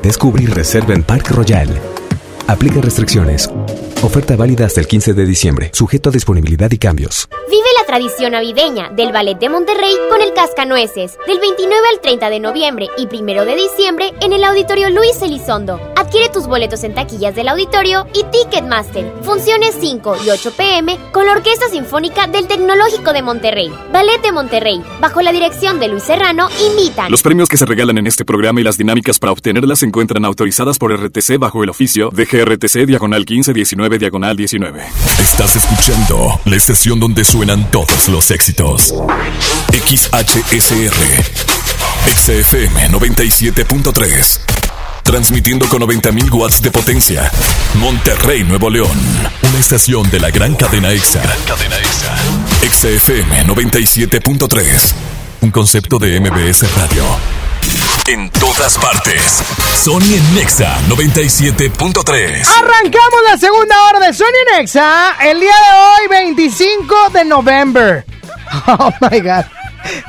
Descubre 0.01 0.41
y 0.41 0.47
reserva 0.47 0.95
en 0.95 1.03
Park 1.03 1.29
Royal. 1.29 1.69
Aplica 2.47 2.81
restricciones. 2.81 3.47
Oferta 4.01 4.35
válida 4.35 4.65
hasta 4.65 4.79
el 4.79 4.87
15 4.87 5.13
de 5.13 5.25
diciembre, 5.27 5.69
sujeto 5.73 6.09
a 6.09 6.11
disponibilidad 6.11 6.71
y 6.71 6.79
cambios. 6.79 7.29
Vive 7.51 7.67
la 7.79 7.85
tradición 7.85 8.31
navideña 8.31 8.89
del 8.89 9.11
Ballet 9.11 9.37
de 9.37 9.47
Monterrey 9.47 9.93
con 10.09 10.21
el 10.21 10.33
Cascanueces, 10.33 11.19
del 11.27 11.39
29 11.39 11.87
al 11.93 12.01
30 12.01 12.29
de 12.31 12.39
noviembre 12.39 12.87
y 12.97 13.05
1 13.05 13.45
de 13.45 13.55
diciembre 13.55 14.11
en 14.21 14.33
el 14.33 14.43
Auditorio 14.43 14.89
Luis 14.89 15.21
Elizondo. 15.21 15.79
Adquiere 16.11 16.27
tus 16.27 16.45
boletos 16.45 16.83
en 16.83 16.93
taquillas 16.93 17.33
del 17.35 17.47
auditorio 17.47 18.05
y 18.13 18.25
Ticketmaster. 18.25 19.13
Funciones 19.23 19.77
5 19.79 20.17
y 20.25 20.29
8 20.29 20.51
pm 20.57 20.99
con 21.13 21.25
la 21.25 21.31
Orquesta 21.31 21.69
Sinfónica 21.69 22.27
del 22.27 22.49
Tecnológico 22.49 23.13
de 23.13 23.21
Monterrey. 23.21 23.71
Ballet 23.93 24.21
de 24.21 24.33
Monterrey, 24.33 24.83
bajo 24.99 25.21
la 25.21 25.31
dirección 25.31 25.79
de 25.79 25.87
Luis 25.87 26.03
Serrano, 26.03 26.49
invitan. 26.69 27.09
Los 27.09 27.21
premios 27.21 27.47
que 27.47 27.55
se 27.55 27.65
regalan 27.65 27.97
en 27.97 28.07
este 28.07 28.25
programa 28.25 28.59
y 28.59 28.65
las 28.65 28.77
dinámicas 28.77 29.19
para 29.19 29.31
obtenerlas 29.31 29.79
se 29.79 29.85
encuentran 29.85 30.25
autorizadas 30.25 30.77
por 30.77 30.93
RTC 30.93 31.37
bajo 31.39 31.63
el 31.63 31.69
oficio 31.69 32.09
de 32.09 32.25
GRTC 32.25 32.85
diagonal 32.85 33.21
1519 33.21 33.97
diagonal 33.97 34.35
19. 34.35 34.83
Estás 35.17 35.55
escuchando 35.55 36.41
la 36.43 36.57
estación 36.57 36.99
donde 36.99 37.23
suenan 37.23 37.71
todos 37.71 38.09
los 38.09 38.31
éxitos. 38.31 38.93
XHSR. 39.71 40.91
XFM 42.17 42.89
97.3. 42.89 44.70
Transmitiendo 45.03 45.67
con 45.67 45.81
90.000 45.81 46.31
watts 46.33 46.61
de 46.61 46.71
potencia. 46.71 47.29
Monterrey, 47.75 48.43
Nuevo 48.43 48.69
León. 48.69 48.91
Una 49.41 49.59
estación 49.59 50.09
de 50.09 50.19
la 50.19 50.29
gran 50.31 50.55
cadena 50.55 50.91
EXA. 50.91 51.21
cadena 51.47 51.75
EXA. 51.77 52.15
XFM 52.71 53.45
97.3. 53.47 54.93
Un 55.41 55.51
concepto 55.51 55.97
de 55.99 56.19
MBS 56.19 56.63
Radio. 56.77 57.03
En 58.07 58.29
todas 58.29 58.77
partes. 58.77 59.43
Sony 59.83 60.13
en 60.15 60.35
Nexa 60.35 60.77
97.3. 60.87 62.47
Arrancamos 62.47 63.19
la 63.29 63.37
segunda 63.37 63.75
hora 63.83 63.99
de 64.07 64.13
Sony 64.13 64.25
Nexa 64.57 65.15
el 65.23 65.39
día 65.39 65.49
de 65.51 66.03
hoy, 66.03 66.07
25 66.09 66.95
de 67.13 67.25
noviembre. 67.25 68.03
Oh 68.67 68.91
my 69.09 69.19
god. 69.21 69.45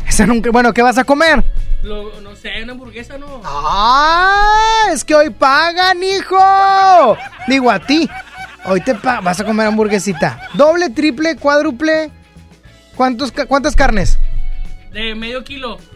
Esa 0.09 0.25
nunca, 0.25 0.51
bueno, 0.51 0.73
¿qué 0.73 0.81
vas 0.83 0.97
a 0.97 1.05
comer? 1.05 1.45
No 1.87 2.37
sé, 2.37 2.63
una 2.63 2.73
hamburguesa 2.73 3.19
no. 3.19 3.41
¡Ah! 3.45 4.89
Es 4.93 5.05
que 5.05 5.15
hoy 5.15 5.31
pagan, 5.31 6.03
hijo. 6.03 7.17
Digo 7.49 7.71
a 7.71 7.79
ti. 7.79 8.09
Hoy 8.65 8.81
te 8.81 8.93
vas 8.95 9.41
a 9.41 9.45
comer 9.45 9.69
hamburguesita. 9.69 10.49
¿Doble, 10.55 10.91
triple, 10.91 11.37
cuádruple? 11.37 12.11
¿Cuántos, 12.97 13.33
¿Cuántas 13.33 13.77
carnes? 13.77 14.19
De 14.93 15.15
medio 15.15 15.45
kilo. 15.45 15.79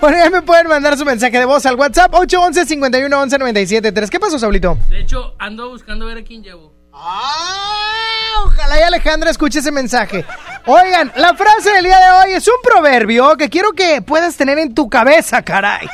Bueno, 0.00 0.16
ya 0.16 0.30
me 0.30 0.42
pueden 0.42 0.68
mandar 0.68 0.96
su 0.96 1.04
mensaje 1.04 1.36
de 1.36 1.44
voz 1.44 1.66
al 1.66 1.74
WhatsApp 1.74 2.14
811 2.14 2.66
511 2.66 3.38
973 3.38 4.10
¿Qué 4.10 4.20
pasó, 4.20 4.38
Saulito? 4.38 4.78
De 4.88 5.00
hecho, 5.00 5.34
ando 5.40 5.70
buscando 5.70 6.06
ver 6.06 6.18
a 6.18 6.22
quién 6.22 6.42
llevo. 6.42 6.77
¡Ah! 7.00 8.44
Ojalá 8.44 8.80
y 8.80 8.82
Alejandra 8.82 9.30
escuche 9.30 9.60
ese 9.60 9.70
mensaje. 9.70 10.24
Oigan, 10.66 11.12
la 11.16 11.34
frase 11.34 11.70
del 11.70 11.84
día 11.84 11.98
de 11.98 12.10
hoy 12.10 12.32
es 12.34 12.46
un 12.48 12.60
proverbio 12.62 13.36
que 13.36 13.48
quiero 13.48 13.72
que 13.72 14.02
puedas 14.02 14.36
tener 14.36 14.58
en 14.58 14.74
tu 14.74 14.88
cabeza, 14.88 15.42
caray. 15.42 15.88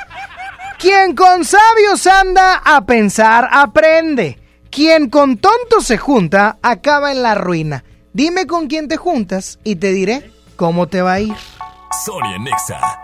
Quien 0.78 1.14
con 1.14 1.44
sabios 1.44 2.06
anda 2.06 2.60
a 2.64 2.84
pensar, 2.84 3.48
aprende. 3.52 4.38
Quien 4.70 5.08
con 5.10 5.38
tontos 5.38 5.86
se 5.86 5.98
junta, 5.98 6.58
acaba 6.62 7.12
en 7.12 7.22
la 7.22 7.34
ruina. 7.34 7.84
Dime 8.12 8.46
con 8.46 8.66
quién 8.66 8.88
te 8.88 8.96
juntas 8.96 9.58
y 9.62 9.76
te 9.76 9.92
diré 9.92 10.30
cómo 10.56 10.88
te 10.88 11.02
va 11.02 11.14
a 11.14 11.20
ir. 11.20 11.34
Sonia 12.04 12.38
Nexa. 12.38 13.03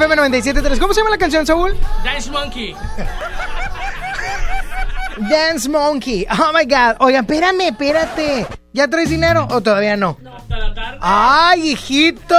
XFM 0.00 0.16
97.3. 0.16 0.78
¿Cómo 0.78 0.94
se 0.94 1.00
llama 1.00 1.10
la 1.10 1.18
canción, 1.18 1.46
Saúl? 1.46 1.76
Dance 2.02 2.30
Monkey. 2.30 2.74
Dance 5.30 5.68
Monkey. 5.68 6.26
Oh 6.30 6.52
my 6.54 6.64
God. 6.64 6.96
Oigan, 7.00 7.24
espérame, 7.24 7.68
espérate. 7.68 8.46
¿Ya 8.72 8.88
traes 8.88 9.10
dinero 9.10 9.46
o 9.50 9.60
todavía 9.60 9.96
no? 9.96 10.16
¡Ay, 11.00 11.72
hijito! 11.72 12.34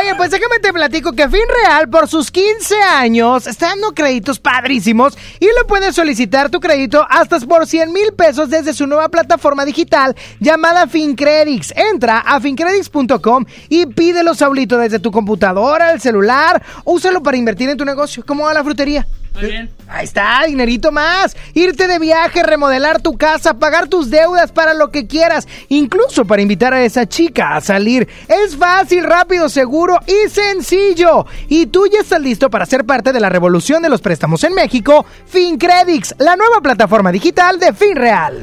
Oye, 0.00 0.14
pues 0.16 0.30
déjame 0.30 0.58
te 0.60 0.72
platico 0.72 1.12
que 1.12 1.28
Finreal 1.28 1.88
por 1.88 2.08
sus 2.08 2.30
15 2.30 2.74
años 2.82 3.46
está 3.46 3.68
dando 3.68 3.92
créditos 3.92 4.40
padrísimos 4.40 5.16
y 5.38 5.46
le 5.46 5.64
puedes 5.68 5.94
solicitar 5.94 6.50
tu 6.50 6.58
crédito 6.58 7.06
hasta 7.08 7.38
por 7.40 7.66
100 7.66 7.92
mil 7.92 8.12
pesos 8.12 8.50
desde 8.50 8.74
su 8.74 8.86
nueva 8.86 9.08
plataforma 9.08 9.64
digital 9.64 10.16
llamada 10.40 10.86
FinCredits. 10.88 11.74
Entra 11.76 12.18
a 12.18 12.40
fincredits.com 12.40 13.44
y 13.68 13.86
pídelo, 13.86 14.34
Saulito, 14.34 14.78
desde 14.78 14.98
tu 14.98 15.12
computadora, 15.12 15.92
el 15.92 16.00
celular. 16.00 16.62
Úsalo 16.84 17.22
para 17.22 17.36
invertir 17.36 17.68
en 17.70 17.76
tu 17.76 17.84
negocio, 17.84 18.24
como 18.26 18.48
a 18.48 18.54
la 18.54 18.64
frutería. 18.64 19.06
Muy 19.34 19.46
bien. 19.46 19.70
Ahí 19.88 20.04
está, 20.04 20.44
dinerito 20.46 20.92
más. 20.92 21.36
Irte 21.54 21.86
de 21.86 21.98
viaje, 21.98 22.42
remodelar 22.42 23.00
tu 23.00 23.16
casa, 23.16 23.54
pagar 23.54 23.88
tus 23.88 24.10
deudas 24.10 24.52
para 24.52 24.74
lo 24.74 24.90
que 24.90 25.06
quieras, 25.06 25.46
incluso 25.68 26.24
para 26.24 26.42
invitar 26.42 26.74
a 26.74 26.84
esa 26.84 27.08
chica 27.08 27.56
a 27.56 27.60
salir. 27.60 28.08
Es 28.28 28.56
fácil, 28.56 29.04
rápido, 29.04 29.48
seguro 29.48 29.98
y 30.06 30.28
sencillo. 30.28 31.26
Y 31.48 31.66
tú 31.66 31.86
ya 31.86 32.00
estás 32.00 32.20
listo 32.20 32.50
para 32.50 32.66
ser 32.66 32.84
parte 32.84 33.12
de 33.12 33.20
la 33.20 33.28
revolución 33.28 33.82
de 33.82 33.88
los 33.88 34.00
préstamos 34.00 34.42
en 34.44 34.54
México. 34.54 35.06
FinCredits, 35.26 36.16
la 36.18 36.36
nueva 36.36 36.60
plataforma 36.60 37.12
digital 37.12 37.58
de 37.58 37.72
FinReal. 37.72 38.42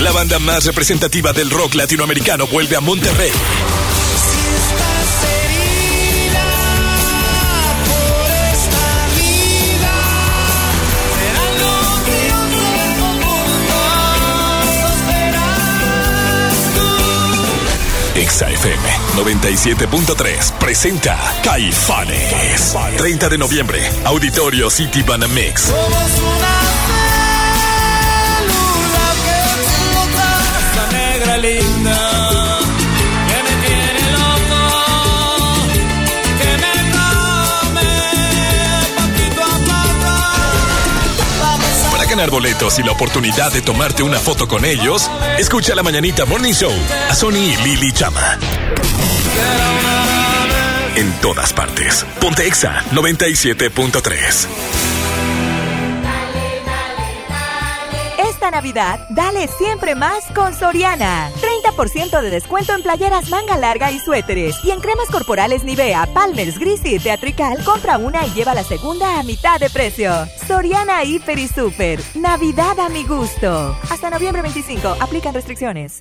La 0.00 0.12
banda 0.12 0.38
más 0.38 0.64
representativa 0.66 1.32
del 1.32 1.50
rock 1.50 1.74
latinoamericano 1.74 2.46
vuelve 2.46 2.76
a 2.76 2.80
Monterrey. 2.80 3.32
FM 18.66 18.82
97.3 19.14 20.52
presenta 20.58 21.16
Caifanes. 21.44 22.74
30 22.96 23.28
de 23.28 23.38
noviembre, 23.38 23.80
Auditorio 24.04 24.70
City 24.70 25.04
Banamex. 25.04 25.72
Ganar 42.16 42.30
y 42.78 42.82
la 42.82 42.92
oportunidad 42.92 43.52
de 43.52 43.60
tomarte 43.60 44.02
una 44.02 44.18
foto 44.18 44.48
con 44.48 44.64
ellos, 44.64 45.10
escucha 45.38 45.74
la 45.74 45.82
mañanita 45.82 46.24
Morning 46.24 46.54
Show 46.54 46.72
a 47.10 47.14
Sony 47.14 47.32
y 47.34 47.56
Lili 47.56 47.92
Chama. 47.92 48.38
En 50.94 51.12
todas 51.20 51.52
partes. 51.52 52.06
Ponte 52.18 52.46
Exa 52.46 52.82
97.3. 52.92 54.46
Esta 58.30 58.50
Navidad, 58.50 58.98
dale 59.10 59.46
siempre 59.58 59.94
más 59.94 60.24
con 60.34 60.54
Soriana. 60.54 61.30
30% 61.72 62.20
de 62.20 62.30
descuento 62.30 62.74
en 62.74 62.82
playeras 62.82 63.28
manga 63.30 63.56
larga 63.56 63.90
y 63.90 63.98
suéteres. 63.98 64.56
Y 64.64 64.70
en 64.70 64.80
cremas 64.80 65.08
corporales 65.10 65.64
Nivea, 65.64 66.06
Palmer's, 66.14 66.58
Gris 66.58 66.80
y 66.84 66.98
Teatrical, 66.98 67.62
compra 67.64 67.98
una 67.98 68.26
y 68.26 68.30
lleva 68.30 68.54
la 68.54 68.62
segunda 68.62 69.18
a 69.18 69.22
mitad 69.22 69.58
de 69.58 69.70
precio. 69.70 70.12
Soriana 70.46 71.04
Hiper 71.04 71.38
y 71.38 71.48
Super. 71.48 72.00
Navidad 72.14 72.78
a 72.78 72.88
mi 72.88 73.04
gusto. 73.04 73.76
Hasta 73.90 74.10
noviembre 74.10 74.42
25. 74.42 74.96
Aplican 75.00 75.34
restricciones. 75.34 75.98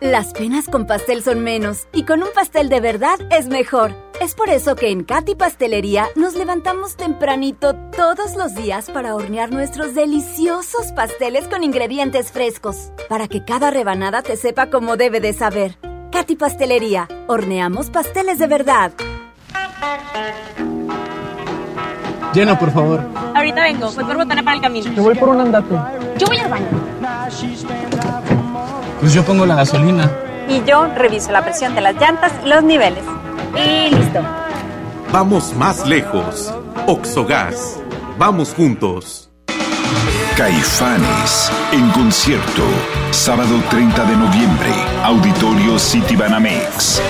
Las 0.00 0.32
penas 0.32 0.66
con 0.66 0.86
pastel 0.86 1.22
son 1.22 1.40
menos 1.40 1.88
y 1.92 2.04
con 2.04 2.22
un 2.22 2.28
pastel 2.34 2.68
de 2.68 2.80
verdad 2.80 3.18
es 3.30 3.46
mejor. 3.46 4.05
Es 4.20 4.34
por 4.34 4.48
eso 4.48 4.76
que 4.76 4.90
en 4.90 5.04
Katy 5.04 5.34
Pastelería 5.34 6.06
nos 6.16 6.34
levantamos 6.34 6.96
tempranito 6.96 7.74
todos 7.74 8.34
los 8.36 8.54
días 8.54 8.90
para 8.90 9.14
hornear 9.14 9.50
nuestros 9.50 9.94
deliciosos 9.94 10.92
pasteles 10.92 11.46
con 11.48 11.62
ingredientes 11.62 12.32
frescos, 12.32 12.92
para 13.08 13.28
que 13.28 13.44
cada 13.44 13.70
rebanada 13.70 14.22
te 14.22 14.36
sepa 14.36 14.70
como 14.70 14.96
debe 14.96 15.20
de 15.20 15.34
saber. 15.34 15.76
Katy 16.12 16.36
Pastelería, 16.36 17.08
horneamos 17.26 17.90
pasteles 17.90 18.38
de 18.38 18.46
verdad. 18.46 18.92
Llena, 22.32 22.58
por 22.58 22.72
favor. 22.72 23.02
Ahorita 23.34 23.62
vengo, 23.62 23.90
voy 23.92 24.04
por 24.04 24.16
botana 24.16 24.42
para 24.42 24.56
el 24.56 24.62
camino. 24.62 24.92
Yo 24.92 25.02
voy 25.02 25.14
por 25.14 25.28
un 25.28 25.40
andate. 25.40 25.74
Yo 26.18 26.26
voy 26.26 26.38
al 26.38 26.48
baño. 26.48 26.66
Pues 29.00 29.12
yo 29.12 29.22
pongo 29.24 29.44
la 29.44 29.56
gasolina. 29.56 30.10
Y 30.48 30.62
yo 30.64 30.86
reviso 30.94 31.32
la 31.32 31.42
presión 31.42 31.74
de 31.74 31.82
las 31.82 31.94
llantas 31.96 32.32
y 32.44 32.48
los 32.48 32.62
niveles. 32.62 33.04
Y 33.54 33.94
listo. 33.94 34.20
Vamos 35.12 35.54
más 35.54 35.86
lejos. 35.86 36.52
Oxogas. 36.86 37.78
Vamos 38.18 38.54
juntos. 38.54 39.30
Caifanes 40.36 41.50
en 41.72 41.88
concierto. 41.90 42.62
Sábado 43.10 43.60
30 43.70 44.04
de 44.04 44.16
noviembre. 44.16 44.70
Auditorio 45.02 45.78
City 45.78 46.16
Banamex. 46.16 47.00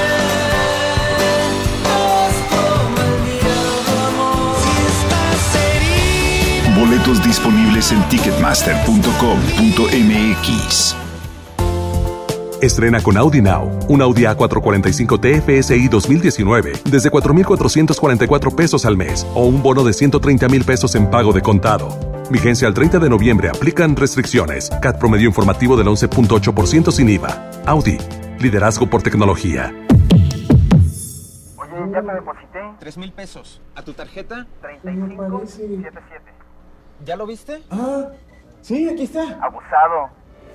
Boletos 6.76 7.24
disponibles 7.24 7.90
en 7.90 8.08
ticketmaster.com.mx. 8.08 11.05
Estrena 12.62 13.02
con 13.02 13.18
Audi 13.18 13.42
Now, 13.42 13.78
un 13.88 14.00
Audi 14.00 14.22
A445 14.22 15.20
TFSI 15.20 15.88
2019 15.88 16.72
desde 16.90 17.10
4,444 17.10 18.50
pesos 18.56 18.86
al 18.86 18.96
mes 18.96 19.26
o 19.34 19.44
un 19.44 19.62
bono 19.62 19.84
de 19.84 19.92
130 19.92 20.48
mil 20.48 20.64
pesos 20.64 20.94
en 20.94 21.10
pago 21.10 21.34
de 21.34 21.42
contado. 21.42 21.88
Vigencia 22.30 22.66
al 22.66 22.72
30 22.72 22.98
de 22.98 23.10
noviembre. 23.10 23.50
Aplican 23.50 23.94
restricciones. 23.94 24.70
CAT 24.80 24.98
promedio 24.98 25.28
informativo 25.28 25.76
del 25.76 25.86
11.8% 25.88 26.90
sin 26.90 27.10
IVA. 27.10 27.50
Audi. 27.66 27.98
Liderazgo 28.40 28.86
por 28.86 29.02
tecnología. 29.02 29.72
Oye, 31.58 31.92
ya 31.92 32.02
te 32.02 32.12
deposité. 32.14 32.60
Tres 32.80 32.96
mil 32.96 33.12
pesos. 33.12 33.60
¿A 33.74 33.82
tu 33.82 33.92
tarjeta? 33.92 34.46
3577. 34.82 36.32
¿Ya 37.04 37.16
lo 37.16 37.26
viste? 37.26 37.62
Ah, 37.70 38.08
sí, 38.62 38.88
aquí 38.88 39.04
está. 39.04 39.38
Abusado. 39.42 40.08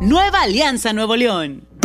Nueva 0.00 0.42
Alianza 0.42 0.92
Nuevo 0.92 1.16
León. 1.16 1.65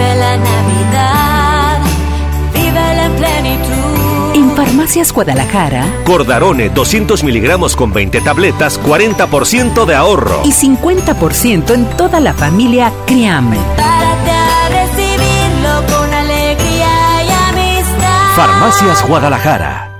Vive 0.00 0.14
la 0.14 0.36
Navidad, 0.38 1.78
vive 2.54 2.94
la 2.96 3.08
plenitud. 3.18 4.34
En 4.34 4.56
Farmacias 4.56 5.12
Guadalajara 5.12 5.84
Cordarone 6.06 6.70
200 6.70 7.22
miligramos 7.22 7.76
con 7.76 7.92
20 7.92 8.22
tabletas, 8.22 8.80
40% 8.80 9.84
de 9.84 9.94
ahorro. 9.94 10.40
y 10.46 10.52
50% 10.52 11.74
en 11.74 11.84
toda 11.98 12.18
la 12.18 12.32
familia 12.32 12.90
Criame. 13.06 13.58
Párate 13.76 14.30
a 14.30 14.68
recibirlo 14.70 15.94
con 15.94 16.14
alegría 16.14 17.22
y 17.26 17.30
amistad. 17.50 18.34
Farmacias 18.36 19.06
Guadalajara. 19.06 19.98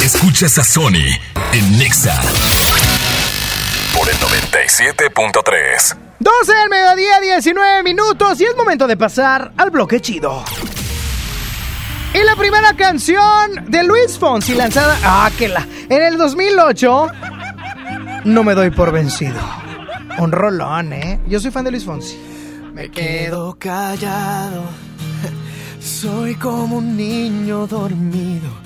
Escuchas 0.00 0.58
a 0.58 0.62
Sony 0.64 1.18
en 1.52 1.78
Nexa 1.78 2.22
97.3. 4.56 5.98
12 6.18 6.54
del 6.54 6.70
mediodía, 6.70 7.20
19 7.20 7.82
minutos 7.82 8.40
y 8.40 8.44
es 8.44 8.56
momento 8.56 8.86
de 8.86 8.96
pasar 8.96 9.52
al 9.54 9.70
bloque 9.70 10.00
chido. 10.00 10.42
Y 12.14 12.24
la 12.24 12.34
primera 12.36 12.72
canción 12.74 13.66
de 13.68 13.84
Luis 13.84 14.18
Fonsi 14.18 14.54
lanzada, 14.54 14.96
ah, 15.04 15.30
que 15.36 15.48
la, 15.48 15.66
en 15.90 16.02
el 16.02 16.16
2008, 16.16 17.06
No 18.24 18.44
me 18.44 18.54
doy 18.54 18.70
por 18.70 18.92
vencido. 18.92 19.38
Un 20.16 20.32
rolón, 20.32 20.94
¿eh? 20.94 21.20
Yo 21.28 21.38
soy 21.38 21.50
fan 21.50 21.66
de 21.66 21.72
Luis 21.72 21.84
Fonsi. 21.84 22.18
Me 22.72 22.90
quedo 22.90 23.58
callado. 23.58 24.62
Soy 25.80 26.34
como 26.34 26.78
un 26.78 26.96
niño 26.96 27.66
dormido 27.66 28.65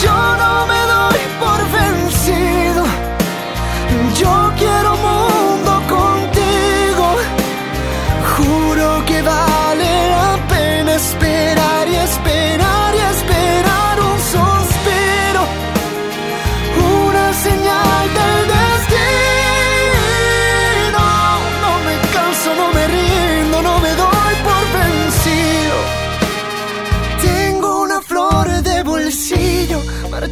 Yo, 0.00 0.36
no 0.36 0.66
me 0.66 0.80
doy 0.86 1.18
por 1.40 1.60
vencido, 1.70 2.84
yo 4.14 4.47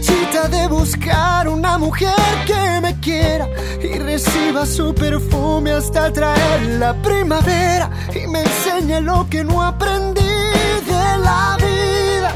marchita 0.07 0.49
de 0.49 0.69
buscar 0.69 1.49
una 1.49 1.79
mujer 1.79 2.15
que 2.47 2.81
me 2.81 2.99
quiera 3.01 3.49
y 3.83 3.99
reciba 3.99 4.67
su 4.67 4.95
perfume 4.95 5.73
hasta 5.73 6.13
traer 6.13 6.63
la 6.79 6.95
primavera 7.03 7.91
y 8.15 8.27
me 8.27 8.41
enseñe 8.41 9.01
lo 9.01 9.27
que 9.29 9.43
no 9.45 9.63
aprendí 9.63 10.21
de 10.23 11.19
la 11.19 11.57
vida. 11.59 12.33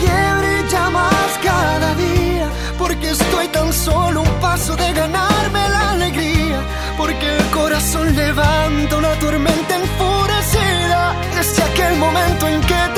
Que 0.00 0.16
brilla 0.40 0.90
más 0.90 1.38
cada 1.42 1.94
día, 1.94 2.48
porque 2.78 3.10
estoy 3.10 3.48
tan 3.48 3.72
solo 3.72 4.22
un 4.22 4.40
paso 4.40 4.76
de 4.76 4.92
ganarme 4.92 5.68
la 5.68 5.90
alegría, 5.92 6.60
porque 6.96 7.36
el 7.36 7.44
corazón 7.50 8.14
levanta 8.14 8.96
una 8.96 9.14
tormenta 9.18 9.76
enfurecida 9.76 11.14
desde 11.34 11.62
aquel 11.62 11.96
momento 11.96 12.48
en 12.48 12.60
que 12.62 12.93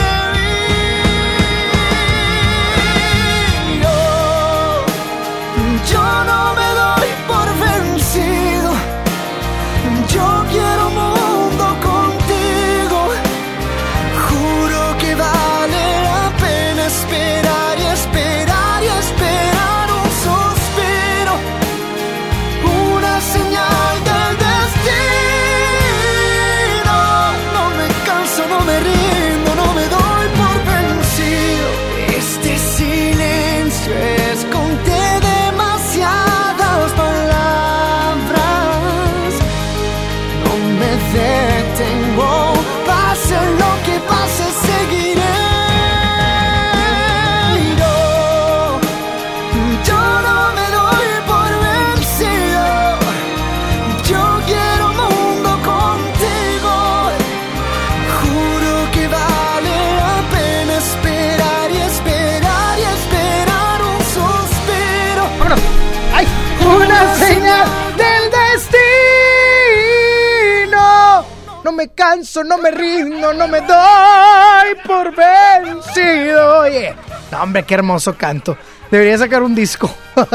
canso, 71.97 72.45
no 72.45 72.59
me 72.59 72.71
rindo, 72.71 73.33
no 73.33 73.49
me 73.49 73.61
doy 73.63 74.77
por 74.87 75.13
vencido. 75.17 76.61
Oye, 76.61 76.95
hombre, 77.41 77.65
qué 77.65 77.75
hermoso 77.75 78.17
canto. 78.17 78.57
Debería 78.91 79.19
sacar 79.19 79.43
un 79.43 79.55
disco. 79.55 79.91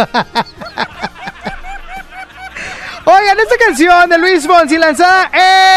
Oigan, 3.04 3.40
esta 3.40 3.58
canción 3.58 4.10
de 4.10 4.18
Luis 4.20 4.46
Fonsi 4.46 4.78
lanzada 4.78 5.32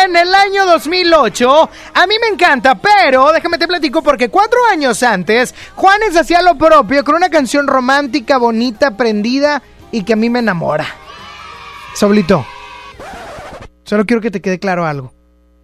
en 0.05 0.15
el 0.15 0.35
año 0.35 0.67
2008, 0.67 1.71
a 1.95 2.07
mí 2.07 2.17
me 2.21 2.29
encanta, 2.29 2.75
pero 2.75 3.33
déjame 3.33 3.57
te 3.57 3.67
platico 3.67 4.03
porque 4.03 4.29
cuatro 4.29 4.59
años 4.71 5.03
antes, 5.03 5.55
Juanes 5.75 6.17
hacía 6.17 6.43
lo 6.43 6.59
propio 6.59 7.03
con 7.03 7.15
una 7.15 7.31
canción 7.31 7.67
romántica, 7.67 8.37
bonita, 8.37 8.97
prendida 8.97 9.63
y 9.91 10.05
que 10.05 10.13
a 10.13 10.17
mí 10.17 10.29
me 10.29 10.41
enamora. 10.41 10.87
Soblito, 11.95 12.45
solo 13.85 14.05
quiero 14.05 14.21
que 14.21 14.31
te 14.31 14.43
quede 14.43 14.59
claro 14.59 14.85
algo. 14.85 15.14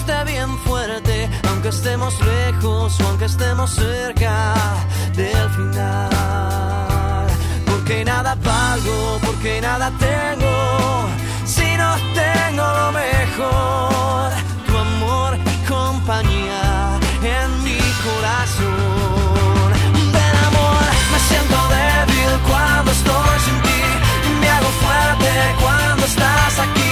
esté 0.00 0.24
bien 0.24 0.50
fuerte, 0.64 1.28
aunque 1.48 1.68
estemos 1.68 2.14
lejos 2.20 3.00
o 3.00 3.08
aunque 3.08 3.26
estemos 3.26 3.70
cerca 3.70 4.54
del 5.14 5.48
final. 5.50 7.26
Porque 7.66 8.04
nada 8.04 8.34
valgo, 8.36 9.18
porque 9.26 9.60
nada 9.60 9.90
tengo, 9.98 10.54
si 11.44 11.68
no 11.76 11.90
tengo 12.22 12.64
lo 12.80 12.88
mejor, 13.02 14.30
tu 14.66 14.74
amor 14.88 15.30
y 15.52 15.56
compañía 15.68 16.62
en 17.36 17.48
mi 17.66 17.80
corazón. 18.06 19.68
Ven 20.14 20.34
amor, 20.48 20.84
me 21.12 21.18
siento 21.28 21.58
débil 21.76 22.32
cuando 22.48 22.90
estoy 22.98 23.36
sin 23.46 23.58
ti, 23.66 23.82
me 24.40 24.48
hago 24.48 24.70
fuerte 24.84 25.30
cuando 25.62 26.04
estás 26.06 26.54
aquí, 26.66 26.89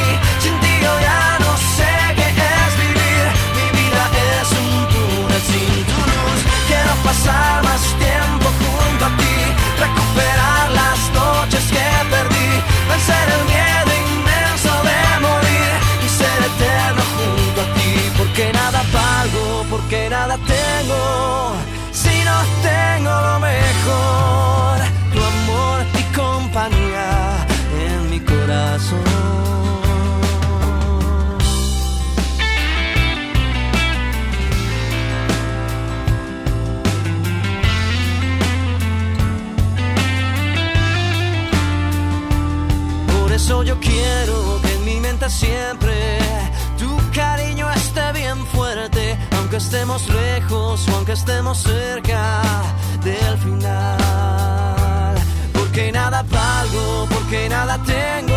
pasar 7.29 7.63
más 7.63 7.83
tiempo 7.99 8.47
junto 8.61 9.05
a 9.05 9.17
ti, 9.21 9.37
recuperar 9.85 10.71
las 10.81 11.01
noches 11.13 11.65
que 11.75 11.87
perdí, 12.15 12.51
vencer 12.91 13.27
el 13.37 13.45
miedo 13.53 13.91
inmenso 14.15 14.73
de 14.89 15.01
morir 15.27 15.73
y 16.05 16.09
ser 16.09 16.39
eterno 16.51 17.03
junto 17.17 17.61
a 17.61 17.75
ti, 17.75 17.93
porque 18.19 18.53
nada 18.53 18.83
valgo, 18.93 19.67
porque 19.71 20.09
nada 20.11 20.37
tengo, 20.55 21.28
siempre 45.31 46.19
tu 46.79 46.97
cariño 47.13 47.71
esté 47.73 48.13
bien 48.13 48.47
fuerte, 48.47 49.19
aunque 49.37 49.57
estemos 49.57 50.09
lejos 50.09 50.89
o 50.89 50.97
aunque 50.97 51.13
estemos 51.13 51.59
cerca 51.59 52.43
del 53.03 53.39
final. 53.39 55.17
Porque 55.53 55.93
nada 55.93 56.23
valgo, 56.23 57.07
porque 57.11 57.49
nada 57.49 57.79
tengo, 57.85 58.28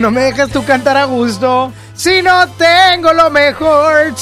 No 0.00 0.10
me 0.10 0.22
dejas 0.22 0.48
tú 0.48 0.64
cantar 0.64 0.96
a 0.96 1.04
gusto. 1.04 1.74
Si 1.94 2.22
no 2.22 2.48
tengo 2.48 3.12
lo 3.12 3.28
mejor. 3.28 4.14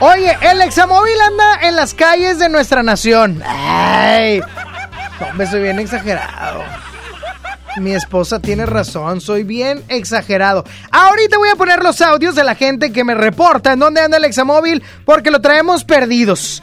Oye, 0.00 0.36
el 0.42 0.60
examóvil 0.60 1.18
anda 1.18 1.66
en 1.66 1.76
las 1.76 1.94
calles 1.94 2.38
de 2.38 2.50
nuestra 2.50 2.82
nación. 2.82 3.42
Ay, 3.44 4.40
no, 5.18 5.32
me 5.32 5.46
soy 5.46 5.62
bien 5.62 5.78
exagerado. 5.78 6.62
Mi 7.78 7.94
esposa 7.94 8.38
tiene 8.38 8.66
razón, 8.66 9.22
soy 9.22 9.44
bien 9.44 9.82
exagerado. 9.88 10.64
Ahorita 10.90 11.38
voy 11.38 11.48
a 11.48 11.56
poner 11.56 11.82
los 11.82 12.02
audios 12.02 12.34
de 12.34 12.44
la 12.44 12.54
gente 12.54 12.92
que 12.92 13.02
me 13.02 13.14
reporta 13.14 13.72
en 13.72 13.78
dónde 13.78 14.02
anda 14.02 14.18
el 14.18 14.24
examóvil 14.26 14.82
porque 15.06 15.30
lo 15.30 15.40
traemos 15.40 15.84
perdidos. 15.84 16.62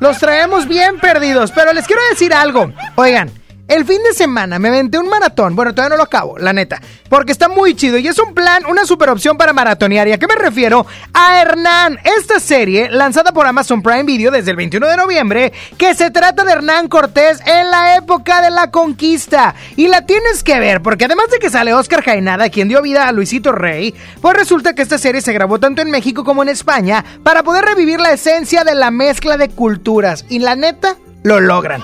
Los 0.00 0.16
traemos 0.18 0.66
bien 0.66 0.98
perdidos, 0.98 1.52
pero 1.52 1.74
les 1.74 1.86
quiero 1.86 2.00
decir 2.10 2.32
algo. 2.32 2.72
Oigan, 2.94 3.30
el 3.72 3.86
fin 3.86 4.02
de 4.02 4.12
semana 4.12 4.58
me 4.58 4.68
aventé 4.68 4.98
un 4.98 5.08
maratón. 5.08 5.56
Bueno, 5.56 5.72
todavía 5.72 5.94
no 5.94 5.96
lo 5.96 6.02
acabo, 6.02 6.36
la 6.36 6.52
neta. 6.52 6.78
Porque 7.08 7.32
está 7.32 7.48
muy 7.48 7.74
chido 7.74 7.96
y 7.96 8.06
es 8.06 8.18
un 8.18 8.34
plan, 8.34 8.66
una 8.66 8.84
super 8.84 9.08
opción 9.08 9.38
para 9.38 9.54
maratonear. 9.54 10.06
¿Y 10.08 10.12
a 10.12 10.18
qué 10.18 10.26
me 10.26 10.34
refiero? 10.34 10.86
A 11.14 11.40
Hernán. 11.40 11.98
Esta 12.18 12.38
serie, 12.38 12.90
lanzada 12.90 13.32
por 13.32 13.46
Amazon 13.46 13.80
Prime 13.82 14.02
Video 14.02 14.30
desde 14.30 14.50
el 14.50 14.58
21 14.58 14.86
de 14.86 14.96
noviembre, 14.98 15.52
que 15.78 15.94
se 15.94 16.10
trata 16.10 16.44
de 16.44 16.52
Hernán 16.52 16.88
Cortés 16.88 17.40
en 17.46 17.70
la 17.70 17.96
época 17.96 18.42
de 18.42 18.50
la 18.50 18.70
conquista. 18.70 19.54
Y 19.76 19.88
la 19.88 20.04
tienes 20.04 20.44
que 20.44 20.60
ver, 20.60 20.82
porque 20.82 21.06
además 21.06 21.30
de 21.30 21.38
que 21.38 21.48
sale 21.48 21.72
Oscar 21.72 22.04
Jaenada, 22.04 22.50
quien 22.50 22.68
dio 22.68 22.82
vida 22.82 23.08
a 23.08 23.12
Luisito 23.12 23.52
Rey, 23.52 23.94
pues 24.20 24.36
resulta 24.36 24.74
que 24.74 24.82
esta 24.82 24.98
serie 24.98 25.22
se 25.22 25.32
grabó 25.32 25.58
tanto 25.58 25.80
en 25.80 25.90
México 25.90 26.24
como 26.24 26.42
en 26.42 26.50
España 26.50 27.04
para 27.22 27.42
poder 27.42 27.64
revivir 27.64 28.00
la 28.00 28.12
esencia 28.12 28.64
de 28.64 28.74
la 28.74 28.90
mezcla 28.90 29.38
de 29.38 29.48
culturas. 29.48 30.26
Y 30.28 30.40
la 30.40 30.56
neta, 30.56 30.96
lo 31.22 31.40
logran. 31.40 31.82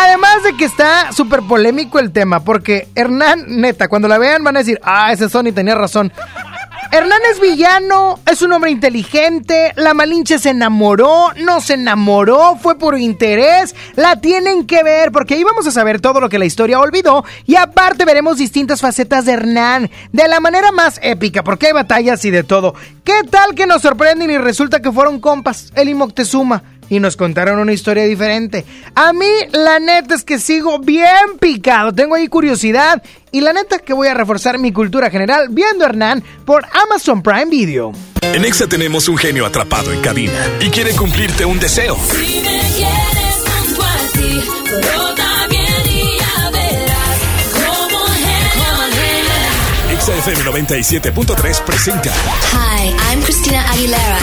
Además 0.00 0.44
de 0.44 0.56
que 0.56 0.64
está 0.64 1.12
súper 1.12 1.42
polémico 1.42 1.98
el 1.98 2.12
tema, 2.12 2.44
porque 2.44 2.86
Hernán, 2.94 3.46
neta, 3.48 3.88
cuando 3.88 4.06
la 4.06 4.16
vean 4.16 4.44
van 4.44 4.54
a 4.54 4.60
decir, 4.60 4.78
ah, 4.84 5.12
ese 5.12 5.28
Sony 5.28 5.50
tenía 5.52 5.74
razón. 5.74 6.12
Hernán 6.92 7.18
es 7.32 7.40
villano, 7.40 8.20
es 8.30 8.40
un 8.40 8.52
hombre 8.52 8.70
inteligente, 8.70 9.72
la 9.74 9.94
Malinche 9.94 10.38
se 10.38 10.50
enamoró, 10.50 11.32
no 11.44 11.60
se 11.60 11.74
enamoró, 11.74 12.56
fue 12.62 12.78
por 12.78 12.96
interés, 12.96 13.74
la 13.96 14.20
tienen 14.20 14.68
que 14.68 14.84
ver 14.84 15.10
porque 15.10 15.34
ahí 15.34 15.42
vamos 15.42 15.66
a 15.66 15.72
saber 15.72 16.00
todo 16.00 16.20
lo 16.20 16.28
que 16.28 16.38
la 16.38 16.46
historia 16.46 16.78
olvidó 16.78 17.24
y 17.44 17.56
aparte 17.56 18.04
veremos 18.04 18.38
distintas 18.38 18.80
facetas 18.80 19.24
de 19.24 19.32
Hernán 19.32 19.90
de 20.12 20.28
la 20.28 20.38
manera 20.38 20.70
más 20.70 21.00
épica 21.02 21.42
porque 21.42 21.66
hay 21.66 21.72
batallas 21.72 22.24
y 22.24 22.30
de 22.30 22.44
todo. 22.44 22.76
¿Qué 23.02 23.24
tal 23.28 23.56
que 23.56 23.66
nos 23.66 23.82
sorprenden 23.82 24.30
y 24.30 24.38
resulta 24.38 24.80
que 24.80 24.92
fueron 24.92 25.18
compas, 25.20 25.72
él 25.74 25.88
y 25.88 25.94
Moctezuma? 25.94 26.62
Y 26.90 27.00
nos 27.00 27.16
contaron 27.16 27.58
una 27.58 27.72
historia 27.72 28.04
diferente. 28.04 28.64
A 28.94 29.12
mí, 29.12 29.26
la 29.52 29.78
neta 29.78 30.14
es 30.14 30.24
que 30.24 30.38
sigo 30.38 30.78
bien 30.78 31.38
picado. 31.40 31.92
Tengo 31.92 32.14
ahí 32.14 32.28
curiosidad. 32.28 33.02
Y 33.30 33.40
la 33.42 33.52
neta 33.52 33.78
que 33.78 33.92
voy 33.92 34.08
a 34.08 34.14
reforzar 34.14 34.58
mi 34.58 34.72
cultura 34.72 35.10
general 35.10 35.48
viendo 35.50 35.84
a 35.84 35.88
Hernán 35.88 36.24
por 36.46 36.64
Amazon 36.72 37.22
Prime 37.22 37.46
Video. 37.46 37.92
En 38.22 38.44
Exa 38.44 38.66
tenemos 38.66 39.08
un 39.08 39.16
genio 39.16 39.44
atrapado 39.44 39.92
en 39.92 40.00
cabina 40.00 40.32
y 40.60 40.70
quiere 40.70 40.92
cumplirte 40.92 41.44
un 41.44 41.58
deseo. 41.58 41.96
Si 42.10 42.40
me 42.40 42.60
quieres 42.76 43.36
junto 43.44 43.82
a 43.82 43.96
ti, 44.12 44.42
pero 44.64 45.14
también 45.14 46.18
ya 46.18 46.50
verás 46.50 47.18
cómo 47.52 48.04
genio. 48.06 49.94
Exa 49.94 50.16
FM 50.16 50.44
97.3 50.44 51.64
presenta 51.64 52.10
Hi, 52.52 52.94
I'm 53.10 53.22
Christina 53.22 53.70
Aguilera. 53.70 54.18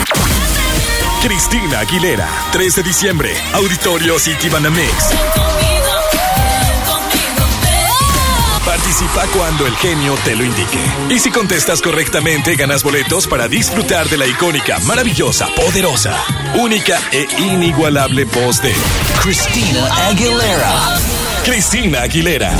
Cristina 1.22 1.80
Aguilera, 1.80 2.28
3 2.52 2.76
de 2.76 2.84
diciembre, 2.84 3.34
Auditorio 3.54 4.20
City 4.20 4.50
Banamex. 4.50 5.10
Participa 8.66 9.26
cuando 9.36 9.66
el 9.66 9.76
genio 9.78 10.16
te 10.24 10.36
lo 10.36 10.44
indique. 10.44 10.80
Y 11.10 11.20
si 11.20 11.32
contestas 11.32 11.82
correctamente, 11.82 12.56
ganas 12.56 12.84
boletos 12.84 13.28
para 13.28 13.48
disfrutar 13.48 14.08
de 14.10 14.18
la 14.18 14.28
icónica, 14.28 14.80
maravillosa, 14.80 15.48
poderosa, 15.56 16.16
única 16.56 17.00
e 17.12 17.28
inigualable 17.40 18.26
voz 18.26 18.62
de 18.62 18.74
Christina 19.22 19.88
Aguilera. 20.08 21.00
Christina 21.44 22.02
Aguilera. 22.02 22.52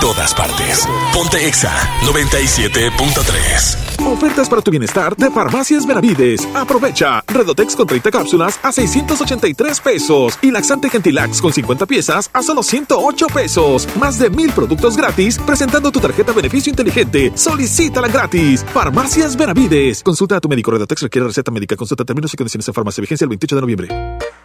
Todas 0.00 0.34
partes. 0.34 0.86
Ponte 1.12 1.46
Exa 1.46 1.72
97.3. 2.04 3.93
Ofertas 4.06 4.50
para 4.50 4.60
tu 4.60 4.70
bienestar 4.70 5.16
de 5.16 5.30
Farmacias 5.30 5.86
Benavides. 5.86 6.46
Aprovecha. 6.54 7.22
Redotex 7.26 7.74
con 7.74 7.86
30 7.86 8.10
cápsulas 8.10 8.60
a 8.62 8.70
683 8.70 9.80
pesos. 9.80 10.38
Y 10.42 10.50
laxante 10.50 10.90
Gentilax 10.90 11.40
con 11.40 11.52
50 11.52 11.86
piezas 11.86 12.30
a 12.34 12.42
solo 12.42 12.62
108 12.62 13.26
pesos. 13.28 13.88
Más 13.98 14.18
de 14.18 14.28
mil 14.28 14.52
productos 14.52 14.96
gratis 14.96 15.38
presentando 15.38 15.90
tu 15.90 16.00
tarjeta 16.00 16.32
beneficio 16.32 16.68
inteligente. 16.68 17.32
Solicítala 17.34 18.08
gratis. 18.08 18.62
Farmacias 18.74 19.36
Benavides. 19.36 20.02
Consulta 20.02 20.36
a 20.36 20.40
tu 20.40 20.50
médico. 20.50 20.70
Redotex 20.70 21.00
requiere 21.02 21.26
receta 21.26 21.50
médica. 21.50 21.74
Consulta 21.74 22.04
términos 22.04 22.32
y 22.34 22.36
condiciones 22.36 22.68
en 22.68 22.74
farmacia. 22.74 23.00
Vigencia 23.00 23.24
el 23.24 23.30
28 23.30 23.54
de 23.56 23.60
noviembre. 23.60 23.88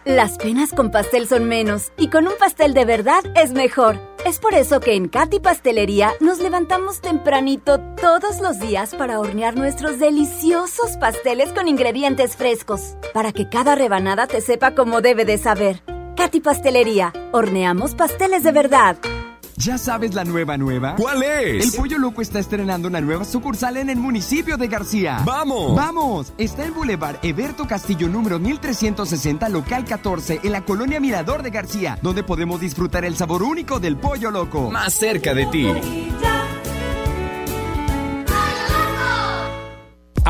Las 0.06 0.38
penas 0.38 0.70
con 0.72 0.90
pastel 0.90 1.28
son 1.28 1.44
menos 1.44 1.92
y 1.98 2.08
con 2.08 2.26
un 2.26 2.32
pastel 2.38 2.72
de 2.72 2.86
verdad 2.86 3.22
es 3.36 3.52
mejor. 3.52 4.00
Es 4.26 4.38
por 4.38 4.54
eso 4.54 4.80
que 4.80 4.94
en 4.94 5.08
Katy 5.08 5.40
Pastelería 5.40 6.12
nos 6.20 6.40
levantamos 6.40 7.00
tempranito 7.00 7.80
todos 8.00 8.40
los 8.40 8.58
días 8.58 8.94
para 8.94 9.18
hornear 9.18 9.49
nuestros 9.56 9.98
deliciosos 9.98 10.96
pasteles 10.98 11.52
con 11.52 11.68
ingredientes 11.68 12.36
frescos, 12.36 12.96
para 13.12 13.32
que 13.32 13.48
cada 13.48 13.74
rebanada 13.74 14.26
te 14.26 14.40
sepa 14.40 14.74
como 14.74 15.00
debe 15.00 15.24
de 15.24 15.38
saber. 15.38 15.82
Katy 16.16 16.40
Pastelería, 16.40 17.12
horneamos 17.32 17.94
pasteles 17.94 18.42
de 18.42 18.52
verdad. 18.52 18.96
¿Ya 19.60 19.76
sabes 19.76 20.14
la 20.14 20.24
nueva 20.24 20.56
nueva? 20.56 20.96
¿Cuál 20.96 21.22
es? 21.22 21.66
El 21.66 21.78
Pollo 21.78 21.98
Loco 21.98 22.22
está 22.22 22.38
estrenando 22.38 22.88
una 22.88 23.02
nueva 23.02 23.26
sucursal 23.26 23.76
en 23.76 23.90
el 23.90 23.98
municipio 23.98 24.56
de 24.56 24.68
García. 24.68 25.20
¡Vamos! 25.26 25.76
¡Vamos! 25.76 26.32
Está 26.38 26.64
en 26.64 26.72
Boulevard 26.72 27.16
Eberto 27.22 27.66
Castillo 27.66 28.08
número 28.08 28.38
1360, 28.38 29.50
local 29.50 29.84
14, 29.84 30.40
en 30.44 30.52
la 30.52 30.64
colonia 30.64 30.98
Mirador 30.98 31.42
de 31.42 31.50
García, 31.50 31.98
donde 32.00 32.22
podemos 32.22 32.58
disfrutar 32.58 33.04
el 33.04 33.16
sabor 33.16 33.42
único 33.42 33.80
del 33.80 33.98
Pollo 33.98 34.30
Loco. 34.30 34.70
Más 34.70 34.94
cerca 34.94 35.34
de 35.34 35.44
ti. 35.46 35.66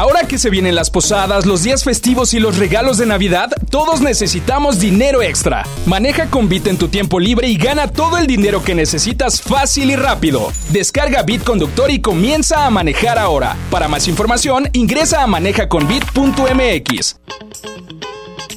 Ahora 0.00 0.26
que 0.26 0.38
se 0.38 0.48
vienen 0.48 0.76
las 0.76 0.88
posadas, 0.88 1.44
los 1.44 1.62
días 1.62 1.84
festivos 1.84 2.32
y 2.32 2.40
los 2.40 2.56
regalos 2.56 2.96
de 2.96 3.04
Navidad, 3.04 3.50
todos 3.68 4.00
necesitamos 4.00 4.80
dinero 4.80 5.20
extra. 5.20 5.66
Maneja 5.84 6.30
con 6.30 6.48
Bit 6.48 6.68
en 6.68 6.78
tu 6.78 6.88
tiempo 6.88 7.20
libre 7.20 7.48
y 7.48 7.58
gana 7.58 7.86
todo 7.86 8.16
el 8.16 8.26
dinero 8.26 8.64
que 8.64 8.74
necesitas 8.74 9.42
fácil 9.42 9.90
y 9.90 9.96
rápido. 9.96 10.54
Descarga 10.70 11.22
Bit 11.22 11.44
Conductor 11.44 11.90
y 11.90 12.00
comienza 12.00 12.64
a 12.64 12.70
manejar 12.70 13.18
ahora. 13.18 13.58
Para 13.70 13.88
más 13.88 14.08
información, 14.08 14.70
ingresa 14.72 15.22
a 15.22 15.26
manejaconbit.mx. 15.26 17.16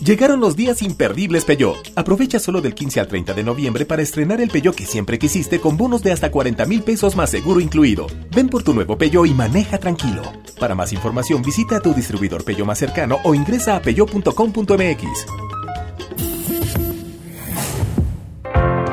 Llegaron 0.03 0.41
los 0.41 0.57
días 0.57 0.81
imperdibles 0.81 1.45
Peugeot. 1.45 1.77
Aprovecha 1.95 2.37
solo 2.37 2.59
del 2.59 2.75
15 2.75 2.99
al 2.99 3.07
30 3.07 3.33
de 3.35 3.43
noviembre 3.43 3.85
para 3.85 4.01
estrenar 4.01 4.41
el 4.41 4.49
Peugeot 4.49 4.75
que 4.75 4.85
siempre 4.85 5.17
quisiste 5.17 5.61
con 5.61 5.77
bonos 5.77 6.03
de 6.03 6.11
hasta 6.11 6.29
40 6.29 6.65
mil 6.65 6.83
pesos 6.83 7.15
más 7.15 7.29
seguro 7.29 7.61
incluido. 7.61 8.07
Ven 8.35 8.49
por 8.49 8.63
tu 8.63 8.73
nuevo 8.73 8.97
Peugeot 8.97 9.25
y 9.27 9.33
maneja 9.33 9.77
tranquilo. 9.77 10.21
Para 10.59 10.75
más 10.75 10.91
información 10.91 11.41
visita 11.41 11.77
a 11.77 11.79
tu 11.79 11.93
distribuidor 11.93 12.43
Peugeot 12.43 12.67
más 12.67 12.79
cercano 12.79 13.19
o 13.23 13.33
ingresa 13.33 13.77
a 13.77 13.81
peugeot.com.mx. 13.81 15.25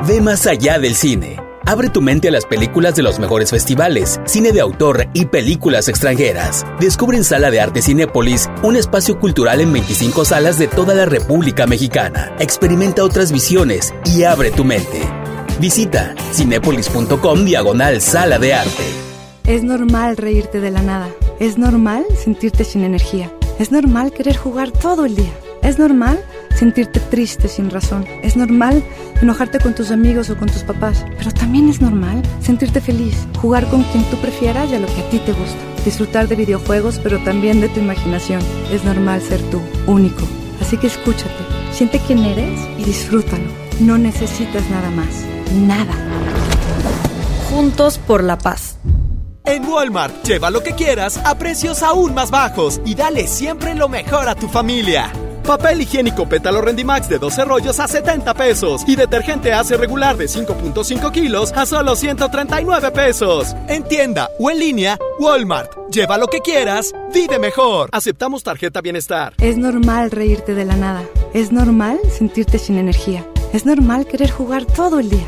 Ve 0.07 0.21
más 0.21 0.47
allá 0.47 0.79
del 0.79 0.95
cine. 0.95 1.50
Abre 1.65 1.89
tu 1.89 2.01
mente 2.01 2.27
a 2.27 2.31
las 2.31 2.45
películas 2.45 2.95
de 2.95 3.03
los 3.03 3.19
mejores 3.19 3.51
festivales, 3.51 4.19
cine 4.25 4.51
de 4.51 4.61
autor 4.61 5.07
y 5.13 5.25
películas 5.25 5.87
extranjeras. 5.87 6.65
Descubre 6.79 7.17
en 7.17 7.23
Sala 7.23 7.51
de 7.51 7.61
Arte 7.61 7.81
Cinépolis 7.81 8.49
un 8.63 8.75
espacio 8.75 9.19
cultural 9.19 9.61
en 9.61 9.71
25 9.71 10.25
salas 10.25 10.57
de 10.57 10.67
toda 10.67 10.95
la 10.95 11.05
República 11.05 11.67
Mexicana. 11.67 12.35
Experimenta 12.39 13.03
otras 13.03 13.31
visiones 13.31 13.93
y 14.05 14.23
abre 14.23 14.51
tu 14.51 14.63
mente. 14.63 15.01
Visita 15.59 16.15
cinépolis.com 16.33 17.45
diagonal 17.45 18.01
Sala 18.01 18.39
de 18.39 18.53
Arte. 18.53 18.83
Es 19.45 19.63
normal 19.63 20.17
reírte 20.17 20.61
de 20.61 20.71
la 20.71 20.81
nada. 20.81 21.09
Es 21.39 21.57
normal 21.57 22.05
sentirte 22.17 22.63
sin 22.63 22.83
energía. 22.83 23.31
Es 23.59 23.71
normal 23.71 24.11
querer 24.11 24.35
jugar 24.35 24.71
todo 24.71 25.05
el 25.05 25.15
día. 25.15 25.31
Es 25.61 25.77
normal 25.77 26.23
sentirte 26.61 26.99
triste 26.99 27.47
sin 27.47 27.71
razón. 27.71 28.05
Es 28.21 28.37
normal 28.37 28.83
enojarte 29.19 29.59
con 29.59 29.73
tus 29.73 29.89
amigos 29.89 30.29
o 30.29 30.37
con 30.37 30.47
tus 30.47 30.61
papás. 30.61 31.03
Pero 31.17 31.31
también 31.31 31.67
es 31.69 31.81
normal 31.81 32.21
sentirte 32.39 32.79
feliz, 32.79 33.15
jugar 33.41 33.67
con 33.67 33.81
quien 33.85 34.03
tú 34.11 34.17
prefieras 34.17 34.69
y 34.69 34.75
a 34.75 34.79
lo 34.79 34.85
que 34.85 35.01
a 35.01 35.09
ti 35.09 35.17
te 35.17 35.31
gusta. 35.31 35.57
Disfrutar 35.83 36.27
de 36.27 36.35
videojuegos, 36.35 36.99
pero 37.01 37.17
también 37.23 37.61
de 37.61 37.69
tu 37.69 37.79
imaginación. 37.79 38.43
Es 38.71 38.83
normal 38.83 39.23
ser 39.23 39.41
tú, 39.49 39.59
único. 39.87 40.21
Así 40.61 40.77
que 40.77 40.85
escúchate, 40.85 41.43
siente 41.71 41.99
quién 42.05 42.19
eres 42.19 42.59
y 42.77 42.83
disfrútalo. 42.83 43.49
No 43.79 43.97
necesitas 43.97 44.69
nada 44.69 44.91
más. 44.91 45.25
Nada. 45.55 45.95
Juntos 47.49 47.97
por 47.97 48.23
la 48.23 48.37
paz. 48.37 48.77
En 49.45 49.65
Walmart, 49.65 50.23
lleva 50.23 50.51
lo 50.51 50.61
que 50.61 50.73
quieras 50.73 51.17
a 51.25 51.39
precios 51.39 51.81
aún 51.81 52.13
más 52.13 52.29
bajos 52.29 52.79
y 52.85 52.93
dale 52.93 53.25
siempre 53.25 53.73
lo 53.73 53.89
mejor 53.89 54.29
a 54.29 54.35
tu 54.35 54.47
familia. 54.47 55.11
Papel 55.43 55.81
higiénico 55.81 56.27
pétalo 56.27 56.61
Rendimax 56.61 57.09
de 57.09 57.17
12 57.19 57.45
rollos 57.45 57.79
a 57.79 57.87
70 57.87 58.33
pesos 58.33 58.83
y 58.87 58.95
detergente 58.95 59.53
ACE 59.53 59.77
regular 59.77 60.17
de 60.17 60.25
5.5 60.25 61.11
kilos 61.11 61.51
a 61.53 61.65
solo 61.65 61.95
139 61.95 62.91
pesos. 62.91 63.55
En 63.67 63.83
tienda 63.83 64.29
o 64.39 64.49
en 64.51 64.59
línea, 64.59 64.97
Walmart. 65.19 65.71
Lleva 65.91 66.17
lo 66.17 66.27
que 66.27 66.39
quieras, 66.39 66.93
vive 67.13 67.39
mejor. 67.39 67.89
Aceptamos 67.91 68.43
tarjeta 68.43 68.81
bienestar. 68.81 69.33
Es 69.39 69.57
normal 69.57 70.11
reírte 70.11 70.53
de 70.53 70.65
la 70.65 70.75
nada. 70.75 71.03
Es 71.33 71.51
normal 71.51 71.99
sentirte 72.17 72.59
sin 72.59 72.77
energía. 72.77 73.25
Es 73.53 73.65
normal 73.65 74.05
querer 74.05 74.31
jugar 74.31 74.65
todo 74.65 74.99
el 74.99 75.09
día. 75.09 75.27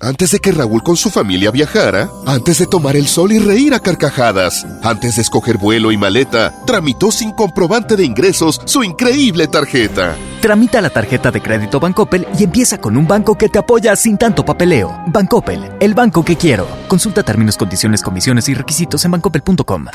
Antes 0.00 0.32
de 0.32 0.38
que 0.38 0.52
Raúl 0.52 0.82
con 0.82 0.96
su 0.96 1.10
familia 1.10 1.50
viajara, 1.50 2.10
antes 2.26 2.58
de 2.58 2.66
tomar 2.66 2.96
el 2.96 3.06
sol 3.06 3.32
y 3.32 3.38
reír 3.38 3.74
a 3.74 3.80
carcajadas, 3.80 4.66
antes 4.82 5.16
de 5.16 5.22
escoger 5.22 5.56
vuelo 5.56 5.92
y 5.92 5.96
maleta, 5.96 6.54
tramitó 6.66 7.10
sin 7.10 7.32
comprobante 7.32 7.96
de 7.96 8.04
ingresos 8.04 8.60
su 8.64 8.82
increíble 8.84 9.46
tarjeta. 9.48 10.16
Tramita 10.40 10.80
la 10.82 10.90
tarjeta 10.90 11.30
de 11.30 11.40
crédito 11.40 11.80
Bancoppel 11.80 12.26
y 12.38 12.44
empieza 12.44 12.78
con 12.78 12.96
un 12.96 13.06
banco 13.06 13.38
que 13.38 13.48
te 13.48 13.58
apoya 13.58 13.96
sin 13.96 14.18
tanto 14.18 14.44
papeleo. 14.44 14.94
Bancoppel, 15.06 15.72
el 15.80 15.94
banco 15.94 16.24
que 16.24 16.36
quiero. 16.36 16.66
Consulta 16.86 17.22
términos, 17.22 17.56
condiciones, 17.56 18.02
comisiones 18.02 18.48
y 18.48 18.54
requisitos 18.54 19.04
en 19.04 19.12
bancoppel.com. 19.12 19.86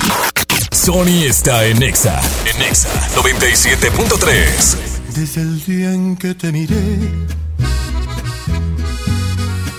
Sony 0.71 1.25
está 1.27 1.65
en 1.65 1.83
Exa. 1.83 2.19
En 2.45 2.61
Exa 2.63 2.89
97.3. 3.15 4.77
Desde 5.13 5.41
el 5.41 5.63
día 5.65 5.93
en 5.93 6.15
que 6.15 6.33
te 6.33 6.51
miré, 6.51 6.77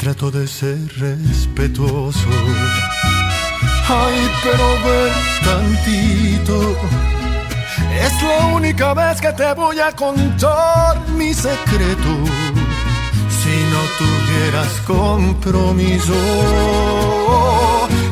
trato 0.00 0.30
de 0.30 0.48
ser 0.48 0.78
respetuoso. 0.98 2.26
Ay, 3.86 4.30
pero 4.42 4.66
ven 4.84 5.12
tantito. 5.44 6.74
Es 8.02 8.22
la 8.22 8.46
única 8.54 8.94
vez 8.94 9.20
que 9.20 9.30
te 9.32 9.52
voy 9.52 9.78
a 9.78 9.92
contar 9.92 11.06
mi 11.18 11.34
secreto. 11.34 12.12
Si 13.40 13.54
no 13.72 13.82
tuvieras 13.98 14.72
compromiso. 14.86 16.14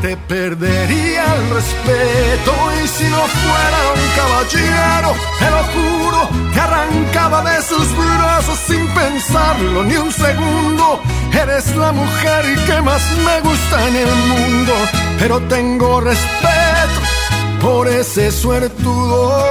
te 0.02 0.16
perdería 0.16 1.24
el 1.36 1.50
respeto 1.50 2.52
y 2.82 2.86
si 2.86 3.04
no 3.04 3.22
fuera 3.42 3.78
un 3.94 4.02
caballero, 4.20 5.10
te 5.38 5.50
lo 5.54 5.62
juro, 5.74 6.28
te 6.52 6.60
arrancaba 6.60 7.42
de 7.50 7.62
sus 7.62 7.88
brazos 7.96 8.58
sin 8.66 8.86
pensarlo 8.88 9.84
ni 9.84 9.96
un 9.96 10.12
segundo. 10.12 11.00
Eres 11.42 11.76
la 11.76 11.92
mujer 11.92 12.44
que 12.66 12.80
más 12.82 13.02
me 13.26 13.40
gusta 13.48 13.88
en 13.88 13.94
el 13.94 14.12
mundo, 14.32 14.72
pero 15.20 15.40
tengo 15.42 16.00
respeto 16.00 17.00
por 17.60 17.86
ese 17.86 18.32
suertudo. 18.32 19.46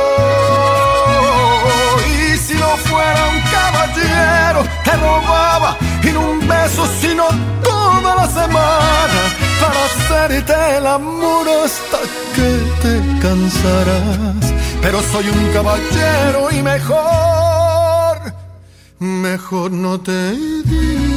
Y 2.10 2.38
si 2.38 2.56
no 2.56 2.76
fuera 2.90 3.22
un 3.34 3.40
caballero, 3.56 4.60
te 4.84 4.92
robaba 4.98 5.78
y 6.04 6.10
un 6.10 6.46
beso, 6.46 6.86
sino 7.00 7.26
toda 7.64 8.16
la 8.16 8.28
semana 8.28 9.22
para 9.62 9.86
hacerte 9.86 10.78
el 10.78 10.88
amor 10.88 11.48
hasta 11.64 12.00
que 12.36 12.50
te 12.82 13.22
cansarás. 13.22 14.54
Pero 14.82 15.02
soy 15.04 15.30
un 15.30 15.54
caballero 15.54 16.52
y 16.52 16.62
mejor, 16.62 18.34
mejor 19.00 19.72
no 19.72 20.02
te 20.02 20.32
digo 20.32 21.17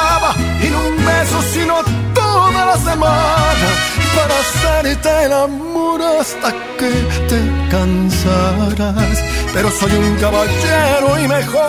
y 0.61 0.67
no 0.69 0.79
un 0.87 0.97
beso, 1.05 1.41
sino 1.53 1.75
toda 2.13 2.65
la 2.65 2.77
semana 2.77 3.67
para 4.15 4.33
hacerte 4.39 5.25
el 5.25 5.33
amor 5.33 6.01
hasta 6.01 6.51
que 6.77 6.91
te 7.29 7.39
cansarás. 7.69 9.17
Pero 9.53 9.71
soy 9.71 9.91
un 9.93 10.15
caballero 10.17 11.19
y 11.23 11.27
mejor, 11.27 11.61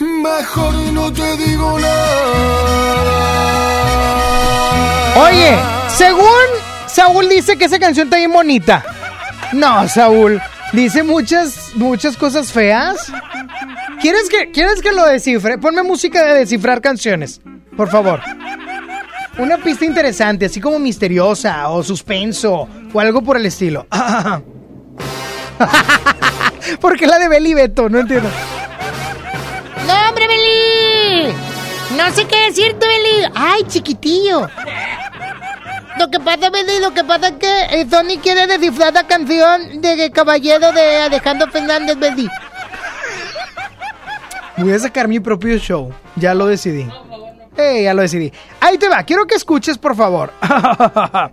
mejor 0.00 0.74
no 0.92 1.12
te 1.12 1.36
digo 1.36 1.78
nada. 1.78 2.44
Oye, 5.16 5.56
según 5.96 6.44
Saúl 6.86 7.28
dice 7.28 7.56
que 7.56 7.66
esa 7.66 7.78
canción 7.78 8.08
está 8.08 8.16
bien 8.16 8.32
bonita. 8.32 8.84
No, 9.52 9.88
Saúl, 9.88 10.40
dice 10.72 11.02
muchas, 11.02 11.70
muchas 11.74 12.16
cosas 12.16 12.52
feas. 12.52 13.12
¿Quieres 14.00 14.28
que, 14.28 14.50
¿Quieres 14.50 14.80
que 14.80 14.92
lo 14.92 15.04
descifre? 15.06 15.58
Ponme 15.58 15.82
música 15.82 16.24
de 16.24 16.34
descifrar 16.40 16.80
canciones, 16.80 17.40
por 17.76 17.88
favor. 17.90 18.20
Una 19.38 19.58
pista 19.58 19.84
interesante, 19.84 20.46
así 20.46 20.60
como 20.60 20.78
misteriosa 20.78 21.68
o 21.70 21.82
suspenso 21.82 22.68
o 22.92 23.00
algo 23.00 23.22
por 23.22 23.36
el 23.36 23.46
estilo. 23.46 23.86
¿Por 26.80 26.96
qué 26.96 27.06
la 27.06 27.18
de 27.18 27.28
Beli 27.28 27.54
Beto? 27.54 27.88
No 27.88 27.98
entiendo. 27.98 28.30
¡No, 29.86 30.08
hombre, 30.08 30.26
Beli! 30.28 31.32
No 31.96 32.10
sé 32.14 32.26
qué 32.26 32.48
decirte, 32.48 32.86
Beli. 32.86 33.26
¡Ay, 33.34 33.62
chiquitillo! 33.66 34.48
Lo 35.98 36.10
que 36.10 36.20
pasa, 36.20 36.50
Beli, 36.50 36.80
lo 36.80 36.92
que 36.92 37.04
pasa 37.04 37.28
es 37.28 37.34
que 37.34 37.80
eh, 37.80 37.86
Sony 37.88 38.20
quiere 38.22 38.46
descifrar 38.46 38.92
la 38.92 39.06
canción 39.06 39.80
de 39.80 40.10
Caballero 40.10 40.72
de 40.72 40.96
Alejandro 41.02 41.50
Fernández, 41.50 41.96
Beli. 41.98 42.28
Voy 44.56 44.72
a 44.72 44.78
sacar 44.78 45.08
mi 45.08 45.20
propio 45.20 45.58
show. 45.58 45.92
Ya 46.16 46.34
lo 46.34 46.46
decidí. 46.46 46.86
Eh, 47.56 47.84
ya 47.84 47.94
lo 47.94 48.02
decidí. 48.02 48.32
Ahí 48.60 48.78
te 48.78 48.88
va. 48.88 49.02
Quiero 49.02 49.26
que 49.26 49.34
escuches, 49.34 49.78
por 49.78 49.96
favor. 49.96 50.32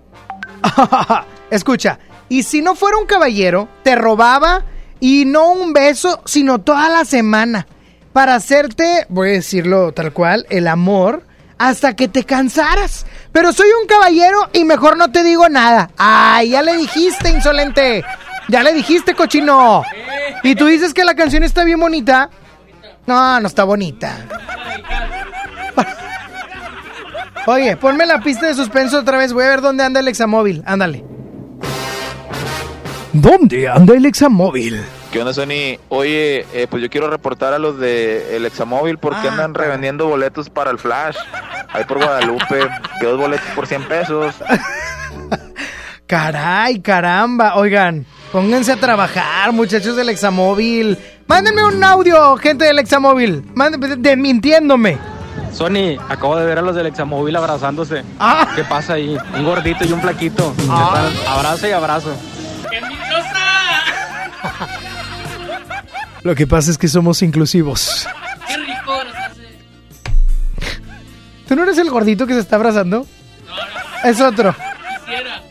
Escucha. 1.51 1.99
Y 2.29 2.43
si 2.43 2.61
no 2.61 2.75
fuera 2.75 2.97
un 2.97 3.05
caballero, 3.05 3.67
te 3.83 3.95
robaba 3.95 4.63
y 4.99 5.25
no 5.25 5.51
un 5.51 5.73
beso, 5.73 6.21
sino 6.25 6.59
toda 6.59 6.89
la 6.89 7.05
semana. 7.05 7.67
Para 8.13 8.35
hacerte, 8.35 9.05
voy 9.09 9.29
a 9.29 9.33
decirlo 9.33 9.93
tal 9.93 10.13
cual, 10.13 10.45
el 10.49 10.67
amor 10.67 11.23
hasta 11.57 11.95
que 11.95 12.07
te 12.07 12.23
cansaras. 12.23 13.05
Pero 13.31 13.53
soy 13.53 13.67
un 13.79 13.87
caballero 13.87 14.49
y 14.51 14.63
mejor 14.63 14.97
no 14.97 15.11
te 15.11 15.23
digo 15.23 15.47
nada. 15.47 15.91
Ay, 15.97 16.49
ya 16.49 16.61
le 16.61 16.75
dijiste, 16.75 17.29
insolente. 17.29 18.03
Ya 18.47 18.63
le 18.63 18.73
dijiste, 18.73 19.13
cochino. 19.13 19.83
Y 20.43 20.55
tú 20.55 20.65
dices 20.65 20.93
que 20.93 21.05
la 21.05 21.15
canción 21.15 21.43
está 21.43 21.63
bien 21.63 21.79
bonita. 21.79 22.29
No, 23.07 23.39
no 23.39 23.47
está 23.47 23.63
bonita. 23.63 24.27
Oye, 27.47 27.75
ponme 27.75 28.05
la 28.05 28.19
pista 28.21 28.45
de 28.45 28.53
suspenso 28.53 28.99
otra 28.99 29.17
vez. 29.17 29.33
Voy 29.33 29.43
a 29.43 29.49
ver 29.49 29.61
dónde 29.61 29.83
anda 29.83 29.99
el 29.99 30.07
examóvil. 30.07 30.61
Ándale. 30.65 31.03
¿Dónde 33.13 33.67
anda 33.67 33.95
el 33.95 34.05
examóvil? 34.05 34.81
¿Qué 35.11 35.19
onda, 35.19 35.33
Sony? 35.33 35.77
Oye, 35.89 36.45
eh, 36.53 36.67
pues 36.69 36.81
yo 36.81 36.89
quiero 36.89 37.09
reportar 37.09 37.53
a 37.53 37.59
los 37.59 37.77
de 37.77 38.37
el 38.37 38.45
Examóvil 38.45 38.97
porque 38.97 39.27
Ah, 39.27 39.31
andan 39.31 39.53
revendiendo 39.53 40.07
boletos 40.07 40.49
para 40.49 40.71
el 40.71 40.77
Flash. 40.79 41.17
Ahí 41.73 41.83
por 41.83 41.97
Guadalupe, 41.97 42.69
que 43.01 43.05
dos 43.05 43.19
boletos 43.19 43.45
por 43.53 43.67
100 43.67 43.83
pesos. 43.89 44.35
Caray, 46.07 46.79
caramba. 46.79 47.55
Oigan, 47.55 48.05
pónganse 48.31 48.71
a 48.71 48.77
trabajar, 48.77 49.51
muchachos 49.51 49.97
del 49.97 50.07
examóvil. 50.07 50.97
Mándenme 51.31 51.63
un 51.63 51.81
audio, 51.81 52.35
gente 52.35 52.65
del 52.65 52.77
examóvil. 52.79 53.49
Mándenme, 53.55 53.95
desmintiéndome. 53.95 54.97
Sony, 55.53 55.97
acabo 56.09 56.35
de 56.35 56.45
ver 56.45 56.59
a 56.59 56.61
los 56.61 56.75
del 56.75 56.87
Examóvil 56.87 57.33
abrazándose. 57.33 58.03
¿Qué 58.53 58.65
pasa 58.65 58.95
ahí? 58.95 59.17
Un 59.37 59.45
gordito 59.45 59.85
y 59.85 59.93
un 59.93 60.01
flaquito. 60.01 60.53
Ah. 60.69 61.09
Abrazo 61.29 61.69
y 61.69 61.71
abrazo. 61.71 62.13
Lo 66.23 66.35
que 66.35 66.47
pasa 66.47 66.69
es 66.69 66.77
que 66.77 66.89
somos 66.89 67.21
inclusivos. 67.21 68.09
Qué 68.45 68.57
rico 68.57 69.03
nos 69.05 69.15
hace. 69.15 69.47
¿Tú 71.47 71.55
no 71.55 71.63
eres 71.63 71.77
el 71.77 71.89
gordito 71.89 72.27
que 72.27 72.33
se 72.33 72.41
está 72.41 72.57
abrazando? 72.57 73.07
Es 74.03 74.19
otro. 74.19 74.53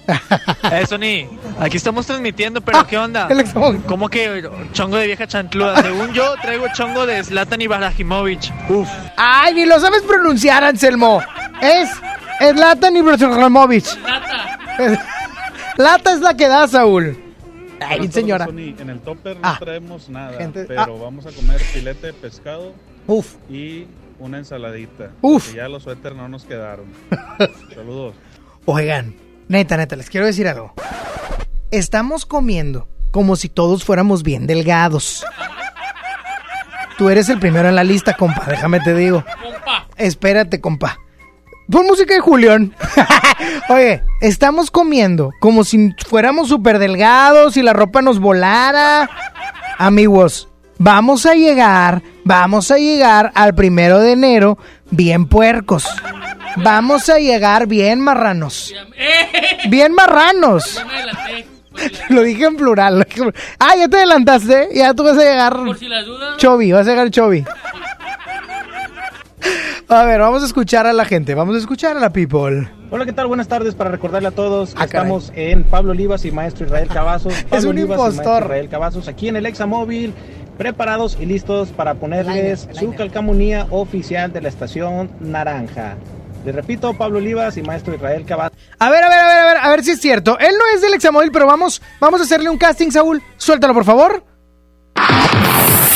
Eh, 0.09 0.86
Sony, 0.89 1.28
aquí 1.60 1.77
estamos 1.77 2.06
transmitiendo, 2.06 2.60
pero 2.60 2.86
¿qué 2.86 2.98
onda? 2.98 3.28
el 3.31 3.40
examóvil. 3.40 3.81
¿Cómo 3.86 4.09
que 4.09 4.48
chongo 4.72 4.97
de 4.97 5.06
vieja 5.06 5.27
chantluda? 5.27 5.81
Según 5.82 6.12
yo, 6.12 6.35
traigo 6.43 6.66
chongo 6.74 7.06
de 7.06 7.22
Zlatan 7.22 7.60
Ibrahimovic. 7.60 8.52
Uf. 8.68 8.89
Ay, 9.16 9.55
ni 9.55 9.66
lo 9.66 9.78
sabes 9.78 10.02
pronunciar, 10.02 10.64
Anselmo. 10.64 11.22
Es 11.60 11.89
Zlatan 12.55 12.97
Ibrahimovic. 12.97 13.85
Lata. 14.02 15.06
Lata 15.77 16.12
es 16.12 16.20
la 16.20 16.35
que 16.36 16.48
da, 16.48 16.66
Saúl. 16.66 17.16
Ay, 17.81 18.09
señora. 18.10 18.47
Sony, 18.47 18.74
en 18.78 18.90
el 18.90 19.01
topper 19.01 19.36
no 19.36 19.48
Ah. 19.48 19.56
traemos 19.59 20.09
nada, 20.09 20.36
Gente- 20.36 20.64
pero 20.64 20.82
ah. 20.82 21.02
vamos 21.02 21.24
a 21.27 21.31
comer 21.31 21.59
filete 21.60 22.09
de 22.09 22.12
pescado 22.12 22.74
Uf. 23.06 23.35
y 23.48 23.86
una 24.18 24.39
ensaladita. 24.39 25.10
Uf. 25.22 25.55
ya 25.55 25.68
los 25.68 25.85
suéter 25.85 26.14
no 26.14 26.28
nos 26.28 26.44
quedaron. 26.44 26.86
Saludos. 27.74 28.14
Oigan, 28.66 29.14
neta, 29.51 29.77
neta, 29.77 29.97
les 29.97 30.09
quiero 30.09 30.27
decir 30.27 30.47
algo. 30.47 30.72
Estamos 31.70 32.24
comiendo 32.24 32.89
como 33.10 33.36
si 33.36 33.48
todos 33.48 33.85
fuéramos 33.85 34.22
bien 34.22 34.47
delgados. 34.47 35.27
Tú 36.97 37.10
eres 37.10 37.28
el 37.28 37.40
primero 37.40 37.68
en 37.68 37.74
la 37.74 37.85
lista, 37.85 38.14
compa, 38.14 38.44
déjame 38.47 38.81
te 38.81 38.94
digo. 38.94 39.24
Compa. 39.43 39.86
Espérate, 39.97 40.60
compa. 40.60 40.98
Pon 41.68 41.86
música 41.86 42.14
de 42.14 42.20
Julián. 42.20 42.74
Oye, 43.68 44.02
estamos 44.20 44.70
comiendo 44.70 45.32
como 45.40 45.64
si 45.64 45.94
fuéramos 46.06 46.48
súper 46.48 46.78
delgados 46.78 47.56
y 47.56 47.62
la 47.62 47.72
ropa 47.72 48.02
nos 48.02 48.20
volara. 48.20 49.10
Amigos, 49.78 50.48
vamos 50.78 51.27
a 51.27 51.35
llegar, 51.35 52.02
vamos 52.24 52.70
a 52.70 52.77
llegar 52.77 53.32
al 53.35 53.55
primero 53.55 53.98
de 53.98 54.12
enero 54.12 54.59
bien 54.90 55.27
puercos. 55.27 55.89
Vamos 56.56 57.09
a 57.09 57.18
llegar 57.18 57.66
bien 57.66 58.01
marranos. 58.01 58.74
Bien 59.68 59.93
marranos. 59.93 60.74
Ya 60.74 60.85
me 60.85 60.94
adelanté. 60.97 61.47
Lo 62.10 62.22
dije 62.22 62.44
en 62.44 62.56
plural. 62.56 63.06
Ah, 63.59 63.74
ya 63.77 63.89
te 63.89 63.97
adelantaste. 63.98 64.68
Ya 64.74 64.93
tú 64.94 65.05
vas 65.05 65.16
a 65.18 65.22
llegar. 65.22 65.55
Por 65.56 65.78
si 65.78 65.89
las 65.89 66.05
dudas. 66.06 66.36
Chovi, 66.39 66.72
vas 66.72 66.86
a 66.86 66.90
llegar 66.90 67.10
Chovi. 67.10 67.44
A 69.89 70.05
ver, 70.05 70.20
vamos 70.20 70.43
a 70.44 70.47
escuchar 70.47 70.86
a 70.86 70.93
la 70.93 71.05
gente. 71.05 71.35
Vamos 71.35 71.56
a 71.56 71.59
escuchar 71.59 71.97
a 71.97 72.01
la 72.01 72.10
people. 72.12 72.68
Hola, 72.90 73.05
¿qué 73.05 73.12
tal? 73.12 73.27
Buenas 73.27 73.48
tardes. 73.48 73.74
Para 73.74 73.90
recordarle 73.90 74.28
a 74.28 74.31
todos 74.31 74.70
que 74.72 74.77
Ah, 74.82 74.86
caray. 74.86 75.06
estamos 75.09 75.32
en 75.35 75.64
Pablo 75.64 75.90
Olivas 75.90 76.24
y 76.24 76.31
Maestro 76.31 76.66
Israel 76.66 76.86
Cavazos. 76.89 77.35
Pablo 77.48 77.70
un 77.70 77.77
Olivas 77.78 77.98
impostor. 77.98 78.24
Maestro 78.27 78.44
Israel 78.47 78.68
Cavazos 78.68 79.09
aquí 79.09 79.28
en 79.28 79.36
el 79.36 79.47
Examóvil, 79.47 80.14
preparados 80.59 81.18
y 81.20 81.27
listos 81.27 81.70
para 81.70 81.94
ponerles 81.94 82.68
su 82.72 82.94
calcamonía 82.94 83.66
oficial 83.70 84.32
de 84.32 84.43
la 84.43 84.48
estación 84.48 85.10
Naranja. 85.18 85.97
Les 86.44 86.54
repito, 86.54 86.94
Pablo 86.94 87.18
Olivas 87.18 87.56
y 87.56 87.62
Maestro 87.62 87.94
Israel 87.94 88.24
Cavazos. 88.24 88.56
A 88.78 88.90
ver, 88.90 89.04
a 89.04 89.08
ver, 89.08 89.18
a 89.18 89.28
ver, 89.28 89.38
a 89.38 89.44
ver, 89.46 89.56
a 89.58 89.70
ver 89.70 89.84
si 89.84 89.90
es 89.92 90.00
cierto. 90.00 90.38
Él 90.38 90.54
no 90.58 90.64
es 90.74 90.80
del 90.80 90.94
Examóvil, 90.94 91.30
pero 91.32 91.46
vamos, 91.46 91.82
vamos 92.00 92.20
a 92.20 92.24
hacerle 92.24 92.48
un 92.48 92.58
casting, 92.58 92.90
Saúl. 92.90 93.22
Suéltalo, 93.36 93.74
por 93.74 93.84
favor. 93.84 94.24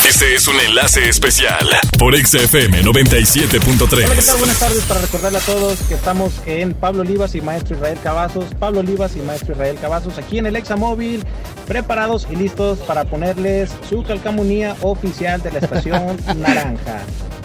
Este 0.06 0.34
es 0.34 0.46
un 0.46 0.60
enlace 0.60 1.08
especial 1.08 1.66
por 1.98 2.14
XFM 2.14 2.80
Hola, 2.80 2.92
¿qué 2.92 3.04
tal? 3.04 3.22
97.3. 3.22 4.38
Buenas 4.38 4.58
tardes. 4.60 4.84
Para 4.84 5.00
recordarle 5.00 5.38
a 5.38 5.40
todos 5.40 5.78
que 5.88 5.94
estamos 5.94 6.42
en 6.46 6.74
Pablo 6.74 7.00
Olivas 7.00 7.34
y 7.34 7.40
Maestro 7.40 7.76
Israel 7.76 7.98
Cavazos. 8.02 8.44
Pablo 8.58 8.80
Olivas 8.80 9.16
y 9.16 9.20
Maestro 9.20 9.54
Israel 9.54 9.78
Cavazos 9.80 10.18
aquí 10.18 10.38
en 10.38 10.46
el 10.46 10.56
Examóvil, 10.56 11.24
preparados 11.66 12.28
y 12.30 12.36
listos 12.36 12.78
para 12.80 13.04
ponerles 13.04 13.72
su 13.88 14.04
calcamonía 14.04 14.76
oficial 14.82 15.42
de 15.42 15.52
la 15.52 15.58
estación 15.58 16.16
Naranja. 16.36 17.00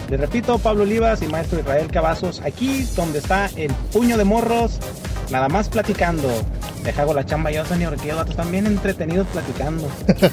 Les 0.09 0.19
repito, 0.19 0.57
Pablo 0.57 0.83
Olivas 0.83 1.21
y 1.21 1.27
Maestro 1.27 1.59
Israel 1.59 1.87
Cavazos 1.91 2.41
aquí 2.41 2.81
donde 2.95 3.19
está 3.19 3.47
el 3.55 3.71
puño 3.93 4.17
de 4.17 4.23
morros, 4.23 4.79
nada 5.29 5.49
más 5.49 5.69
platicando. 5.69 6.27
Deja 6.83 7.03
hago 7.03 7.13
la 7.13 7.23
chamba 7.25 7.51
yo, 7.51 7.63
señor, 7.63 7.95
que 7.95 8.11
los 8.11 8.27
están 8.27 8.49
bien 8.49 8.65
entretenidos 8.65 9.27
platicando. 9.27 9.87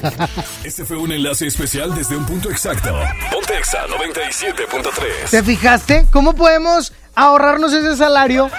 Este 0.63 0.83
fue 0.83 0.97
un 0.97 1.11
enlace 1.11 1.45
especial 1.45 1.93
desde 1.93 2.17
un 2.17 2.25
punto 2.25 2.49
exacto. 2.49 2.89
Ponte 3.31 3.55
Exa 3.55 3.85
97.3. 3.85 5.29
¿Te 5.29 5.43
fijaste? 5.43 6.07
¿Cómo 6.11 6.33
podemos 6.33 6.91
ahorrarnos 7.13 7.71
ese 7.71 7.95
salario 7.95 8.49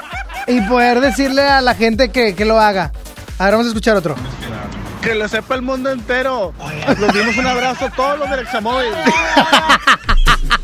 y 0.46 0.60
poder 0.62 1.00
decirle 1.00 1.42
a 1.42 1.60
la 1.60 1.74
gente 1.74 2.10
que, 2.10 2.36
que 2.36 2.44
lo 2.44 2.60
haga? 2.60 2.92
A 3.38 3.44
ver, 3.46 3.54
vamos 3.54 3.66
a 3.66 3.70
escuchar 3.70 3.96
otro. 3.96 4.14
Que 5.02 5.16
lo 5.16 5.26
sepa 5.28 5.56
el 5.56 5.62
mundo 5.62 5.90
entero. 5.90 6.54
Nos 6.98 7.12
dimos 7.12 7.36
un 7.36 7.46
abrazo 7.46 7.86
a 7.86 7.90
todos 7.90 8.18
los 8.20 8.30
del 8.30 8.40
Examóvil. 8.40 8.92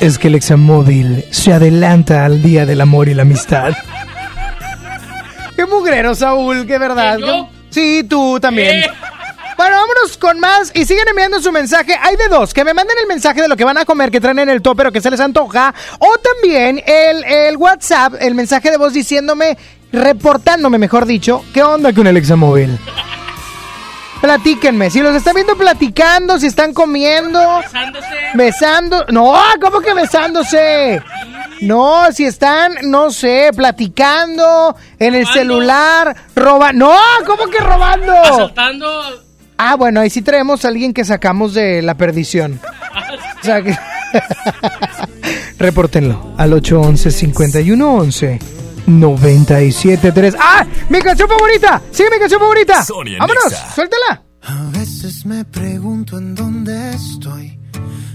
Es 0.00 0.18
que 0.18 0.28
el 0.28 0.34
Examóvil 0.34 1.24
se 1.30 1.52
adelanta 1.52 2.24
al 2.24 2.42
Día 2.42 2.66
del 2.66 2.80
Amor 2.80 3.08
y 3.08 3.14
la 3.14 3.22
Amistad. 3.22 3.72
Qué 5.56 5.64
mugrero, 5.64 6.14
Saúl, 6.14 6.66
qué 6.66 6.78
verdad. 6.78 7.18
¿Yo? 7.18 7.48
Sí, 7.70 8.04
tú 8.08 8.38
también. 8.38 8.82
¿Qué? 8.82 8.90
Bueno, 9.56 9.76
vámonos 9.76 10.18
con 10.18 10.38
más 10.38 10.70
y 10.74 10.84
siguen 10.84 11.08
enviando 11.08 11.40
su 11.40 11.50
mensaje. 11.50 11.94
Hay 12.00 12.16
de 12.16 12.28
dos, 12.28 12.52
que 12.52 12.62
me 12.62 12.74
manden 12.74 12.96
el 13.00 13.06
mensaje 13.06 13.40
de 13.40 13.48
lo 13.48 13.56
que 13.56 13.64
van 13.64 13.78
a 13.78 13.86
comer, 13.86 14.10
que 14.10 14.20
traen 14.20 14.38
en 14.38 14.50
el 14.50 14.60
topper 14.60 14.88
o 14.88 14.92
que 14.92 15.00
se 15.00 15.10
les 15.10 15.18
antoja. 15.18 15.74
O 15.98 16.14
también 16.18 16.82
el, 16.86 17.24
el 17.24 17.56
WhatsApp, 17.56 18.14
el 18.20 18.34
mensaje 18.34 18.70
de 18.70 18.76
voz 18.76 18.92
diciéndome, 18.92 19.56
reportándome, 19.92 20.76
mejor 20.76 21.06
dicho, 21.06 21.42
qué 21.54 21.62
onda 21.62 21.94
con 21.94 22.06
el 22.06 22.18
Examóvil. 22.18 22.78
Platíquenme, 24.20 24.90
si 24.90 25.00
los 25.00 25.14
están 25.14 25.34
viendo 25.34 25.56
platicando, 25.56 26.38
si 26.40 26.46
están 26.46 26.72
comiendo, 26.72 27.38
Besándose. 27.62 28.06
besando. 28.34 29.04
No, 29.10 29.34
¿cómo 29.60 29.80
que 29.80 29.94
besándose? 29.94 31.00
No, 31.60 32.10
si 32.12 32.24
están, 32.24 32.72
no 32.82 33.10
sé, 33.10 33.50
platicando 33.54 34.74
en 34.98 35.14
el 35.14 35.22
Robando. 35.22 35.32
celular, 35.40 36.16
roba. 36.34 36.72
No, 36.72 36.92
¿cómo 37.26 37.46
que 37.46 37.58
robando? 37.58 38.12
Asaltando. 38.12 38.86
Ah, 39.58 39.74
bueno, 39.76 40.00
ahí 40.00 40.10
sí 40.10 40.22
traemos 40.22 40.64
a 40.64 40.68
alguien 40.68 40.92
que 40.92 41.04
sacamos 41.04 41.54
de 41.54 41.82
la 41.82 41.94
perdición. 41.94 42.60
O 43.40 43.44
sea 43.44 43.62
que... 43.62 43.76
Repórtenlo 45.58 46.34
al 46.36 46.52
811-5111. 46.52 48.38
973. 48.86 50.34
¡Ah! 50.38 50.64
¡Mi 50.88 51.00
canción 51.00 51.28
favorita! 51.28 51.82
¡Sí, 51.90 52.04
mi 52.10 52.18
canción 52.18 52.40
favorita! 52.40 52.84
Sonia 52.84 53.18
¡Vámonos! 53.18 53.44
Nexa. 53.50 53.74
¡Suéltala! 53.74 54.22
A 54.42 54.70
veces 54.70 55.26
me 55.26 55.44
pregunto 55.44 56.18
en 56.18 56.34
dónde 56.34 56.90
estoy, 56.94 57.58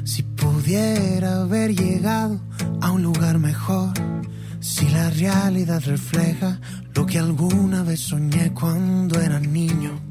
si 0.05 0.23
pudiera 0.23 1.41
haber 1.41 1.75
llegado 1.75 2.39
a 2.81 2.91
un 2.91 3.03
lugar 3.03 3.37
mejor, 3.37 3.89
si 4.61 4.87
la 4.89 5.09
realidad 5.09 5.81
refleja 5.85 6.59
lo 6.95 7.05
que 7.05 7.19
alguna 7.19 7.83
vez 7.83 7.99
soñé 7.99 8.53
cuando 8.53 9.19
era 9.19 9.39
niño. 9.39 10.10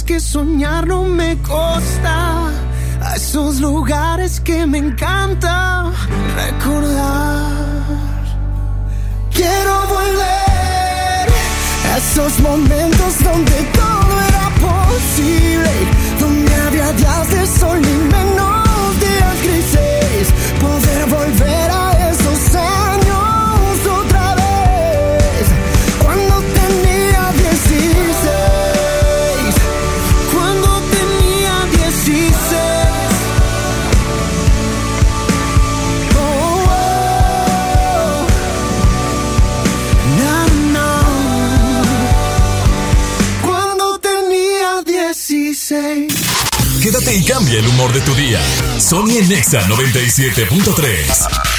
Que 0.00 0.18
soñar 0.20 0.86
no 0.86 1.02
me 1.04 1.36
costaba, 1.42 2.50
a 3.02 3.14
esos 3.14 3.60
lugares 3.60 4.40
que 4.40 4.64
me 4.64 4.78
encanta 4.78 5.92
recordar. 6.34 7.92
Quiero 9.30 9.74
volver 9.96 11.26
a 11.92 11.98
esos 11.98 12.40
momentos 12.40 13.12
donde 13.22 13.58
todo 13.80 14.12
era 14.30 14.46
posible, 14.68 15.72
donde 16.18 16.54
había 16.54 16.92
días 16.92 17.30
de 17.30 17.46
sol 17.58 17.78
y 17.78 17.96
menos 18.16 19.00
días 19.06 19.36
grises, 19.44 20.28
poder 20.58 21.06
volver 21.06 21.61
Quédate 46.82 47.16
y 47.16 47.24
cambia 47.24 47.58
el 47.58 47.66
humor 47.66 47.92
de 47.92 48.00
tu 48.00 48.14
día. 48.14 48.40
Sony 48.78 49.18
en 49.18 49.28
Nexa 49.28 49.66
97.3. 49.66 51.52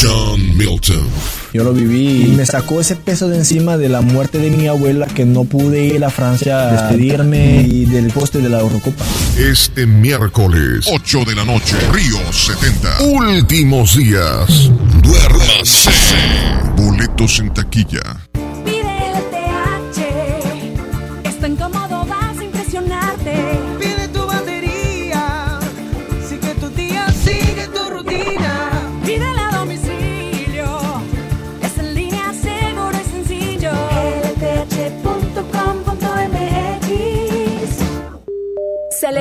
John 0.00 0.56
Milton. 0.56 1.08
Yo 1.52 1.64
lo 1.64 1.72
viví 1.72 2.26
y 2.26 2.28
me 2.28 2.46
sacó 2.46 2.80
ese 2.80 2.96
peso 2.96 3.28
de 3.28 3.36
encima 3.36 3.76
de 3.76 3.88
la 3.88 4.00
muerte 4.00 4.38
de 4.38 4.50
mi 4.50 4.66
abuela 4.66 5.06
que 5.06 5.24
no 5.24 5.44
pude 5.44 5.84
ir 5.84 6.04
a 6.04 6.10
Francia 6.10 6.68
a 6.68 6.72
despedirme 6.72 7.62
y 7.62 7.84
del 7.84 8.10
poste 8.10 8.38
de 8.38 8.48
la 8.48 8.60
Eurocopa. 8.60 9.04
Este 9.36 9.86
miércoles, 9.86 10.86
8 10.90 11.24
de 11.24 11.34
la 11.34 11.44
noche, 11.44 11.76
Río 11.92 12.16
70. 12.32 13.02
Últimos 13.02 13.96
días. 13.96 14.70
Duérmase. 15.02 15.90
Boletos 16.76 17.38
en 17.40 17.52
taquilla. 17.52 18.21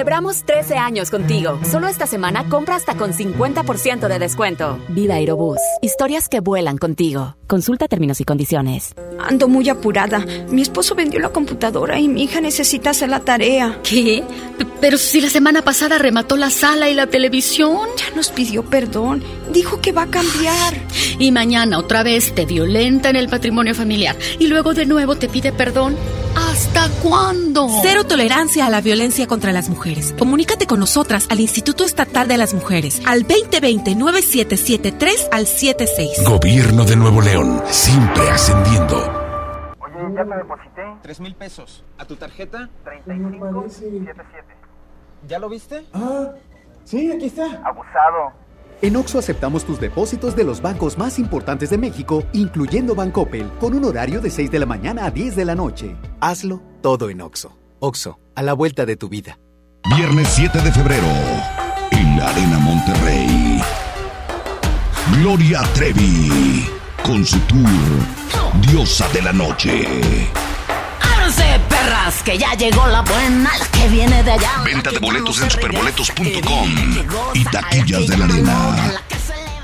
Celebramos 0.06 0.44
13 0.45 0.78
años 0.78 1.11
contigo. 1.11 1.60
Solo 1.69 1.88
esta 1.88 2.07
semana 2.07 2.49
compra 2.49 2.76
hasta 2.76 2.95
con 2.95 3.14
50% 3.14 4.07
de 4.07 4.18
descuento. 4.18 4.80
Vida 4.88 5.14
Aerobús. 5.14 5.60
Historias 5.84 6.28
que 6.28 6.40
vuelan 6.40 6.80
contigo. 6.80 7.36
Consulta 7.45 7.88
términos 7.88 8.19
y 8.19 8.23
condiciones. 8.23 8.95
Ando 9.19 9.48
muy 9.48 9.69
apurada. 9.69 10.26
Mi 10.49 10.64
esposo 10.64 10.95
vendió 10.95 11.19
la 11.19 11.30
computadora 11.30 11.99
y 11.99 12.07
mi 12.07 12.23
hija 12.23 12.41
necesita 12.41 12.90
hacer 12.90 13.10
la 13.10 13.19
tarea. 13.19 13.78
¿Qué? 13.84 14.23
P- 14.57 14.65
Pero 14.80 14.98
si 14.98 15.22
la 15.22 15.30
semana 15.30 15.61
pasada 15.61 15.99
remató 15.99 16.36
la 16.36 16.49
sala 16.49 16.90
y 16.90 16.95
la 16.95 17.06
televisión. 17.06 17.78
Ya 17.98 18.15
nos 18.15 18.32
pidió 18.32 18.64
perdón. 18.65 19.23
Dijo 19.53 19.82
que 19.82 19.91
va 19.91 20.03
a 20.03 20.07
cambiar. 20.07 20.73
Y 21.19 21.30
mañana 21.32 21.78
otra 21.78 22.02
vez 22.02 22.34
te 22.34 22.48
violenta 22.48 23.11
en 23.11 23.18
el 23.18 23.30
patrimonio 23.30 23.76
familiar. 23.76 24.15
Y 24.40 24.48
luego 24.48 24.73
de 24.73 24.88
nuevo 24.88 25.15
te 25.15 25.30
pide 25.30 25.52
perdón. 25.52 25.95
¿Hasta 26.34 26.88
cuándo? 27.03 27.68
Cero 27.84 28.06
tolerancia 28.06 28.65
a 28.65 28.69
la 28.69 28.80
violencia 28.80 29.28
contra 29.28 29.52
las 29.52 29.68
mujeres. 29.69 29.90
Comunícate 30.18 30.68
con 30.68 30.80
nosotras 30.80 31.27
al 31.30 31.39
Instituto 31.39 31.84
Estatal 31.84 32.27
de 32.27 32.38
las 32.38 32.53
Mujeres 32.53 33.01
al 33.05 33.27
2020-9773 33.27 35.30
al 35.31 35.47
76. 35.47 36.23
Gobierno 36.26 36.85
de 36.85 36.95
Nuevo 36.95 37.22
León. 37.22 37.61
Siempre 37.68 38.30
ascendiendo. 38.30 38.97
Oye, 39.80 40.15
ya 40.15 40.23
te 40.23 40.35
deposité. 40.35 40.81
Tres 41.01 41.19
mil 41.19 41.35
pesos. 41.35 41.84
¿A 41.97 42.05
tu 42.05 42.15
tarjeta? 42.15 42.69
3577. 42.85 44.43
¿Ya 45.27 45.39
lo 45.39 45.49
viste? 45.49 45.85
Ah, 45.93 46.31
sí, 46.84 47.11
aquí 47.11 47.26
está. 47.26 47.45
Abusado. 47.63 48.34
En 48.81 48.95
Oxo 48.95 49.19
aceptamos 49.19 49.63
tus 49.63 49.80
depósitos 49.80 50.35
de 50.35 50.43
los 50.43 50.59
bancos 50.61 50.97
más 50.97 51.19
importantes 51.19 51.69
de 51.69 51.77
México, 51.77 52.23
incluyendo 52.34 52.95
Bancoppel, 52.95 53.47
con 53.59 53.76
un 53.76 53.85
horario 53.85 54.22
de 54.22 54.31
6 54.31 54.49
de 54.49 54.57
la 54.59 54.65
mañana 54.65 55.05
a 55.05 55.11
10 55.11 55.35
de 55.35 55.45
la 55.45 55.53
noche. 55.53 55.95
Hazlo 56.19 56.61
todo 56.81 57.11
en 57.11 57.22
Oxo. 57.22 57.55
Oxo, 57.80 58.19
a 58.35 58.41
la 58.41 58.53
vuelta 58.53 58.88
de 58.88 58.95
tu 58.95 59.07
vida. 59.07 59.38
Viernes 59.90 60.28
7 60.36 60.62
de 60.62 60.72
febrero, 60.72 61.08
en 61.91 62.18
la 62.18 62.30
Arena 62.30 62.60
Monterrey. 62.60 63.62
Gloria 65.18 65.62
Trevi, 65.74 66.70
con 67.03 67.26
su 67.26 67.40
tour 67.41 67.70
Diosa 68.62 69.08
de 69.10 69.22
la 69.22 69.34
Noche. 69.34 69.86
¡Ábranse, 71.02 71.60
perras! 71.68 72.22
Que 72.24 72.38
ya 72.38 72.53
llegó 72.53 72.86
la 72.88 73.02
buena, 73.02 73.52
la 73.58 73.66
que 73.68 73.88
viene 73.90 74.24
de 74.24 74.32
allá. 74.32 74.52
Venta 74.64 74.91
de 74.91 74.99
boletos 74.99 75.41
en 75.41 75.49
superboletos.com 75.49 76.76
y 77.34 77.44
taquillas 77.45 78.08
de 78.08 78.18
la 78.18 78.26
arena. 78.26 78.94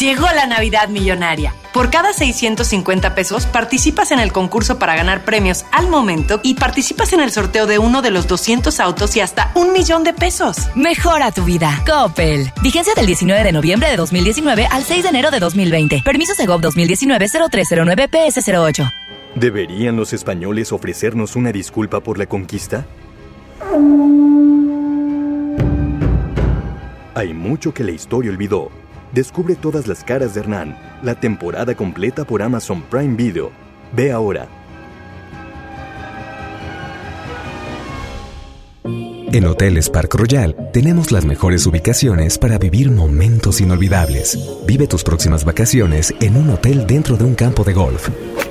Llegó 0.00 0.24
la 0.34 0.46
Navidad 0.46 0.88
Millonaria. 0.88 1.54
Por 1.74 1.90
cada 1.90 2.14
650 2.14 3.14
pesos 3.14 3.44
participas 3.44 4.12
en 4.12 4.18
el 4.18 4.32
concurso 4.32 4.78
para 4.78 4.96
ganar 4.96 5.26
premios 5.26 5.66
al 5.72 5.90
momento 5.90 6.40
y 6.42 6.54
participas 6.54 7.12
en 7.12 7.20
el 7.20 7.30
sorteo 7.30 7.66
de 7.66 7.78
uno 7.78 8.00
de 8.00 8.10
los 8.10 8.26
200 8.26 8.80
autos 8.80 9.14
y 9.16 9.20
hasta 9.20 9.52
un 9.54 9.74
millón 9.74 10.02
de 10.02 10.14
pesos. 10.14 10.56
Mejora 10.74 11.32
tu 11.32 11.44
vida. 11.44 11.84
Coppel. 11.86 12.50
Vigencia 12.62 12.94
del 12.94 13.04
19 13.04 13.44
de 13.44 13.52
noviembre 13.52 13.90
de 13.90 13.96
2019 13.96 14.68
al 14.70 14.84
6 14.84 15.02
de 15.02 15.08
enero 15.10 15.30
de 15.30 15.38
2020. 15.38 16.00
Permiso 16.02 16.34
Segov 16.34 16.62
2019-0309 16.62 18.08
PS08. 18.08 18.90
¿Deberían 19.34 19.96
los 19.96 20.14
españoles 20.14 20.72
ofrecernos 20.72 21.36
una 21.36 21.52
disculpa 21.52 22.00
por 22.00 22.16
la 22.16 22.24
conquista? 22.24 22.86
Hay 27.14 27.34
mucho 27.34 27.74
que 27.74 27.84
la 27.84 27.90
historia 27.90 28.30
olvidó. 28.30 28.79
Descubre 29.12 29.56
todas 29.56 29.86
las 29.88 30.04
caras 30.04 30.34
de 30.34 30.40
Hernán, 30.40 30.76
la 31.02 31.16
temporada 31.16 31.74
completa 31.74 32.24
por 32.24 32.42
Amazon 32.42 32.82
Prime 32.82 33.16
Video. 33.16 33.50
Ve 33.92 34.12
ahora. 34.12 34.48
En 39.32 39.46
Hoteles 39.46 39.88
Park 39.90 40.14
Royal 40.14 40.56
tenemos 40.72 41.12
las 41.12 41.24
mejores 41.24 41.64
ubicaciones 41.66 42.36
para 42.36 42.58
vivir 42.58 42.90
momentos 42.90 43.60
inolvidables. 43.60 44.36
Vive 44.66 44.88
tus 44.88 45.04
próximas 45.04 45.44
vacaciones 45.44 46.12
en 46.20 46.36
un 46.36 46.50
hotel 46.50 46.84
dentro 46.86 47.16
de 47.16 47.24
un 47.24 47.36
campo 47.36 47.62
de 47.62 47.72
golf. 47.72 48.08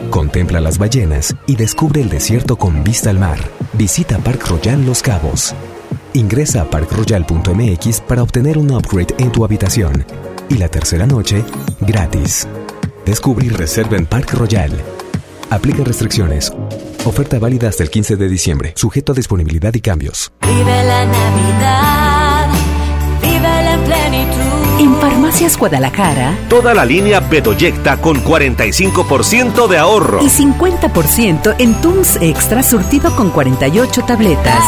Contempla 0.10 0.61
las 0.61 0.77
ballenas 0.77 1.36
y 1.48 1.57
descubre 1.57 2.02
el 2.02 2.10
desierto 2.10 2.56
con 2.56 2.84
vista 2.84 3.10
al 3.10 3.19
mar. 3.19 3.40
Visita 3.73 4.18
Park 4.19 4.48
Royal 4.48 4.86
Los 4.86 5.02
Cabos. 5.02 5.53
Ingresa 6.14 6.61
a 6.61 6.69
parkroyal.mx 6.69 8.02
para 8.02 8.23
obtener 8.23 8.57
un 8.57 8.72
upgrade 8.72 9.14
en 9.19 9.31
tu 9.31 9.45
habitación. 9.45 10.06
Y 10.50 10.56
la 10.58 10.68
tercera 10.68 11.06
noche, 11.06 11.44
gratis. 11.82 12.48
Descubre 13.06 13.46
y 13.46 13.50
reserva 13.50 13.98
en 13.98 14.06
Park 14.06 14.34
Royal. 14.34 14.72
Aplica 15.50 15.84
restricciones. 15.84 16.52
Oferta 17.06 17.40
válida 17.40 17.70
hasta 17.70 17.84
el 17.84 17.90
15 17.90 18.16
de 18.18 18.28
diciembre, 18.30 18.74
sujeto 18.76 19.14
a 19.14 19.16
disponibilidad 19.16 19.74
y 19.74 19.82
cambios. 19.82 20.32
Vive 20.42 20.84
la 20.84 21.06
Navidad, 21.06 22.48
vive 23.22 23.64
la 23.64 23.78
plenitud. 23.86 24.82
En 24.82 24.96
Farmacias 24.98 25.58
Guadalajara, 25.58 26.38
Toda 26.50 26.74
la 26.74 26.86
línea 26.86 27.20
Bedoyecta 27.22 27.98
con 27.98 28.24
45% 28.24 29.68
de 29.68 29.78
ahorro. 29.78 30.20
y 30.24 30.30
50% 30.30 31.56
en 31.58 31.74
Tums 31.82 32.18
Extra 32.22 32.64
surtido 32.64 33.16
con 33.16 33.30
48 33.32 34.02
tabletas. 34.06 34.60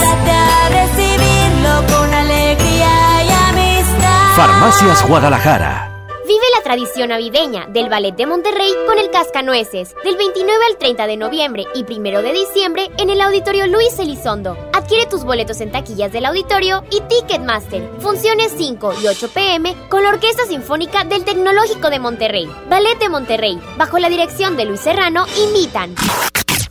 Farmacias 4.41 5.05
Guadalajara. 5.07 5.87
Vive 6.25 6.45
la 6.57 6.63
tradición 6.63 7.09
navideña 7.09 7.67
del 7.67 7.89
Ballet 7.89 8.15
de 8.15 8.25
Monterrey 8.25 8.73
con 8.87 8.97
el 8.97 9.11
Cascanueces, 9.11 9.95
del 10.03 10.17
29 10.17 10.65
al 10.67 10.77
30 10.79 11.05
de 11.05 11.15
noviembre 11.15 11.67
y 11.75 11.83
1 11.83 12.23
de 12.23 12.33
diciembre 12.33 12.89
en 12.97 13.11
el 13.11 13.21
Auditorio 13.21 13.67
Luis 13.67 13.99
Elizondo. 13.99 14.57
Adquiere 14.73 15.05
tus 15.05 15.25
boletos 15.25 15.61
en 15.61 15.71
taquillas 15.71 16.11
del 16.11 16.25
auditorio 16.25 16.83
y 16.89 17.01
Ticketmaster. 17.01 17.87
Funciones 17.99 18.51
5 18.57 18.95
y 19.03 19.07
8 19.09 19.29
pm 19.31 19.75
con 19.89 20.01
la 20.01 20.09
Orquesta 20.09 20.47
Sinfónica 20.47 21.03
del 21.03 21.23
Tecnológico 21.23 21.91
de 21.91 21.99
Monterrey. 21.99 22.49
Ballet 22.67 22.97
de 22.97 23.09
Monterrey, 23.09 23.61
bajo 23.77 23.99
la 23.99 24.09
dirección 24.09 24.57
de 24.57 24.65
Luis 24.65 24.79
Serrano, 24.79 25.27
invitan. 25.37 25.93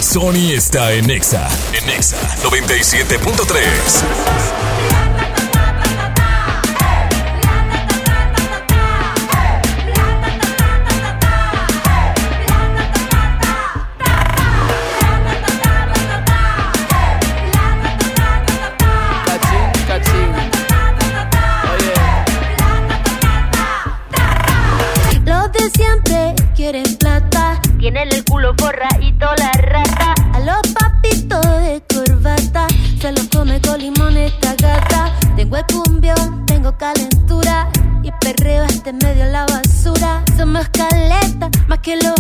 Sony 0.01 0.55
está 0.55 0.93
en 0.93 1.09
Exa. 1.09 1.49
En 1.81 1.89
Exa 1.89 2.19
97.3. 2.43 4.70
calentura. 36.81 37.69
Y 38.03 38.11
perreo 38.13 38.65
este 38.65 38.93
medio 38.95 39.27
la 39.27 39.45
basura. 39.45 40.25
Somos 40.37 40.67
caleta, 40.71 41.51
más 41.69 41.79
que 41.81 41.97
los 41.97 42.20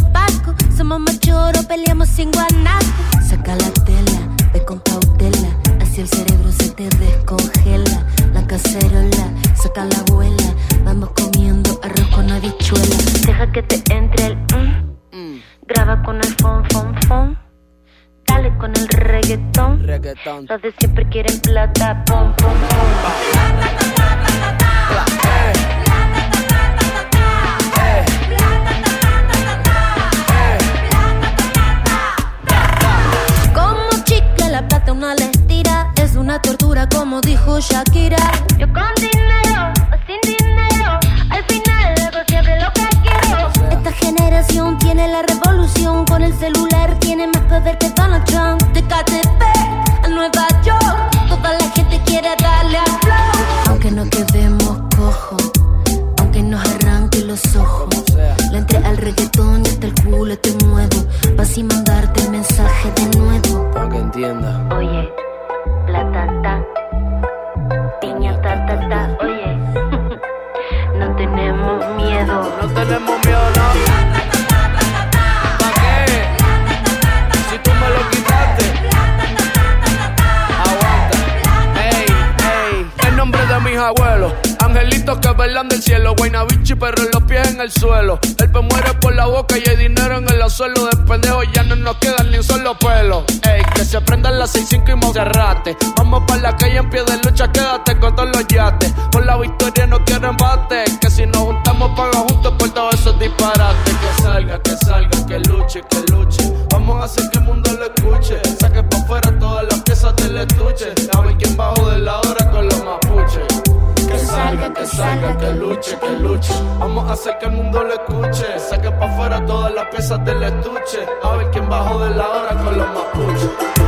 hacer 117.12 117.38
que 117.38 117.46
el 117.46 117.52
mundo 117.52 117.82
lo 117.82 117.92
escuche. 117.92 118.58
Saque 118.58 118.90
pa' 118.90 119.06
afuera 119.06 119.44
todas 119.44 119.72
las 119.74 119.86
piezas 119.86 120.24
del 120.24 120.42
estuche. 120.42 121.06
A 121.22 121.36
ver 121.36 121.50
quién 121.50 121.68
bajó 121.68 121.98
de 122.04 122.10
la 122.10 122.28
hora 122.28 122.48
con 122.62 122.78
los 122.78 122.86
mapuches. 122.88 123.79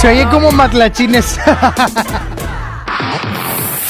Se 0.00 0.08
oye 0.08 0.26
como 0.30 0.50
matlachines. 0.50 1.38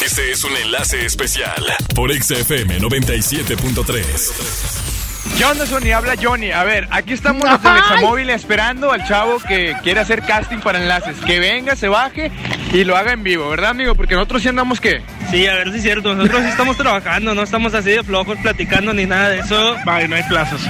Este 0.04 0.32
es 0.32 0.42
un 0.42 0.56
enlace 0.56 1.06
especial 1.06 1.64
por 1.94 2.12
XFM 2.12 2.80
97.3. 2.80 5.36
¿Qué 5.38 5.44
onda, 5.44 5.64
Sony? 5.66 5.92
Habla 5.94 6.16
Johnny. 6.20 6.50
A 6.50 6.64
ver, 6.64 6.88
aquí 6.90 7.12
estamos 7.12 7.48
los 7.48 7.62
del 7.62 7.76
Examóvil 7.76 8.28
esperando 8.30 8.90
al 8.90 9.06
chavo 9.06 9.38
que 9.38 9.76
quiere 9.84 10.00
hacer 10.00 10.22
casting 10.22 10.58
para 10.58 10.82
enlaces. 10.82 11.16
Que 11.20 11.38
venga, 11.38 11.76
se 11.76 11.86
baje 11.86 12.32
Y 12.72 12.82
lo 12.82 12.96
haga 12.96 13.12
en 13.12 13.22
vivo, 13.22 13.48
¿verdad, 13.48 13.70
amigo? 13.70 13.94
Porque 13.94 14.16
nosotros 14.16 14.42
sí 14.42 14.48
andamos 14.48 14.80
que. 14.80 15.04
Sí, 15.30 15.46
a 15.46 15.54
ver 15.54 15.70
si 15.70 15.76
es 15.76 15.82
cierto. 15.84 16.16
Nosotros 16.16 16.42
sí 16.42 16.48
estamos 16.48 16.76
trabajando, 16.76 17.36
no 17.36 17.44
estamos 17.44 17.72
así 17.74 17.90
de 17.90 18.02
flojos 18.02 18.36
platicando 18.42 18.92
ni 18.92 19.06
nada 19.06 19.28
de 19.28 19.38
eso. 19.38 19.76
Vale, 19.84 20.08
no 20.08 20.16
hay 20.16 20.24
plazos. 20.24 20.60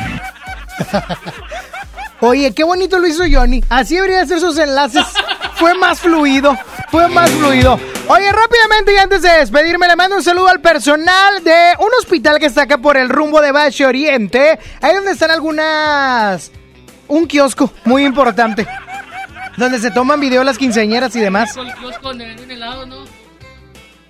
Oye, 2.20 2.52
qué 2.54 2.64
bonito 2.64 2.98
lo 2.98 3.08
hizo 3.08 3.22
Johnny. 3.30 3.64
Así 3.70 3.94
debería 3.94 4.26
ser 4.26 4.40
sus 4.40 4.58
enlaces. 4.58 5.06
Fue 5.60 5.74
más 5.74 6.00
fluido. 6.00 6.56
Fue 6.90 7.06
más 7.08 7.30
fluido. 7.32 7.78
Oye, 8.08 8.32
rápidamente 8.32 8.94
y 8.94 8.96
antes 8.96 9.20
de 9.20 9.28
despedirme, 9.28 9.86
le 9.86 9.94
mando 9.94 10.16
un 10.16 10.22
saludo 10.22 10.48
al 10.48 10.62
personal 10.62 11.44
de 11.44 11.74
un 11.78 11.90
hospital 12.00 12.38
que 12.38 12.46
está 12.46 12.62
acá 12.62 12.78
por 12.78 12.96
el 12.96 13.10
rumbo 13.10 13.42
de 13.42 13.52
Valle 13.52 13.84
Oriente. 13.84 14.58
Ahí 14.80 14.94
donde 14.94 15.10
están 15.10 15.30
algunas. 15.30 16.50
Un 17.08 17.26
kiosco 17.26 17.70
muy 17.84 18.06
importante. 18.06 18.66
Donde 19.58 19.78
se 19.80 19.90
toman 19.90 20.18
video 20.18 20.42
las 20.44 20.56
quinceañeras 20.56 21.14
y 21.14 21.20
demás. 21.20 21.52
Con 21.52 21.68
el 21.68 21.74
kiosco 21.74 22.14
de 22.14 22.36
un 22.42 22.50
helado, 22.50 22.86
¿no? 22.86 23.04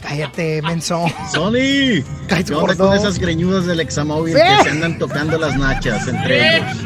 Cállate, 0.00 0.62
menso. 0.62 1.04
Sony, 1.32 2.04
Cállate, 2.28 2.54
¿qué 2.68 2.76
con 2.76 2.94
esas 2.94 3.18
greñudas 3.18 3.66
del 3.66 3.80
examóvil 3.80 4.36
¡Eh! 4.36 4.42
que 4.58 4.64
se 4.64 4.70
andan 4.70 4.98
tocando 4.98 5.36
las 5.36 5.56
nachas 5.56 6.06
entre 6.06 6.58
ellos? 6.58 6.76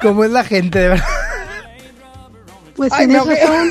¿Cómo 0.00 0.22
es 0.22 0.30
la 0.30 0.44
gente, 0.44 0.78
de 0.78 0.88
verdad? 0.90 1.04
Pues 2.76 2.92
Ay, 2.92 3.06
razón. 3.06 3.70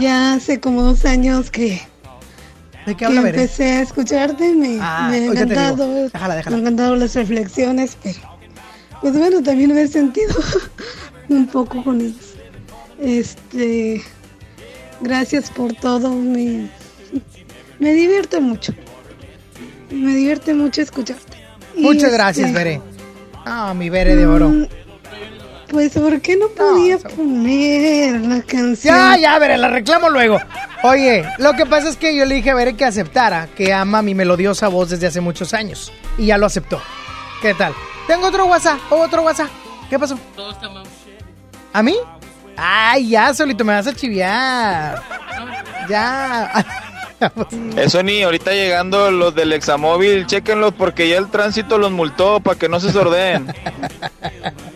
Ya 0.00 0.34
hace 0.34 0.60
como 0.60 0.82
dos 0.82 1.04
años 1.04 1.50
que, 1.50 1.80
¿De 2.86 2.92
qué 2.92 2.96
que 2.96 3.04
habla, 3.06 3.22
Veré? 3.22 3.42
empecé 3.42 3.64
a 3.72 3.80
escucharte. 3.82 4.54
Me, 4.54 4.78
Ah, 4.80 5.08
me 5.10 5.16
ha 5.16 5.24
encantado. 5.26 6.08
Déjala, 6.12 6.36
déjala. 6.36 6.56
Me 6.56 6.60
han 6.60 6.66
encantado 6.66 6.96
las 6.96 7.14
reflexiones, 7.14 7.96
pero 8.02 8.18
pues 9.00 9.16
bueno, 9.16 9.42
también 9.42 9.72
me 9.74 9.82
he 9.82 9.88
sentido 9.88 10.34
un 11.28 11.46
poco 11.46 11.82
con 11.82 12.00
ellos. 12.00 12.34
Este, 13.00 14.02
gracias 15.00 15.50
por 15.50 15.72
todo. 15.74 16.10
Me, 16.14 16.68
me 17.78 17.92
divierte 17.94 18.40
mucho. 18.40 18.74
Me 19.90 20.14
divierte 20.14 20.54
mucho 20.54 20.82
escucharte. 20.82 21.38
Y, 21.76 21.82
Muchas 21.82 22.12
gracias, 22.12 22.48
este, 22.48 22.58
Veré. 22.58 22.80
Ah, 23.44 23.74
mi 23.74 23.90
Veré 23.90 24.14
de 24.14 24.26
oro. 24.26 24.48
mm, 24.50 24.66
Pues, 25.72 25.94
¿por 25.94 26.20
qué 26.20 26.36
no 26.36 26.48
podía 26.48 26.98
poner 26.98 28.20
la 28.20 28.42
canción? 28.42 28.94
Ya, 28.94 29.16
ya, 29.16 29.38
Veré, 29.38 29.56
la 29.56 29.68
reclamo 29.68 30.10
luego. 30.10 30.38
Oye, 30.82 31.24
lo 31.38 31.54
que 31.54 31.64
pasa 31.64 31.88
es 31.88 31.96
que 31.96 32.14
yo 32.14 32.26
le 32.26 32.34
dije 32.34 32.50
a 32.50 32.54
Veré 32.54 32.76
que 32.76 32.84
aceptara 32.84 33.48
que 33.56 33.72
ama 33.72 34.02
mi 34.02 34.14
melodiosa 34.14 34.68
voz 34.68 34.90
desde 34.90 35.06
hace 35.06 35.22
muchos 35.22 35.54
años. 35.54 35.90
Y 36.18 36.26
ya 36.26 36.36
lo 36.36 36.44
aceptó. 36.44 36.78
¿Qué 37.40 37.54
tal? 37.54 37.72
Tengo 38.06 38.26
otro 38.26 38.44
WhatsApp, 38.44 38.80
otro 38.90 39.22
WhatsApp. 39.22 39.48
¿Qué 39.88 39.98
pasó? 39.98 40.18
Todos 40.36 40.60
te 40.60 40.66
amamos. 40.66 40.88
¿A 41.72 41.82
mí? 41.82 41.96
Ay, 42.54 43.08
ya, 43.08 43.32
solito 43.32 43.64
me 43.64 43.72
vas 43.72 43.86
a 43.86 43.94
chiviar. 43.94 45.02
Ya. 45.88 46.66
Eso 47.76 48.02
ni 48.02 48.22
ahorita 48.22 48.52
llegando 48.52 49.10
los 49.10 49.34
del 49.34 49.54
examóvil, 49.54 50.26
chéquenlos 50.26 50.74
porque 50.74 51.08
ya 51.08 51.16
el 51.16 51.30
tránsito 51.30 51.78
los 51.78 51.90
multó 51.90 52.40
para 52.40 52.58
que 52.58 52.68
no 52.68 52.78
se 52.78 52.92
sordeen. 52.92 53.54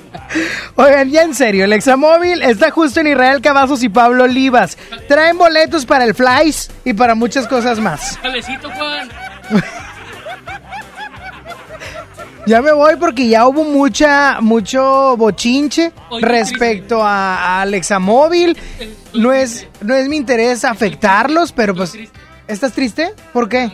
Oigan, 0.77 1.11
ya 1.11 1.23
en 1.23 1.35
serio, 1.35 1.65
el 1.65 1.73
examóvil 1.73 2.43
está 2.43 2.71
justo 2.71 3.01
en 3.01 3.09
Israel 3.09 3.41
Cavazos 3.41 3.83
y 3.83 3.89
Pablo 3.89 4.25
Olivas. 4.25 4.77
Traen 5.09 5.39
boletos 5.39 5.87
para 5.87 6.05
el 6.05 6.15
Flies 6.15 6.71
y 6.85 6.93
para 6.93 7.15
muchas 7.15 7.47
cosas 7.47 7.79
más. 7.79 8.19
Jalecito, 8.19 8.71
Juan. 8.71 9.09
Ya 12.47 12.63
me 12.63 12.71
voy 12.71 12.95
porque 12.95 13.27
ya 13.27 13.45
hubo 13.49 13.65
mucha, 13.65 14.41
mucho 14.41 15.17
bochinche 15.17 15.93
Oye, 16.11 16.25
respecto 16.25 17.03
a, 17.03 17.63
al 17.63 17.75
examóvil. 17.75 18.57
No 19.15 19.33
es, 19.33 19.67
no 19.81 19.97
es 19.97 20.09
mi 20.09 20.17
interés 20.17 20.65
afectarlos, 20.65 21.51
pero 21.51 21.75
pues... 21.75 21.95
¿Estás 22.47 22.73
triste? 22.73 23.13
¿Por 23.33 23.49
qué? 23.49 23.69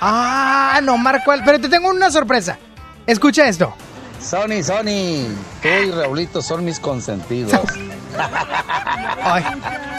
Ah, 0.00 0.78
no, 0.84 0.96
Marco. 0.96 1.32
Pero 1.44 1.60
te 1.60 1.68
tengo 1.68 1.90
una 1.90 2.12
sorpresa. 2.12 2.56
Escucha 3.04 3.48
esto. 3.48 3.74
Sony, 4.20 4.62
Sony, 4.62 5.28
tú 5.62 5.68
y 5.68 5.90
Raulito 5.90 6.42
son 6.42 6.64
mis 6.64 6.80
consentidos. 6.80 7.52
Ay, 9.22 9.44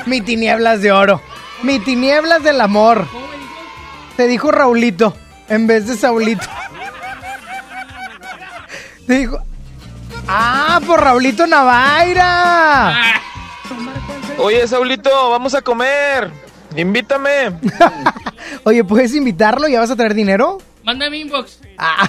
mi 0.05 0.21
tinieblas 0.21 0.81
de 0.81 0.91
oro. 0.91 1.21
Mi 1.63 1.79
tinieblas 1.79 2.43
del 2.43 2.61
amor. 2.61 3.07
Te 4.17 4.27
dijo 4.27 4.51
Raulito 4.51 5.15
en 5.47 5.67
vez 5.67 5.87
de 5.87 5.95
Saulito. 5.95 6.45
Te 9.07 9.13
dijo. 9.19 9.39
Ah, 10.27 10.79
por 10.85 11.01
Raulito 11.01 11.47
Navaira. 11.47 12.93
Oye, 14.37 14.67
Saulito, 14.67 15.31
vamos 15.31 15.55
a 15.55 15.61
comer. 15.61 16.29
Invítame. 16.75 17.59
Oye, 18.63 18.83
¿puedes 18.83 19.15
invitarlo? 19.15 19.67
¿Ya 19.67 19.79
vas 19.79 19.91
a 19.91 19.95
traer 19.95 20.13
dinero? 20.13 20.59
Mándame 20.83 21.17
inbox. 21.17 21.59
Ah. 21.77 22.07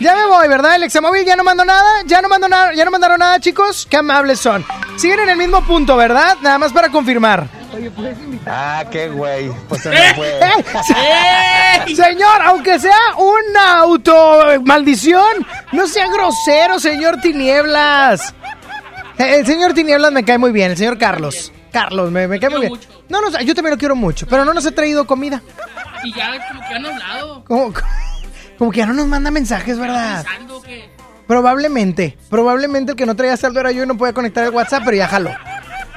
Ya 0.00 0.14
me 0.14 0.26
voy, 0.26 0.48
¿verdad? 0.48 0.76
El 0.76 0.82
examóvil 0.84 1.24
ya 1.24 1.36
no 1.36 1.44
mandó 1.44 1.64
nada. 1.64 2.02
Ya 2.06 2.20
no 2.22 2.28
mandó 2.28 2.48
nada. 2.48 2.72
Ya 2.74 2.84
no 2.84 2.90
mandaron 2.90 3.18
nada, 3.18 3.38
chicos. 3.40 3.86
Qué 3.88 3.96
amables 3.98 4.40
son. 4.40 4.64
Siguen 4.96 5.20
en 5.20 5.30
el 5.30 5.36
mismo 5.36 5.62
punto, 5.64 5.96
¿verdad? 5.96 6.36
Nada 6.42 6.58
más 6.58 6.72
para 6.72 6.88
confirmar. 6.90 7.46
Ah, 8.46 8.84
qué 8.90 9.08
güey. 9.08 9.50
Pues 9.68 9.82
se 9.82 9.90
me 9.90 10.14
fue. 10.14 10.38
¡Eh! 10.40 11.94
Señor, 11.94 12.42
aunque 12.44 12.78
sea 12.78 12.96
una 13.16 13.78
auto 13.80 14.42
maldición, 14.64 15.46
no 15.72 15.86
sea 15.88 16.06
grosero, 16.08 16.78
señor 16.78 17.20
Tinieblas. 17.20 18.34
Eh, 19.18 19.36
El 19.40 19.46
señor 19.46 19.74
Tinieblas 19.74 20.12
me 20.12 20.24
cae 20.24 20.38
muy 20.38 20.52
bien, 20.52 20.70
el 20.72 20.76
señor 20.76 20.98
Carlos. 20.98 21.52
Carlos, 21.72 22.10
me, 22.12 22.28
me 22.28 22.38
cae 22.38 22.50
muy 22.50 22.60
bien. 22.68 22.80
No, 23.08 23.20
no, 23.20 23.28
yo 23.40 23.54
también 23.54 23.72
lo 23.72 23.78
quiero 23.78 23.96
mucho, 23.96 24.26
pero 24.28 24.44
no 24.44 24.54
nos 24.54 24.64
ha 24.66 24.70
traído 24.70 25.06
comida. 25.06 25.42
Y 26.04 26.14
ya 26.14 26.30
como 26.48 26.60
que 26.68 26.74
han 26.74 26.86
hablado. 26.86 27.44
Como, 27.44 27.72
como 28.58 28.70
que 28.70 28.78
ya 28.78 28.86
no 28.86 28.94
nos 28.94 29.06
manda 29.06 29.30
mensajes, 29.30 29.78
¿verdad? 29.78 30.24
Probablemente, 31.26 32.16
probablemente 32.28 32.92
el 32.92 32.96
que 32.96 33.06
no 33.06 33.16
traía 33.16 33.36
saldo 33.36 33.60
era 33.60 33.72
yo 33.72 33.84
y 33.84 33.86
no 33.86 33.96
podía 33.96 34.12
conectar 34.12 34.44
el 34.44 34.50
WhatsApp, 34.50 34.82
pero 34.84 34.96
ya 34.96 35.08
jaló. 35.08 35.30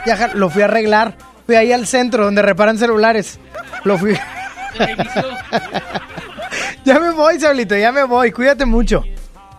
Ya 0.05 0.15
jaló, 0.15 0.35
lo 0.35 0.49
fui 0.49 0.61
a 0.61 0.65
arreglar. 0.65 1.17
Fui 1.45 1.55
ahí 1.55 1.71
al 1.71 1.88
centro 1.88 2.25
donde 2.25 2.41
reparan 2.41 2.77
celulares. 2.77 3.39
Lo 3.84 3.97
fui. 3.97 4.17
ya 6.85 6.99
me 6.99 7.11
voy, 7.11 7.39
Saulito, 7.39 7.75
ya 7.75 7.91
me 7.91 8.03
voy. 8.03 8.31
Cuídate 8.31 8.65
mucho. 8.65 9.03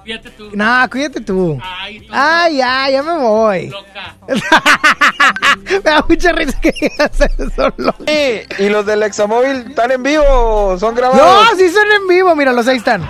Fíjate 0.09 0.31
tú. 0.31 0.51
No, 0.55 0.89
cuídate 0.91 1.21
tú. 1.21 1.59
Ay, 1.63 2.01
tú. 2.01 2.07
Ay, 2.11 2.57
ya, 2.57 2.89
ya 2.89 3.03
me 3.03 3.19
voy. 3.19 3.69
Loca. 3.69 4.17
me 5.71 5.81
da 5.81 6.03
mucha 6.09 6.33
risa 6.33 6.59
que 6.63 6.73
digas 6.73 7.11
eso, 7.21 7.75
loco. 7.77 8.05
y 8.59 8.69
los 8.71 8.87
del 8.87 9.03
examóvil 9.03 9.67
están 9.69 9.91
en 9.91 10.03
vivo, 10.03 10.79
son 10.79 10.95
grabados. 10.95 11.51
No, 11.51 11.57
sí 11.59 11.69
son 11.69 11.85
en 11.95 12.09
vivo, 12.09 12.35
míralos, 12.35 12.67
ahí 12.69 12.79
están. 12.79 13.07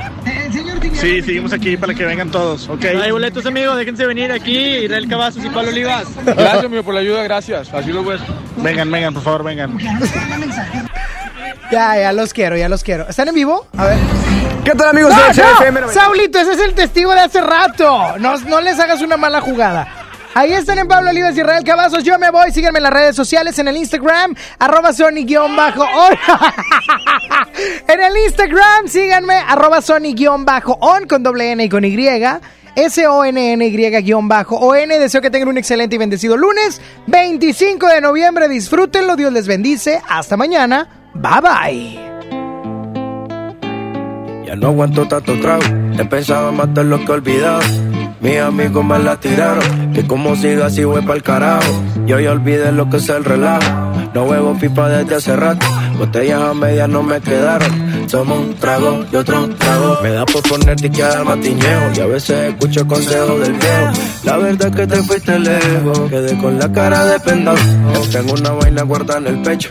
Sí, 0.95 1.23
seguimos 1.23 1.53
aquí 1.53 1.77
para 1.77 1.95
que 1.95 2.05
vengan 2.05 2.33
todos, 2.33 2.69
¿ok? 2.69 2.87
Hay 3.01 3.13
boletos, 3.13 3.47
amigos, 3.47 3.77
déjense 3.77 4.05
venir 4.05 4.33
aquí. 4.33 4.59
Israel 4.59 5.09
Cavazos 5.09 5.45
y 5.45 5.51
Pablo 5.51 5.71
Olivas. 5.71 6.09
Gracias, 6.25 6.65
amigo, 6.65 6.83
por 6.83 6.95
la 6.95 7.01
ayuda, 7.01 7.23
gracias. 7.23 7.73
Así 7.73 7.93
lo 7.93 8.03
ves. 8.03 8.21
Vengan, 8.57 8.91
vengan, 8.91 9.15
por 9.15 9.23
favor, 9.23 9.45
vengan. 9.45 9.79
Ya, 11.71 11.99
ya 11.99 12.13
los 12.13 12.33
quiero, 12.33 12.57
ya 12.57 12.69
los 12.69 12.83
quiero. 12.83 13.09
¿Están 13.09 13.29
en 13.29 13.35
vivo? 13.35 13.67
A 13.77 13.87
ver. 13.87 13.99
¿Qué 14.65 14.73
tal, 14.73 14.89
amigos 14.89 15.13
¡No, 15.15 15.63
de 15.63 15.81
no! 15.81 15.89
Saulito, 15.89 16.39
ese 16.39 16.53
es 16.53 16.61
el 16.61 16.75
testigo 16.75 17.13
de 17.13 17.21
hace 17.21 17.41
rato. 17.41 18.19
No, 18.19 18.37
no 18.39 18.61
les 18.61 18.79
hagas 18.79 19.01
una 19.01 19.17
mala 19.17 19.41
jugada. 19.41 19.89
Ahí 20.35 20.53
están 20.53 20.79
en 20.79 20.87
Pablo 20.87 21.11
Olivas 21.11 21.37
y 21.37 21.41
Israel 21.41 21.65
Cavazos. 21.65 22.05
Yo 22.05 22.19
me 22.19 22.31
voy. 22.31 22.53
Síganme 22.53 22.79
en 22.79 22.85
las 22.85 22.93
redes 22.93 23.17
sociales, 23.17 23.59
en 23.59 23.69
el 23.69 23.77
Instagram, 23.77 24.35
arroba 24.59 24.93
Sony-on. 24.93 25.27
en 27.89 28.01
el 28.01 28.17
Instagram, 28.25 28.89
síganme, 28.89 29.35
arroba 29.35 29.81
Sony-on 29.81 30.45
con 31.09 31.23
doble 31.23 31.53
N 31.53 31.65
y 31.65 31.69
con 31.69 31.85
Y. 31.85 31.97
S-O-N-N-Y-on. 32.77 34.29
Deseo 34.89 35.21
que 35.21 35.31
tengan 35.31 35.49
un 35.49 35.59
excelente 35.59 35.97
y 35.97 35.99
bendecido 35.99 36.37
lunes, 36.37 36.81
25 37.09 37.89
de 37.89 38.01
noviembre. 38.01 38.49
Disfrútenlo, 38.49 39.17
Dios 39.17 39.33
les 39.33 39.49
bendice. 39.49 40.01
Hasta 40.09 40.37
mañana. 40.37 40.98
Bye 41.15 41.41
bye. 41.41 42.09
Ya 44.47 44.57
no 44.57 44.69
aguanto 44.69 45.07
tanto 45.07 45.39
trago. 45.41 45.63
He 45.99 46.05
pensado 46.05 46.53
matar 46.53 46.85
lo 46.85 46.99
que 46.99 47.07
he 47.07 47.11
olvidado. 47.11 47.61
Mis 48.21 48.39
amigos 48.39 48.85
me 48.85 48.99
la 48.99 49.17
tiraron. 49.19 49.93
Que 49.93 50.07
como 50.07 50.37
siga 50.37 50.67
así 50.67 50.85
voy 50.85 51.03
pa'l 51.03 51.23
carajo. 51.23 51.83
Yo 52.07 52.21
ya 52.21 52.33
olvidé 52.33 52.73
lo 52.73 52.89
que 52.89 52.99
es 52.99 53.09
el 53.09 53.25
relajo. 53.25 53.69
No 54.15 54.25
huevo 54.25 54.57
pipa 54.59 54.89
desde 54.89 55.17
hace 55.17 55.37
rato. 55.37 55.67
Botellas 55.99 56.41
a 56.41 56.55
medias 56.55 56.89
no 56.89 57.03
me 57.03 57.21
quedaron. 57.21 58.09
Somos 58.09 58.39
un 58.39 58.55
trago 58.55 59.05
y 59.13 59.17
otro 59.17 59.49
trago. 59.51 59.99
Me 60.03 60.11
da 60.11 60.25
por 60.25 60.43
ponerte 60.49 60.87
y 60.87 60.91
quedar 60.91 61.25
matiñeo. 61.25 61.93
Y 61.95 62.01
a 62.01 62.07
veces 62.07 62.55
escucho 62.55 62.87
consejos 62.87 63.41
del 63.41 63.53
viejo. 63.53 63.93
La 64.25 64.37
verdad 64.39 64.69
es 64.69 64.77
que 64.77 64.87
te 64.87 65.03
fuiste 65.03 65.39
lejos. 65.39 66.01
Quedé 66.09 66.39
con 66.39 66.59
la 66.59 66.73
cara 66.73 67.05
de 67.05 67.21
pendado. 67.21 67.59
Tengo 68.13 68.35
una 68.35 68.51
vaina 68.53 68.83
guardada 68.83 69.21
en 69.21 69.27
el 69.27 69.43
pecho. 69.43 69.71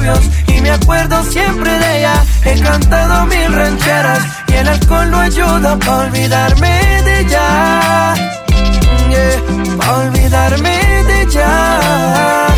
labios 0.00 0.20
y 0.46 0.60
me 0.60 0.70
acuerdo 0.70 1.22
siempre 1.24 1.70
de 1.78 1.98
ella. 1.98 2.24
He 2.44 2.60
cantado 2.60 3.26
mil 3.26 3.52
rancheras 3.52 4.20
y 4.48 4.52
el 4.54 4.68
alcohol 4.68 5.10
no 5.10 5.18
ayuda 5.18 5.76
para 5.78 5.98
olvidarme 5.98 7.02
de 7.04 7.20
ella. 7.20 8.14
Yeah, 9.08 9.76
para 9.76 9.98
olvidarme 9.98 11.04
de 11.04 11.22
ella. 11.22 12.48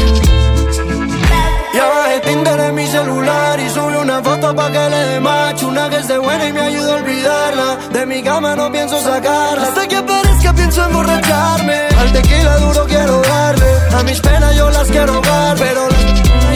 Ya 1.73 1.87
bajé 1.87 2.21
Tinder 2.21 2.61
en 2.61 2.75
mi 2.75 2.87
celular 2.87 3.61
y 3.61 3.71
subí 3.71 3.95
una 3.95 4.21
foto 4.23 4.55
pa' 4.55 4.71
que 4.73 4.91
le 4.91 5.03
dé 5.11 5.21
match 5.21 5.63
Una 5.63 5.89
que 5.89 5.99
esté 5.99 6.19
buena 6.19 6.49
y 6.49 6.53
me 6.53 6.61
ayuda 6.61 6.95
a 6.95 6.97
olvidarla 6.97 7.79
De 7.93 8.07
mi 8.07 8.23
cama 8.25 8.57
no 8.57 8.73
pienso 8.73 9.01
sacarla 9.01 9.69
Hasta 9.69 9.87
que 9.87 9.97
aparezca 9.97 10.53
pienso 10.53 10.85
emborracharme 10.85 11.79
Al 11.97 12.13
tequila 12.13 12.57
duro 12.59 12.87
quiero 12.87 13.23
darle 13.23 13.73
A 13.97 14.03
mis 14.03 14.21
penas 14.21 14.57
yo 14.57 14.69
las 14.69 14.89
quiero 14.89 15.15
ahogar 15.15 15.57
Pero 15.59 15.89
las 15.89 16.30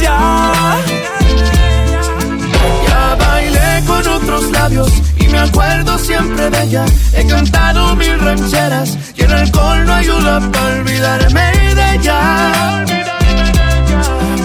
Ya 0.00 0.76
bailé 3.18 3.84
con 3.86 4.06
otros 4.08 4.50
labios 4.50 4.90
y 5.18 5.28
me 5.28 5.38
acuerdo 5.38 5.98
siempre 5.98 6.50
de 6.50 6.62
ella. 6.64 6.84
He 7.12 7.26
cantado 7.26 7.94
mil 7.96 8.18
rancheras 8.18 8.96
y 9.16 9.22
el 9.22 9.32
alcohol 9.32 9.84
no 9.84 9.92
ayuda 9.92 10.40
para 10.50 10.80
olvidarme 10.80 11.52
de 11.74 11.94
ella. 11.96 12.84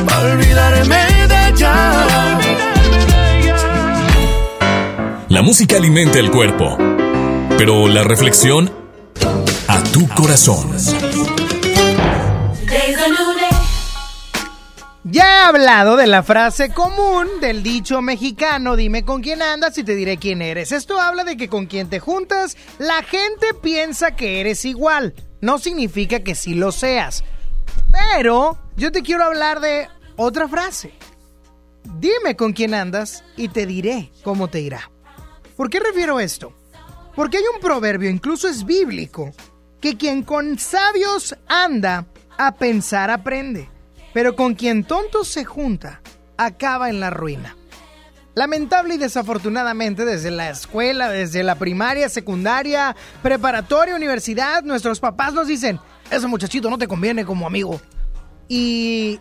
Para 0.05 0.33
olvidarme 0.33 1.27
de 1.27 1.49
ella. 1.49 1.73
La 5.29 5.41
música 5.41 5.77
alimenta 5.77 6.19
el 6.19 6.31
cuerpo, 6.31 6.77
pero 7.57 7.87
la 7.87 8.03
reflexión 8.03 8.71
a 9.67 9.83
tu 9.83 10.07
corazón. 10.09 10.71
Ya 15.07 15.23
he 15.23 15.43
hablado 15.43 15.97
de 15.97 16.07
la 16.07 16.23
frase 16.23 16.73
común 16.73 17.27
del 17.39 17.61
dicho 17.61 18.01
mexicano, 18.01 18.75
dime 18.75 19.05
con 19.05 19.21
quién 19.21 19.43
andas 19.43 19.77
y 19.77 19.83
te 19.83 19.93
diré 19.93 20.17
quién 20.17 20.41
eres. 20.41 20.71
Esto 20.71 20.99
habla 20.99 21.23
de 21.23 21.37
que 21.37 21.47
con 21.47 21.67
quien 21.67 21.89
te 21.89 21.99
juntas, 21.99 22.57
la 22.79 23.03
gente 23.03 23.53
piensa 23.53 24.15
que 24.15 24.41
eres 24.41 24.65
igual. 24.65 25.13
No 25.41 25.59
significa 25.59 26.21
que 26.21 26.33
sí 26.33 26.55
lo 26.55 26.71
seas. 26.71 27.23
Pero 27.91 28.57
yo 28.77 28.91
te 28.91 29.03
quiero 29.03 29.25
hablar 29.25 29.59
de 29.59 29.87
otra 30.15 30.47
frase. 30.47 30.91
Dime 31.99 32.35
con 32.35 32.53
quién 32.53 32.73
andas 32.73 33.23
y 33.37 33.49
te 33.49 33.67
diré 33.67 34.11
cómo 34.23 34.47
te 34.47 34.61
irá. 34.61 34.89
¿Por 35.55 35.69
qué 35.69 35.79
refiero 35.79 36.19
esto? 36.19 36.51
Porque 37.15 37.37
hay 37.37 37.43
un 37.53 37.61
proverbio, 37.61 38.09
incluso 38.09 38.47
es 38.47 38.65
bíblico, 38.65 39.31
que 39.79 39.97
quien 39.97 40.23
con 40.23 40.57
sabios 40.57 41.37
anda, 41.47 42.07
a 42.39 42.55
pensar 42.55 43.11
aprende, 43.11 43.69
pero 44.15 44.37
con 44.37 44.55
quien 44.55 44.85
tonto 44.85 45.25
se 45.25 45.43
junta, 45.43 45.99
acaba 46.37 46.89
en 46.89 47.01
la 47.01 47.09
ruina. 47.09 47.57
Lamentable 48.33 48.95
y 48.95 48.97
desafortunadamente 48.97 50.05
desde 50.05 50.31
la 50.31 50.49
escuela, 50.49 51.09
desde 51.09 51.43
la 51.43 51.55
primaria, 51.55 52.07
secundaria, 52.07 52.95
preparatoria, 53.21 53.93
universidad, 53.93 54.63
nuestros 54.63 55.01
papás 55.01 55.33
nos 55.33 55.47
dicen, 55.47 55.81
ese 56.09 56.27
muchachito 56.27 56.69
no 56.69 56.77
te 56.77 56.87
conviene 56.87 57.25
como 57.25 57.45
amigo. 57.45 57.81
Y 58.47 59.19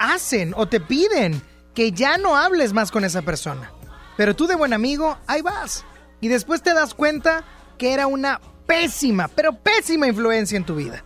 hacen 0.00 0.54
o 0.56 0.66
te 0.66 0.80
piden 0.80 1.40
que 1.72 1.92
ya 1.92 2.18
no 2.18 2.36
hables 2.36 2.72
más 2.72 2.90
con 2.90 3.04
esa 3.04 3.22
persona. 3.22 3.70
Pero 4.16 4.34
tú 4.34 4.48
de 4.48 4.56
buen 4.56 4.72
amigo, 4.72 5.18
ahí 5.28 5.40
vas. 5.40 5.84
Y 6.20 6.26
después 6.26 6.64
te 6.64 6.74
das 6.74 6.94
cuenta 6.94 7.44
que 7.78 7.92
era 7.92 8.08
una 8.08 8.40
pésima, 8.66 9.28
pero 9.28 9.52
pésima 9.52 10.08
influencia 10.08 10.56
en 10.56 10.64
tu 10.64 10.74
vida. 10.74 11.04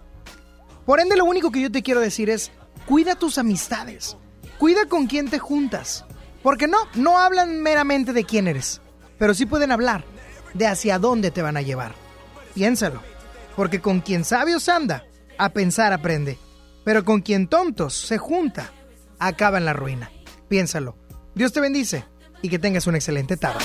Por 0.87 1.01
ende, 1.01 1.17
lo 1.17 1.27
único 1.27 1.51
que 1.51 1.61
yo 1.61 1.71
te 1.71 1.83
quiero 1.83 2.01
decir 2.01 2.31
es, 2.31 2.51
cuida 2.87 3.17
tus 3.17 3.39
amistades. 3.39 4.17
Cuida 4.59 4.87
con 4.87 5.07
quién 5.07 5.29
te 5.29 5.39
juntas. 5.39 6.05
Porque 6.43 6.67
no, 6.69 6.79
no 6.95 7.19
hablan 7.19 7.61
meramente 7.61 8.13
de 8.13 8.25
quién 8.25 8.49
eres. 8.49 8.81
Pero 9.19 9.35
sí 9.35 9.45
pueden 9.47 9.73
hablar 9.73 10.05
de 10.55 10.67
hacia 10.67 10.99
dónde 10.99 11.31
te 11.31 11.43
van 11.43 11.57
a 11.57 11.63
llevar. 11.63 11.95
Piénsalo. 12.55 13.03
Porque 13.55 13.81
con 13.81 14.01
quien 14.01 14.25
sabios 14.25 14.69
anda, 14.69 15.05
a 15.39 15.51
pensar 15.51 15.93
aprende. 15.93 16.39
Pero 16.85 17.05
con 17.05 17.21
quien 17.21 17.49
tontos 17.49 17.95
se 17.95 18.17
junta, 18.17 18.71
acaba 19.19 19.59
en 19.59 19.65
la 19.65 19.73
ruina. 19.73 20.11
Piénsalo. 20.49 20.97
Dios 21.35 21.53
te 21.53 21.61
bendice 21.61 22.05
y 22.43 22.49
que 22.49 22.59
tengas 22.59 22.87
una 22.87 22.99
excelente 22.99 23.37
tarde. 23.37 23.65